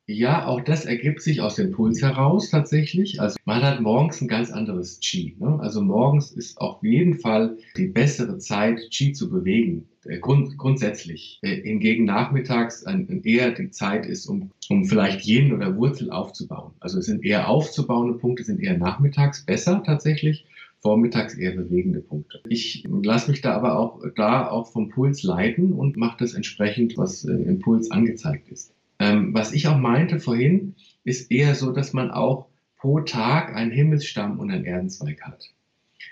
Ja, 0.05 0.47
auch 0.47 0.59
das 0.59 0.83
ergibt 0.83 1.21
sich 1.21 1.39
aus 1.39 1.55
dem 1.55 1.71
Puls 1.71 2.01
heraus 2.01 2.49
tatsächlich. 2.49 3.21
Also 3.21 3.37
man 3.45 3.61
hat 3.61 3.79
morgens 3.79 4.19
ein 4.19 4.27
ganz 4.27 4.51
anderes 4.51 4.99
Qi. 4.99 5.37
Ne? 5.39 5.57
Also 5.61 5.81
morgens 5.81 6.31
ist 6.31 6.57
auf 6.57 6.83
jeden 6.83 7.19
Fall 7.19 7.57
die 7.77 7.87
bessere 7.87 8.37
Zeit, 8.37 8.81
Qi 8.91 9.13
zu 9.13 9.29
bewegen. 9.29 9.87
Äh, 10.05 10.19
grund, 10.19 10.57
grundsätzlich. 10.57 11.39
Äh, 11.41 11.61
hingegen 11.61 12.03
nachmittags 12.03 12.83
eher 13.23 13.51
die 13.51 13.69
Zeit 13.71 14.05
ist, 14.05 14.25
um, 14.25 14.51
um 14.69 14.83
vielleicht 14.83 15.25
Yin 15.25 15.53
oder 15.53 15.77
Wurzel 15.77 16.11
aufzubauen. 16.11 16.73
Also 16.81 16.99
es 16.99 17.05
sind 17.05 17.23
eher 17.23 17.47
aufzubauende 17.47 18.17
Punkte, 18.17 18.43
sind 18.43 18.59
eher 18.59 18.77
nachmittags 18.77 19.45
besser 19.45 19.83
tatsächlich 19.85 20.45
vormittags 20.81 21.35
eher 21.35 21.55
bewegende 21.55 22.01
Punkte. 22.01 22.41
Ich 22.49 22.83
lasse 22.89 23.31
mich 23.31 23.39
da 23.39 23.55
aber 23.55 23.79
auch 23.79 24.01
da 24.17 24.49
auch 24.49 24.67
vom 24.69 24.89
Puls 24.89 25.23
leiten 25.23 25.71
und 25.71 25.95
mache 25.95 26.17
das 26.19 26.33
entsprechend, 26.33 26.97
was 26.97 27.23
äh, 27.23 27.31
im 27.31 27.59
Puls 27.59 27.89
angezeigt 27.89 28.49
ist. 28.49 28.73
Ähm, 29.03 29.33
was 29.33 29.51
ich 29.51 29.67
auch 29.67 29.77
meinte 29.77 30.21
vorhin, 30.21 30.75
ist 31.03 31.29
eher 31.29 31.55
so, 31.55 31.73
dass 31.73 31.91
man 31.91 32.09
auch 32.09 32.47
pro 32.77 33.01
Tag 33.01 33.53
einen 33.53 33.71
Himmelsstamm 33.71 34.39
und 34.39 34.49
einen 34.49 34.63
Erdenzweig 34.63 35.21
hat. 35.23 35.49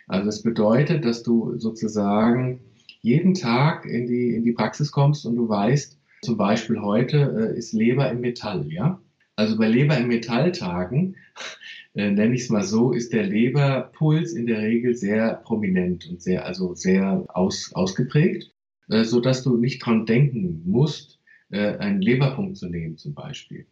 Also 0.07 0.25
das 0.25 0.43
bedeutet, 0.43 1.05
dass 1.05 1.23
du 1.23 1.57
sozusagen 1.57 2.59
jeden 2.99 3.33
Tag 3.33 3.85
in 3.85 4.07
die, 4.07 4.35
in 4.35 4.43
die 4.43 4.51
Praxis 4.51 4.91
kommst 4.91 5.25
und 5.25 5.37
du 5.37 5.47
weißt, 5.47 5.97
zum 6.21 6.35
Beispiel 6.35 6.81
heute 6.81 7.53
äh, 7.53 7.57
ist 7.57 7.71
Leber 7.71 8.11
im 8.11 8.19
Metall, 8.19 8.69
ja? 8.69 8.99
Also 9.37 9.57
bei 9.57 9.69
Leber 9.69 9.97
im 9.97 10.09
Metalltagen, 10.09 11.15
äh, 11.95 12.11
nenne 12.11 12.35
ich 12.35 12.41
es 12.41 12.49
mal 12.49 12.63
so, 12.63 12.91
ist 12.91 13.13
der 13.13 13.23
Leberpuls 13.23 14.33
in 14.33 14.47
der 14.47 14.59
Regel 14.59 14.95
sehr 14.95 15.35
prominent 15.35 16.09
und 16.09 16.21
sehr, 16.21 16.45
also 16.45 16.75
sehr 16.75 17.23
aus, 17.29 17.71
ausgeprägt, 17.73 18.51
äh, 18.89 19.05
so 19.05 19.21
dass 19.21 19.43
du 19.43 19.55
nicht 19.55 19.79
dran 19.85 20.05
denken 20.05 20.63
musst, 20.65 21.10
äh, 21.51 21.77
einen 21.77 22.01
Leberpunkt 22.01 22.57
zu 22.57 22.67
nehmen 22.67 22.97
zum 22.97 23.13
Beispiel, 23.13 23.65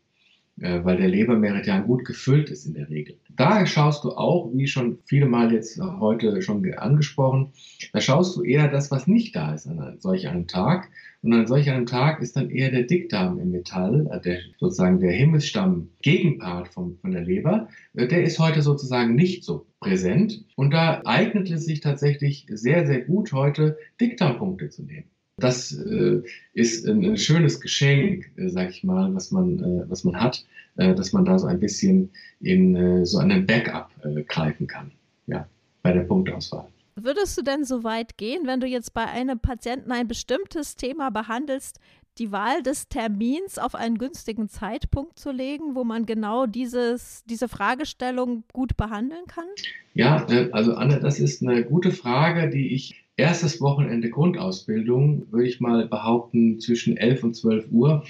äh, 0.60 0.84
weil 0.84 0.98
der 0.98 1.08
Lebermeridian 1.08 1.86
gut 1.86 2.06
gefüllt 2.06 2.50
ist 2.50 2.66
in 2.66 2.74
der 2.74 2.90
Regel. 2.90 3.18
Da 3.30 3.66
schaust 3.66 4.04
du 4.04 4.12
auch, 4.12 4.52
wie 4.54 4.68
schon 4.68 5.00
viele 5.06 5.26
Mal 5.26 5.54
jetzt 5.54 5.80
heute 5.82 6.42
schon 6.42 6.74
angesprochen, 6.74 7.54
da 7.94 8.02
schaust 8.02 8.36
du 8.36 8.44
eher 8.44 8.68
das, 8.68 8.92
was 8.92 9.08
nicht 9.08 9.36
da 9.36 9.54
ist 9.54 9.68
an 9.68 9.98
solch 10.00 10.28
einem 10.28 10.48
Tag. 10.48 10.90
Und 11.22 11.34
an 11.34 11.48
solch 11.48 11.70
einem 11.70 11.86
Tag 11.86 12.22
ist 12.22 12.38
dann 12.38 12.50
eher 12.50 12.72
der 12.72 12.84
Dickdarm 12.84 13.40
im 13.40 13.52
Metall, 13.52 14.08
äh, 14.12 14.22
der, 14.22 14.40
sozusagen 14.58 15.00
der 15.00 15.12
Himmelsstamm 15.12 15.90
Gegenpart 16.02 16.70
von, 16.70 16.98
von 16.98 17.12
der 17.12 17.24
Leber, 17.24 17.68
der 17.94 18.24
ist 18.24 18.40
heute 18.40 18.62
sozusagen 18.62 19.16
nicht 19.16 19.44
so 19.44 19.66
präsent. 19.80 20.46
Und 20.56 20.72
da 20.72 21.02
eignet 21.06 21.50
es 21.52 21.66
sich 21.66 21.82
tatsächlich 21.82 22.46
sehr, 22.50 22.86
sehr 22.88 23.02
gut, 23.02 23.34
heute 23.34 23.78
Dickdarmpunkte 24.00 24.70
zu 24.70 24.84
nehmen. 24.84 25.10
Das 25.40 25.72
äh, 25.72 26.22
ist 26.54 26.88
ein, 26.88 27.04
ein, 27.04 27.18
schönes 27.18 27.60
Geschenk, 27.60 28.32
äh, 28.38 28.50
sag 28.50 28.70
ich 28.70 28.84
mal, 28.84 29.14
was 29.14 29.32
man, 29.32 29.60
äh, 29.60 29.90
was 29.90 30.04
man 30.04 30.20
hat, 30.20 30.46
äh, 30.78 30.94
dass 30.94 31.14
man 31.14 31.26
da 31.26 31.38
so 31.40 31.48
ein 31.48 31.60
bisschen 31.60 32.10
in 32.40 32.76
äh, 32.76 33.06
so 33.06 33.18
einen 33.20 33.46
Backup 33.46 33.90
äh, 34.04 34.24
greifen 34.24 34.68
kann, 34.68 34.92
ja, 35.28 35.48
bei 35.82 35.94
der 35.94 36.02
Punktauswahl. 36.02 36.68
Würdest 36.96 37.38
du 37.38 37.44
denn 37.44 37.64
so 37.64 37.84
weit 37.84 38.18
gehen, 38.18 38.46
wenn 38.46 38.60
du 38.60 38.68
jetzt 38.68 38.94
bei 38.94 39.06
einem 39.06 39.40
Patienten 39.40 39.92
ein 39.92 40.08
bestimmtes 40.08 40.76
Thema 40.76 41.10
behandelst, 41.12 41.80
die 42.18 42.32
Wahl 42.32 42.62
des 42.62 42.90
Termins 42.90 43.58
auf 43.58 43.76
einen 43.76 43.98
günstigen 43.98 44.50
Zeitpunkt 44.50 45.18
zu 45.18 45.32
legen, 45.32 45.76
wo 45.76 45.84
man 45.86 46.06
genau 46.06 46.46
dieses, 46.46 47.24
diese 47.26 47.48
Fragestellung 47.48 48.44
gut 48.52 48.76
behandeln 48.76 49.26
kann? 49.28 49.48
Ja, 49.94 50.26
also 50.52 50.74
Anne, 50.74 51.00
das 51.00 51.20
ist 51.20 51.42
eine 51.42 51.64
gute 51.64 51.92
Frage, 51.92 52.50
die 52.50 52.74
ich 52.74 53.06
erstes 53.20 53.60
Wochenende 53.60 54.10
Grundausbildung, 54.10 55.32
würde 55.32 55.48
ich 55.48 55.60
mal 55.60 55.88
behaupten, 55.88 56.60
zwischen 56.60 56.96
11 56.96 57.24
und 57.26 57.36
12 57.36 57.68
Uhr, 57.70 58.04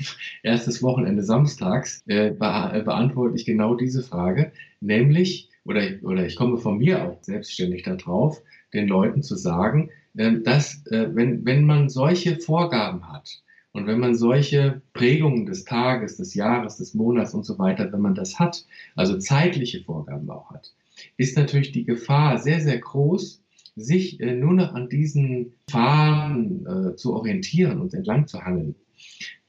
erstes 0.44 0.84
Wochenende 0.84 1.24
samstags, 1.24 2.04
äh, 2.06 2.30
be 2.30 2.72
äh, 2.74 2.84
beantworte 2.84 3.36
ich 3.36 3.46
genau 3.46 3.74
diese 3.74 4.04
Frage, 4.04 4.52
nämlich, 4.82 5.50
oder, 5.66 5.82
oder 6.04 6.26
ich 6.26 6.36
komme 6.36 6.58
von 6.58 6.78
mir 6.78 7.04
auch 7.04 7.24
selbstständig 7.24 7.84
darauf, 7.84 8.42
den 8.74 8.88
Leuten 8.88 9.24
zu 9.24 9.36
sagen, 9.36 9.90
äh, 10.16 10.40
dass 10.42 10.86
äh, 10.88 11.10
wenn, 11.16 11.44
wenn 11.44 11.66
man 11.66 11.90
solche 11.90 12.36
Vorgaben 12.40 13.12
hat, 13.12 13.42
und 13.72 13.86
wenn 13.86 14.00
man 14.00 14.16
solche 14.16 14.82
Prägungen 14.94 15.46
des 15.46 15.64
Tages, 15.64 16.18
des 16.18 16.34
Jahres, 16.34 16.78
des 16.78 16.96
Monats 16.96 17.36
und 17.36 17.46
so 17.46 17.60
weiter, 17.60 17.92
wenn 17.94 18.02
man 18.02 18.16
das 18.16 18.40
hat, 18.40 18.66
also 18.96 19.18
zeitliche 19.20 19.84
Vorgaben 19.84 20.30
auch 20.32 20.50
hat, 20.50 20.74
ist 21.18 21.38
natürlich 21.38 21.72
die 21.72 21.86
Gefahr 21.86 22.40
sehr, 22.40 22.62
sehr 22.62 22.80
groß, 22.80 23.44
sich 23.80 24.20
äh, 24.20 24.36
nur 24.36 24.54
noch 24.54 24.74
an 24.74 24.90
diesen 24.90 25.54
Pfaden 25.70 26.66
äh, 26.66 26.96
zu 26.96 27.14
orientieren 27.14 27.80
und 27.80 27.94
entlang 27.94 28.28
zu 28.28 28.42
hangeln. 28.42 28.76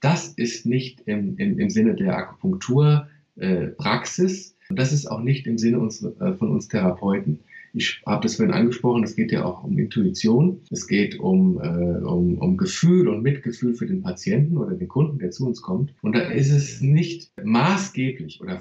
Das 0.00 0.28
ist 0.28 0.66
nicht 0.66 1.00
im, 1.06 1.36
im, 1.36 1.58
im 1.58 1.70
Sinne 1.70 1.94
der 1.94 2.16
Akupunkturpraxis 2.16 4.50
äh, 4.50 4.54
das 4.72 4.92
ist 4.92 5.10
auch 5.10 5.20
nicht 5.20 5.46
im 5.46 5.58
Sinne 5.58 5.80
uns, 5.80 6.02
äh, 6.02 6.32
von 6.34 6.50
uns 6.50 6.68
Therapeuten. 6.68 7.40
Ich 7.72 8.02
habe 8.04 8.22
das 8.22 8.36
vorhin 8.36 8.54
angesprochen, 8.54 9.04
es 9.04 9.14
geht 9.14 9.30
ja 9.30 9.44
auch 9.44 9.62
um 9.62 9.78
Intuition, 9.78 10.60
es 10.70 10.88
geht 10.88 11.20
um, 11.20 11.60
äh, 11.60 12.04
um, 12.04 12.38
um 12.38 12.56
Gefühl 12.56 13.08
und 13.08 13.22
Mitgefühl 13.22 13.74
für 13.74 13.86
den 13.86 14.02
Patienten 14.02 14.56
oder 14.56 14.74
den 14.74 14.88
Kunden, 14.88 15.18
der 15.18 15.30
zu 15.30 15.46
uns 15.46 15.62
kommt. 15.62 15.94
Und 16.02 16.16
da 16.16 16.20
ist 16.20 16.50
es 16.50 16.80
nicht 16.80 17.30
maßgeblich 17.42 18.40
oder 18.40 18.58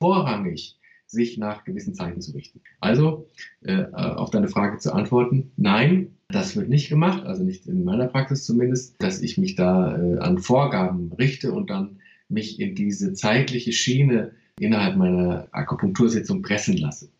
vorrangig, 0.00 0.78
sich 1.16 1.38
nach 1.38 1.64
gewissen 1.64 1.94
Zeiten 1.94 2.20
zu 2.20 2.32
richten. 2.32 2.60
Also, 2.80 3.28
äh, 3.62 3.84
auf 3.92 4.30
deine 4.30 4.48
Frage 4.48 4.78
zu 4.78 4.92
antworten, 4.92 5.50
nein, 5.56 6.16
das 6.28 6.56
wird 6.56 6.68
nicht 6.68 6.88
gemacht, 6.88 7.24
also 7.24 7.42
nicht 7.42 7.66
in 7.66 7.84
meiner 7.84 8.06
Praxis 8.06 8.44
zumindest, 8.44 9.02
dass 9.02 9.20
ich 9.20 9.38
mich 9.38 9.56
da 9.56 9.96
äh, 9.96 10.18
an 10.18 10.38
Vorgaben 10.38 11.12
richte 11.12 11.52
und 11.52 11.70
dann 11.70 11.98
mich 12.28 12.60
in 12.60 12.74
diese 12.74 13.14
zeitliche 13.14 13.72
Schiene 13.72 14.32
innerhalb 14.58 14.96
meiner 14.96 15.48
Akupunktursitzung 15.52 16.42
pressen 16.42 16.76
lasse. 16.76 17.10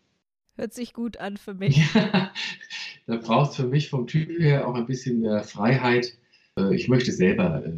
Hört 0.56 0.72
sich 0.72 0.92
gut 0.92 1.18
an 1.18 1.36
für 1.36 1.54
mich. 1.54 1.76
Ja, 1.94 2.32
da 3.06 3.16
braucht 3.16 3.50
es 3.50 3.56
für 3.56 3.66
mich 3.66 3.90
vom 3.90 4.06
Typ 4.06 4.30
her 4.40 4.66
auch 4.66 4.74
ein 4.74 4.86
bisschen 4.86 5.20
mehr 5.20 5.42
Freiheit. 5.44 6.16
Äh, 6.58 6.74
ich 6.74 6.88
möchte 6.88 7.12
selber 7.12 7.64
äh, 7.64 7.72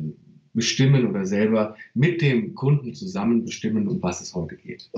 bestimmen 0.54 1.06
oder 1.06 1.24
selber 1.24 1.76
mit 1.94 2.22
dem 2.22 2.54
Kunden 2.54 2.94
zusammen 2.94 3.44
bestimmen, 3.44 3.88
um 3.88 4.02
was 4.02 4.20
es 4.20 4.34
heute 4.34 4.56
geht. 4.56 4.90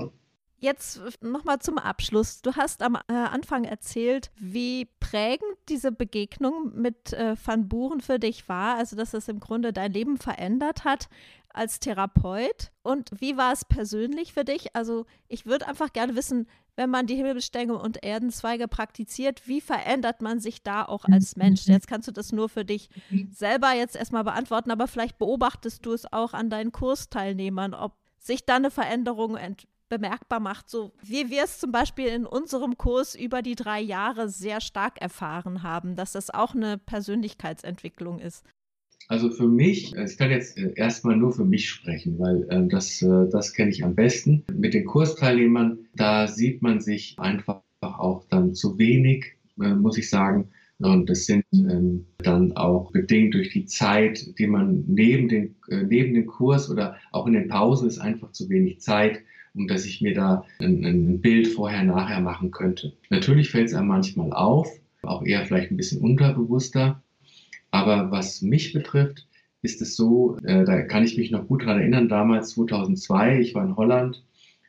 Jetzt 0.63 1.01
nochmal 1.23 1.57
zum 1.57 1.79
Abschluss. 1.79 2.43
Du 2.43 2.55
hast 2.55 2.83
am 2.83 2.95
äh, 3.07 3.13
Anfang 3.13 3.63
erzählt, 3.63 4.29
wie 4.39 4.85
prägend 4.99 5.57
diese 5.69 5.91
Begegnung 5.91 6.71
mit 6.75 7.13
äh, 7.13 7.35
Van 7.43 7.67
Buren 7.67 7.99
für 7.99 8.19
dich 8.19 8.47
war, 8.47 8.77
also 8.77 8.95
dass 8.95 9.15
es 9.15 9.27
im 9.27 9.39
Grunde 9.39 9.73
dein 9.73 9.91
Leben 9.91 10.17
verändert 10.17 10.85
hat 10.85 11.09
als 11.49 11.79
Therapeut. 11.79 12.71
Und 12.83 13.09
wie 13.19 13.37
war 13.37 13.51
es 13.53 13.65
persönlich 13.65 14.33
für 14.33 14.45
dich? 14.45 14.75
Also 14.75 15.07
ich 15.27 15.47
würde 15.47 15.67
einfach 15.67 15.93
gerne 15.93 16.15
wissen, 16.15 16.47
wenn 16.75 16.91
man 16.91 17.07
die 17.07 17.15
Himmelstängel 17.15 17.75
und 17.75 18.03
Erdenzweige 18.03 18.67
praktiziert, 18.67 19.47
wie 19.47 19.61
verändert 19.61 20.21
man 20.21 20.39
sich 20.39 20.61
da 20.61 20.85
auch 20.85 21.05
als 21.05 21.35
Mensch? 21.35 21.65
Jetzt 21.65 21.87
kannst 21.87 22.07
du 22.07 22.11
das 22.11 22.31
nur 22.31 22.49
für 22.49 22.65
dich 22.65 22.89
selber 23.31 23.73
jetzt 23.73 23.95
erstmal 23.95 24.23
beantworten, 24.23 24.69
aber 24.69 24.87
vielleicht 24.87 25.17
beobachtest 25.17 25.83
du 25.87 25.91
es 25.91 26.11
auch 26.13 26.33
an 26.33 26.51
deinen 26.51 26.71
Kursteilnehmern, 26.71 27.73
ob 27.73 27.95
sich 28.19 28.45
da 28.45 28.57
eine 28.57 28.69
Veränderung 28.69 29.35
ent 29.35 29.67
bemerkbar 29.91 30.39
macht, 30.39 30.69
so 30.69 30.93
wie 31.03 31.29
wir 31.29 31.43
es 31.43 31.59
zum 31.59 31.73
Beispiel 31.73 32.07
in 32.07 32.25
unserem 32.25 32.77
Kurs 32.77 33.13
über 33.13 33.41
die 33.41 33.55
drei 33.55 33.81
Jahre 33.81 34.29
sehr 34.29 34.61
stark 34.61 35.01
erfahren 35.01 35.63
haben, 35.63 35.97
dass 35.97 36.13
das 36.13 36.29
auch 36.29 36.55
eine 36.55 36.77
Persönlichkeitsentwicklung 36.77 38.19
ist. 38.19 38.45
Also 39.09 39.29
für 39.29 39.49
mich, 39.49 39.93
ich 39.93 40.17
kann 40.17 40.31
jetzt 40.31 40.57
äh, 40.57 40.71
erstmal 40.75 41.17
nur 41.17 41.33
für 41.33 41.43
mich 41.43 41.69
sprechen, 41.69 42.17
weil 42.17 42.47
äh, 42.49 42.65
das, 42.69 43.01
äh, 43.01 43.27
das 43.29 43.53
kenne 43.53 43.69
ich 43.69 43.83
am 43.83 43.93
besten. 43.93 44.45
Mit 44.53 44.73
den 44.73 44.85
Kursteilnehmern, 44.85 45.79
da 45.93 46.27
sieht 46.27 46.61
man 46.61 46.79
sich 46.79 47.19
einfach 47.19 47.61
auch 47.81 48.23
dann 48.29 48.53
zu 48.53 48.77
wenig, 48.77 49.33
äh, 49.61 49.73
muss 49.73 49.97
ich 49.97 50.09
sagen. 50.09 50.47
Und 50.79 51.09
das 51.09 51.25
sind 51.25 51.43
ähm, 51.51 52.05
dann 52.19 52.55
auch 52.55 52.91
bedingt 52.91 53.33
durch 53.33 53.49
die 53.49 53.65
Zeit, 53.65 54.39
die 54.39 54.47
man 54.47 54.85
neben, 54.87 55.27
den, 55.27 55.55
neben 55.67 56.13
dem 56.13 56.25
Kurs 56.25 56.71
oder 56.71 56.95
auch 57.11 57.27
in 57.27 57.33
den 57.33 57.49
Pausen 57.49 57.87
ist 57.87 57.99
einfach 57.99 58.31
zu 58.31 58.49
wenig 58.49 58.79
Zeit, 58.79 59.21
und 59.53 59.69
dass 59.69 59.85
ich 59.85 60.01
mir 60.01 60.13
da 60.13 60.45
ein, 60.59 60.83
ein 60.85 61.21
Bild 61.21 61.47
vorher-nachher 61.47 62.21
machen 62.21 62.51
könnte. 62.51 62.93
Natürlich 63.09 63.49
fällt 63.49 63.67
es 63.67 63.73
einem 63.73 63.87
manchmal 63.87 64.31
auf, 64.33 64.69
auch 65.03 65.23
eher 65.23 65.45
vielleicht 65.45 65.71
ein 65.71 65.77
bisschen 65.77 66.01
unterbewusster. 66.01 67.01
Aber 67.71 68.11
was 68.11 68.41
mich 68.41 68.73
betrifft, 68.73 69.27
ist 69.61 69.81
es 69.81 69.95
so, 69.95 70.37
äh, 70.43 70.65
da 70.65 70.81
kann 70.81 71.03
ich 71.03 71.17
mich 71.17 71.31
noch 71.31 71.47
gut 71.47 71.65
dran 71.65 71.79
erinnern, 71.79 72.09
damals 72.09 72.49
2002, 72.51 73.39
ich 73.39 73.55
war 73.55 73.65
in 73.65 73.75
Holland, 73.75 74.23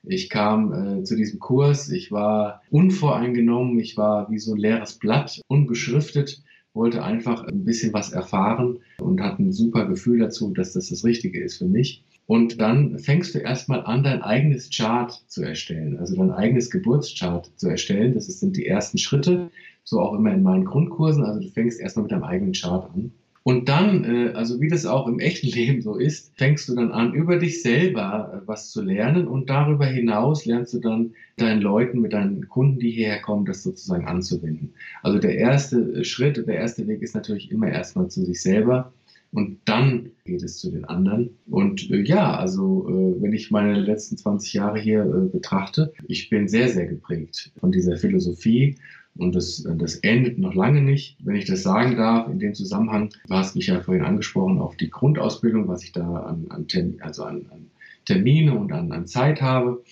ich 0.04 0.28
kam 0.28 0.72
äh, 0.72 1.04
zu 1.04 1.16
diesem 1.16 1.38
Kurs, 1.38 1.88
ich 1.88 2.12
war 2.12 2.62
unvoreingenommen, 2.70 3.78
ich 3.78 3.96
war 3.96 4.30
wie 4.30 4.38
so 4.38 4.52
ein 4.52 4.58
leeres 4.58 4.98
Blatt, 4.98 5.40
unbeschriftet, 5.46 6.42
wollte 6.74 7.04
einfach 7.04 7.44
ein 7.44 7.64
bisschen 7.64 7.92
was 7.92 8.12
erfahren 8.12 8.78
und 8.98 9.20
hatte 9.20 9.42
ein 9.42 9.52
super 9.52 9.86
Gefühl 9.86 10.18
dazu, 10.18 10.52
dass 10.52 10.72
das 10.72 10.88
das 10.88 11.04
Richtige 11.04 11.42
ist 11.42 11.58
für 11.58 11.66
mich. 11.66 12.02
Und 12.26 12.60
dann 12.60 12.98
fängst 12.98 13.34
du 13.34 13.40
erstmal 13.40 13.84
an, 13.84 14.04
dein 14.04 14.22
eigenes 14.22 14.70
Chart 14.70 15.12
zu 15.26 15.42
erstellen, 15.42 15.98
also 15.98 16.16
dein 16.16 16.30
eigenes 16.30 16.70
Geburtschart 16.70 17.50
zu 17.56 17.68
erstellen. 17.68 18.14
Das 18.14 18.26
sind 18.26 18.56
die 18.56 18.66
ersten 18.66 18.98
Schritte, 18.98 19.50
so 19.84 20.00
auch 20.00 20.14
immer 20.14 20.32
in 20.32 20.42
meinen 20.42 20.64
Grundkursen. 20.64 21.24
Also 21.24 21.40
du 21.40 21.48
fängst 21.48 21.80
erstmal 21.80 22.04
mit 22.04 22.12
deinem 22.12 22.24
eigenen 22.24 22.52
Chart 22.52 22.88
an. 22.94 23.12
Und 23.44 23.68
dann, 23.68 24.04
äh, 24.04 24.32
also 24.34 24.60
wie 24.60 24.68
das 24.68 24.86
auch 24.86 25.08
im 25.08 25.18
echten 25.18 25.48
Leben 25.54 25.82
so 25.82 25.96
ist, 25.96 26.32
fängst 26.36 26.68
du 26.68 26.74
dann 26.74 26.92
an, 26.92 27.12
über 27.12 27.38
dich 27.38 27.62
selber 27.62 28.32
äh, 28.32 28.46
was 28.46 28.70
zu 28.70 28.82
lernen 28.82 29.26
und 29.26 29.50
darüber 29.50 29.86
hinaus 29.86 30.46
lernst 30.46 30.74
du 30.74 30.78
dann 30.78 31.14
deinen 31.36 31.60
Leuten, 31.60 32.00
mit 32.00 32.12
deinen 32.12 32.48
Kunden, 32.48 32.78
die 32.78 32.90
hierher 32.90 33.20
kommen, 33.20 33.44
das 33.44 33.62
sozusagen 33.62 34.06
anzuwenden. 34.06 34.74
Also 35.02 35.18
der 35.18 35.36
erste 35.36 36.04
Schritt, 36.04 36.36
der 36.36 36.54
erste 36.54 36.86
Weg 36.86 37.02
ist 37.02 37.14
natürlich 37.14 37.50
immer 37.50 37.68
erstmal 37.68 38.08
zu 38.08 38.24
sich 38.24 38.40
selber 38.40 38.92
und 39.32 39.60
dann 39.64 40.10
geht 40.24 40.42
es 40.42 40.58
zu 40.58 40.70
den 40.70 40.84
anderen. 40.84 41.30
Und 41.46 41.90
äh, 41.90 42.02
ja, 42.02 42.36
also 42.36 42.86
äh, 42.88 43.22
wenn 43.22 43.32
ich 43.32 43.50
meine 43.50 43.80
letzten 43.80 44.16
20 44.16 44.52
Jahre 44.52 44.78
hier 44.78 45.02
äh, 45.04 45.28
betrachte, 45.28 45.92
ich 46.06 46.28
bin 46.28 46.48
sehr, 46.48 46.68
sehr 46.68 46.86
geprägt 46.86 47.50
von 47.58 47.72
dieser 47.72 47.96
Philosophie 47.96 48.76
und 49.16 49.34
das, 49.34 49.66
das 49.78 49.96
endet 49.96 50.38
noch 50.38 50.54
lange 50.54 50.82
nicht. 50.82 51.16
Wenn 51.24 51.36
ich 51.36 51.46
das 51.46 51.62
sagen 51.62 51.96
darf, 51.96 52.30
in 52.30 52.38
dem 52.38 52.54
Zusammenhang, 52.54 53.10
du 53.26 53.34
hast 53.34 53.56
mich 53.56 53.66
ja 53.66 53.80
vorhin 53.80 54.04
angesprochen 54.04 54.58
auf 54.58 54.76
die 54.76 54.90
Grundausbildung, 54.90 55.66
was 55.68 55.82
ich 55.82 55.92
da 55.92 56.04
an, 56.04 56.46
an, 56.50 56.68
Termin, 56.68 57.00
also 57.00 57.24
an, 57.24 57.46
an 57.50 57.70
Termine 58.04 58.56
und 58.58 58.72
an, 58.72 58.92
an 58.92 59.06
Zeit 59.06 59.40
habe. 59.40 59.82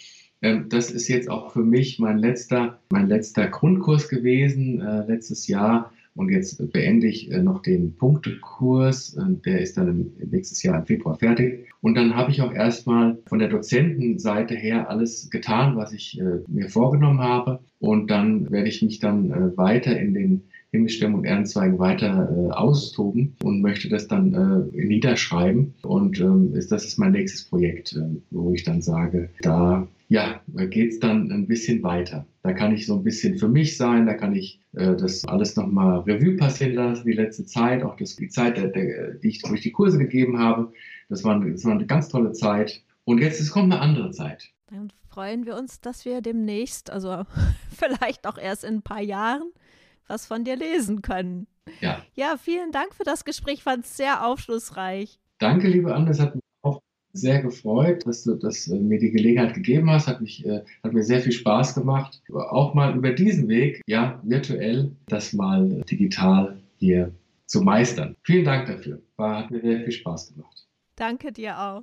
Ähm, 0.43 0.69
das 0.69 0.91
ist 0.91 1.09
jetzt 1.09 1.31
auch 1.31 1.53
für 1.53 1.65
mich 1.65 1.99
mein 1.99 2.19
letzter, 2.19 2.79
mein 2.91 3.09
letzter 3.09 3.47
Grundkurs 3.47 4.09
gewesen, 4.09 4.81
äh, 4.81 5.07
letztes 5.07 5.47
Jahr 5.49 5.93
und 6.21 6.31
jetzt 6.31 6.73
beende 6.73 7.07
ich 7.07 7.31
äh, 7.33 7.43
noch 7.43 7.63
den 7.63 7.97
Punktekurs, 7.97 9.17
äh, 9.17 9.23
der 9.45 9.61
ist 9.61 9.77
dann 9.79 10.13
nächstes 10.31 10.63
Jahr 10.63 10.79
im 10.79 10.87
Februar 10.87 11.17
fertig. 11.17 11.67
Und 11.81 11.95
dann 11.95 12.15
habe 12.15 12.31
ich 12.31 12.43
auch 12.43 12.53
erstmal 12.53 13.19
von 13.27 13.39
der 13.39 13.49
Dozentenseite 13.49 14.55
her 14.55 14.91
alles 14.91 15.31
getan, 15.31 15.77
was 15.77 15.93
ich 15.93 16.21
äh, 16.21 16.41
mir 16.47 16.69
vorgenommen 16.69 17.21
habe. 17.21 17.61
Und 17.79 18.11
dann 18.11 18.51
werde 18.51 18.69
ich 18.69 18.83
mich 18.83 19.01
dann 19.01 19.57
weiter 19.57 19.99
in 19.99 20.13
den 20.13 20.43
Himmelsstämmen 20.73 21.19
und 21.19 21.25
Ehrenzweigen 21.25 21.79
weiter 21.79 22.29
äh, 22.31 22.53
austoben 22.53 23.35
und 23.43 23.61
möchte 23.61 23.89
das 23.89 24.07
dann 24.07 24.35
äh, 24.35 24.87
niederschreiben. 24.87 25.75
Und 25.83 26.21
ähm, 26.21 26.55
ist, 26.55 26.71
das 26.71 26.85
ist 26.85 26.99
mein 26.99 27.13
nächstes 27.13 27.45
Projekt, 27.45 27.95
äh, 27.95 28.21
wo 28.31 28.53
ich 28.53 28.63
dann 28.63 28.83
sage, 28.83 29.31
da 29.43 29.89
ja, 30.11 30.43
geht 30.49 30.91
es 30.91 30.99
dann 30.99 31.31
ein 31.31 31.47
bisschen 31.47 31.85
weiter. 31.85 32.27
Da 32.43 32.53
kann 32.53 32.75
ich 32.75 32.85
so 32.85 32.97
ein 32.97 33.05
bisschen 33.05 33.39
für 33.39 33.49
mich 33.49 33.77
sein, 33.77 34.07
da 34.07 34.15
kann 34.15 34.35
ich 34.35 34.61
äh, 34.73 34.97
das 34.97 35.25
alles 35.25 35.55
nochmal 35.55 36.01
Revue 36.01 36.37
passieren 36.37 36.75
lassen, 36.75 37.07
die 37.07 37.13
letzte 37.13 37.47
Zeit, 37.47 37.85
auch 37.85 37.97
das, 37.97 38.17
die 38.17 38.29
Zeit, 38.29 38.57
der, 38.57 38.69
der, 38.69 39.15
die 39.15 39.29
ich, 39.29 39.43
wo 39.49 39.55
ich 39.55 39.61
die 39.61 39.71
Kurse 39.71 39.99
gegeben 39.99 40.41
habe. 40.41 40.73
Das 41.09 41.23
war, 41.23 41.39
das 41.39 41.65
war 41.65 41.75
eine 41.75 41.87
ganz 41.87 42.09
tolle 42.09 42.33
Zeit. 42.33 42.83
Und 43.05 43.19
jetzt 43.19 43.41
es 43.41 43.53
kommt 43.53 43.73
eine 43.73 43.81
andere 43.81 44.11
Zeit. 44.11 44.51
Dann 44.67 44.93
freuen 45.09 45.47
wir 45.47 45.57
uns, 45.57 45.81
dass 45.81 46.05
wir 46.05 46.23
demnächst, 46.23 46.91
also 46.91 47.23
vielleicht 47.71 48.27
auch 48.27 48.37
erst 48.37 48.65
in 48.65 48.77
ein 48.77 48.83
paar 48.83 49.03
Jahren, 49.03 49.53
was 50.09 50.27
von 50.27 50.43
dir 50.43 50.57
lesen 50.57 51.03
können. 51.03 51.47
Ja. 51.81 52.05
Ja, 52.15 52.37
vielen 52.37 52.73
Dank 52.73 52.97
für 52.97 53.05
das 53.05 53.25
Gespräch, 53.25 53.63
fand 53.63 53.85
es 53.85 53.97
sehr 53.97 54.27
aufschlussreich. 54.27 55.21
Danke, 55.39 55.69
liebe 55.69 55.95
Anne, 55.95 56.11
es 56.11 56.19
hat 56.19 56.35
mich 56.35 56.43
auch 56.63 56.83
sehr 57.13 57.43
gefreut, 57.43 58.07
dass 58.07 58.25
du 58.25 58.35
dass, 58.35 58.69
äh, 58.69 58.79
mir 58.79 58.99
die 58.99 59.11
Gelegenheit 59.11 59.55
gegeben 59.55 59.91
hast. 59.91 60.07
Hat, 60.07 60.21
mich, 60.21 60.45
äh, 60.47 60.63
hat 60.83 60.93
mir 60.93 61.03
sehr 61.03 61.21
viel 61.21 61.33
Spaß 61.33 61.75
gemacht, 61.75 62.23
auch 62.33 62.75
mal 62.75 62.97
über 62.97 63.13
diesen 63.13 63.49
Weg, 63.49 63.83
ja, 63.87 64.21
virtuell, 64.23 64.93
das 65.07 65.33
mal 65.33 65.83
digital 65.91 66.59
hier 66.77 67.13
zu 67.47 67.63
meistern. 67.63 68.17
Vielen 68.23 68.45
Dank 68.45 68.67
dafür. 68.67 69.03
War, 69.17 69.45
hat 69.45 69.51
mir 69.51 69.61
sehr 69.61 69.81
viel 69.81 69.93
Spaß 69.93 70.35
gemacht. 70.35 70.67
Danke 70.97 71.33
dir 71.33 71.59
auch. 71.59 71.83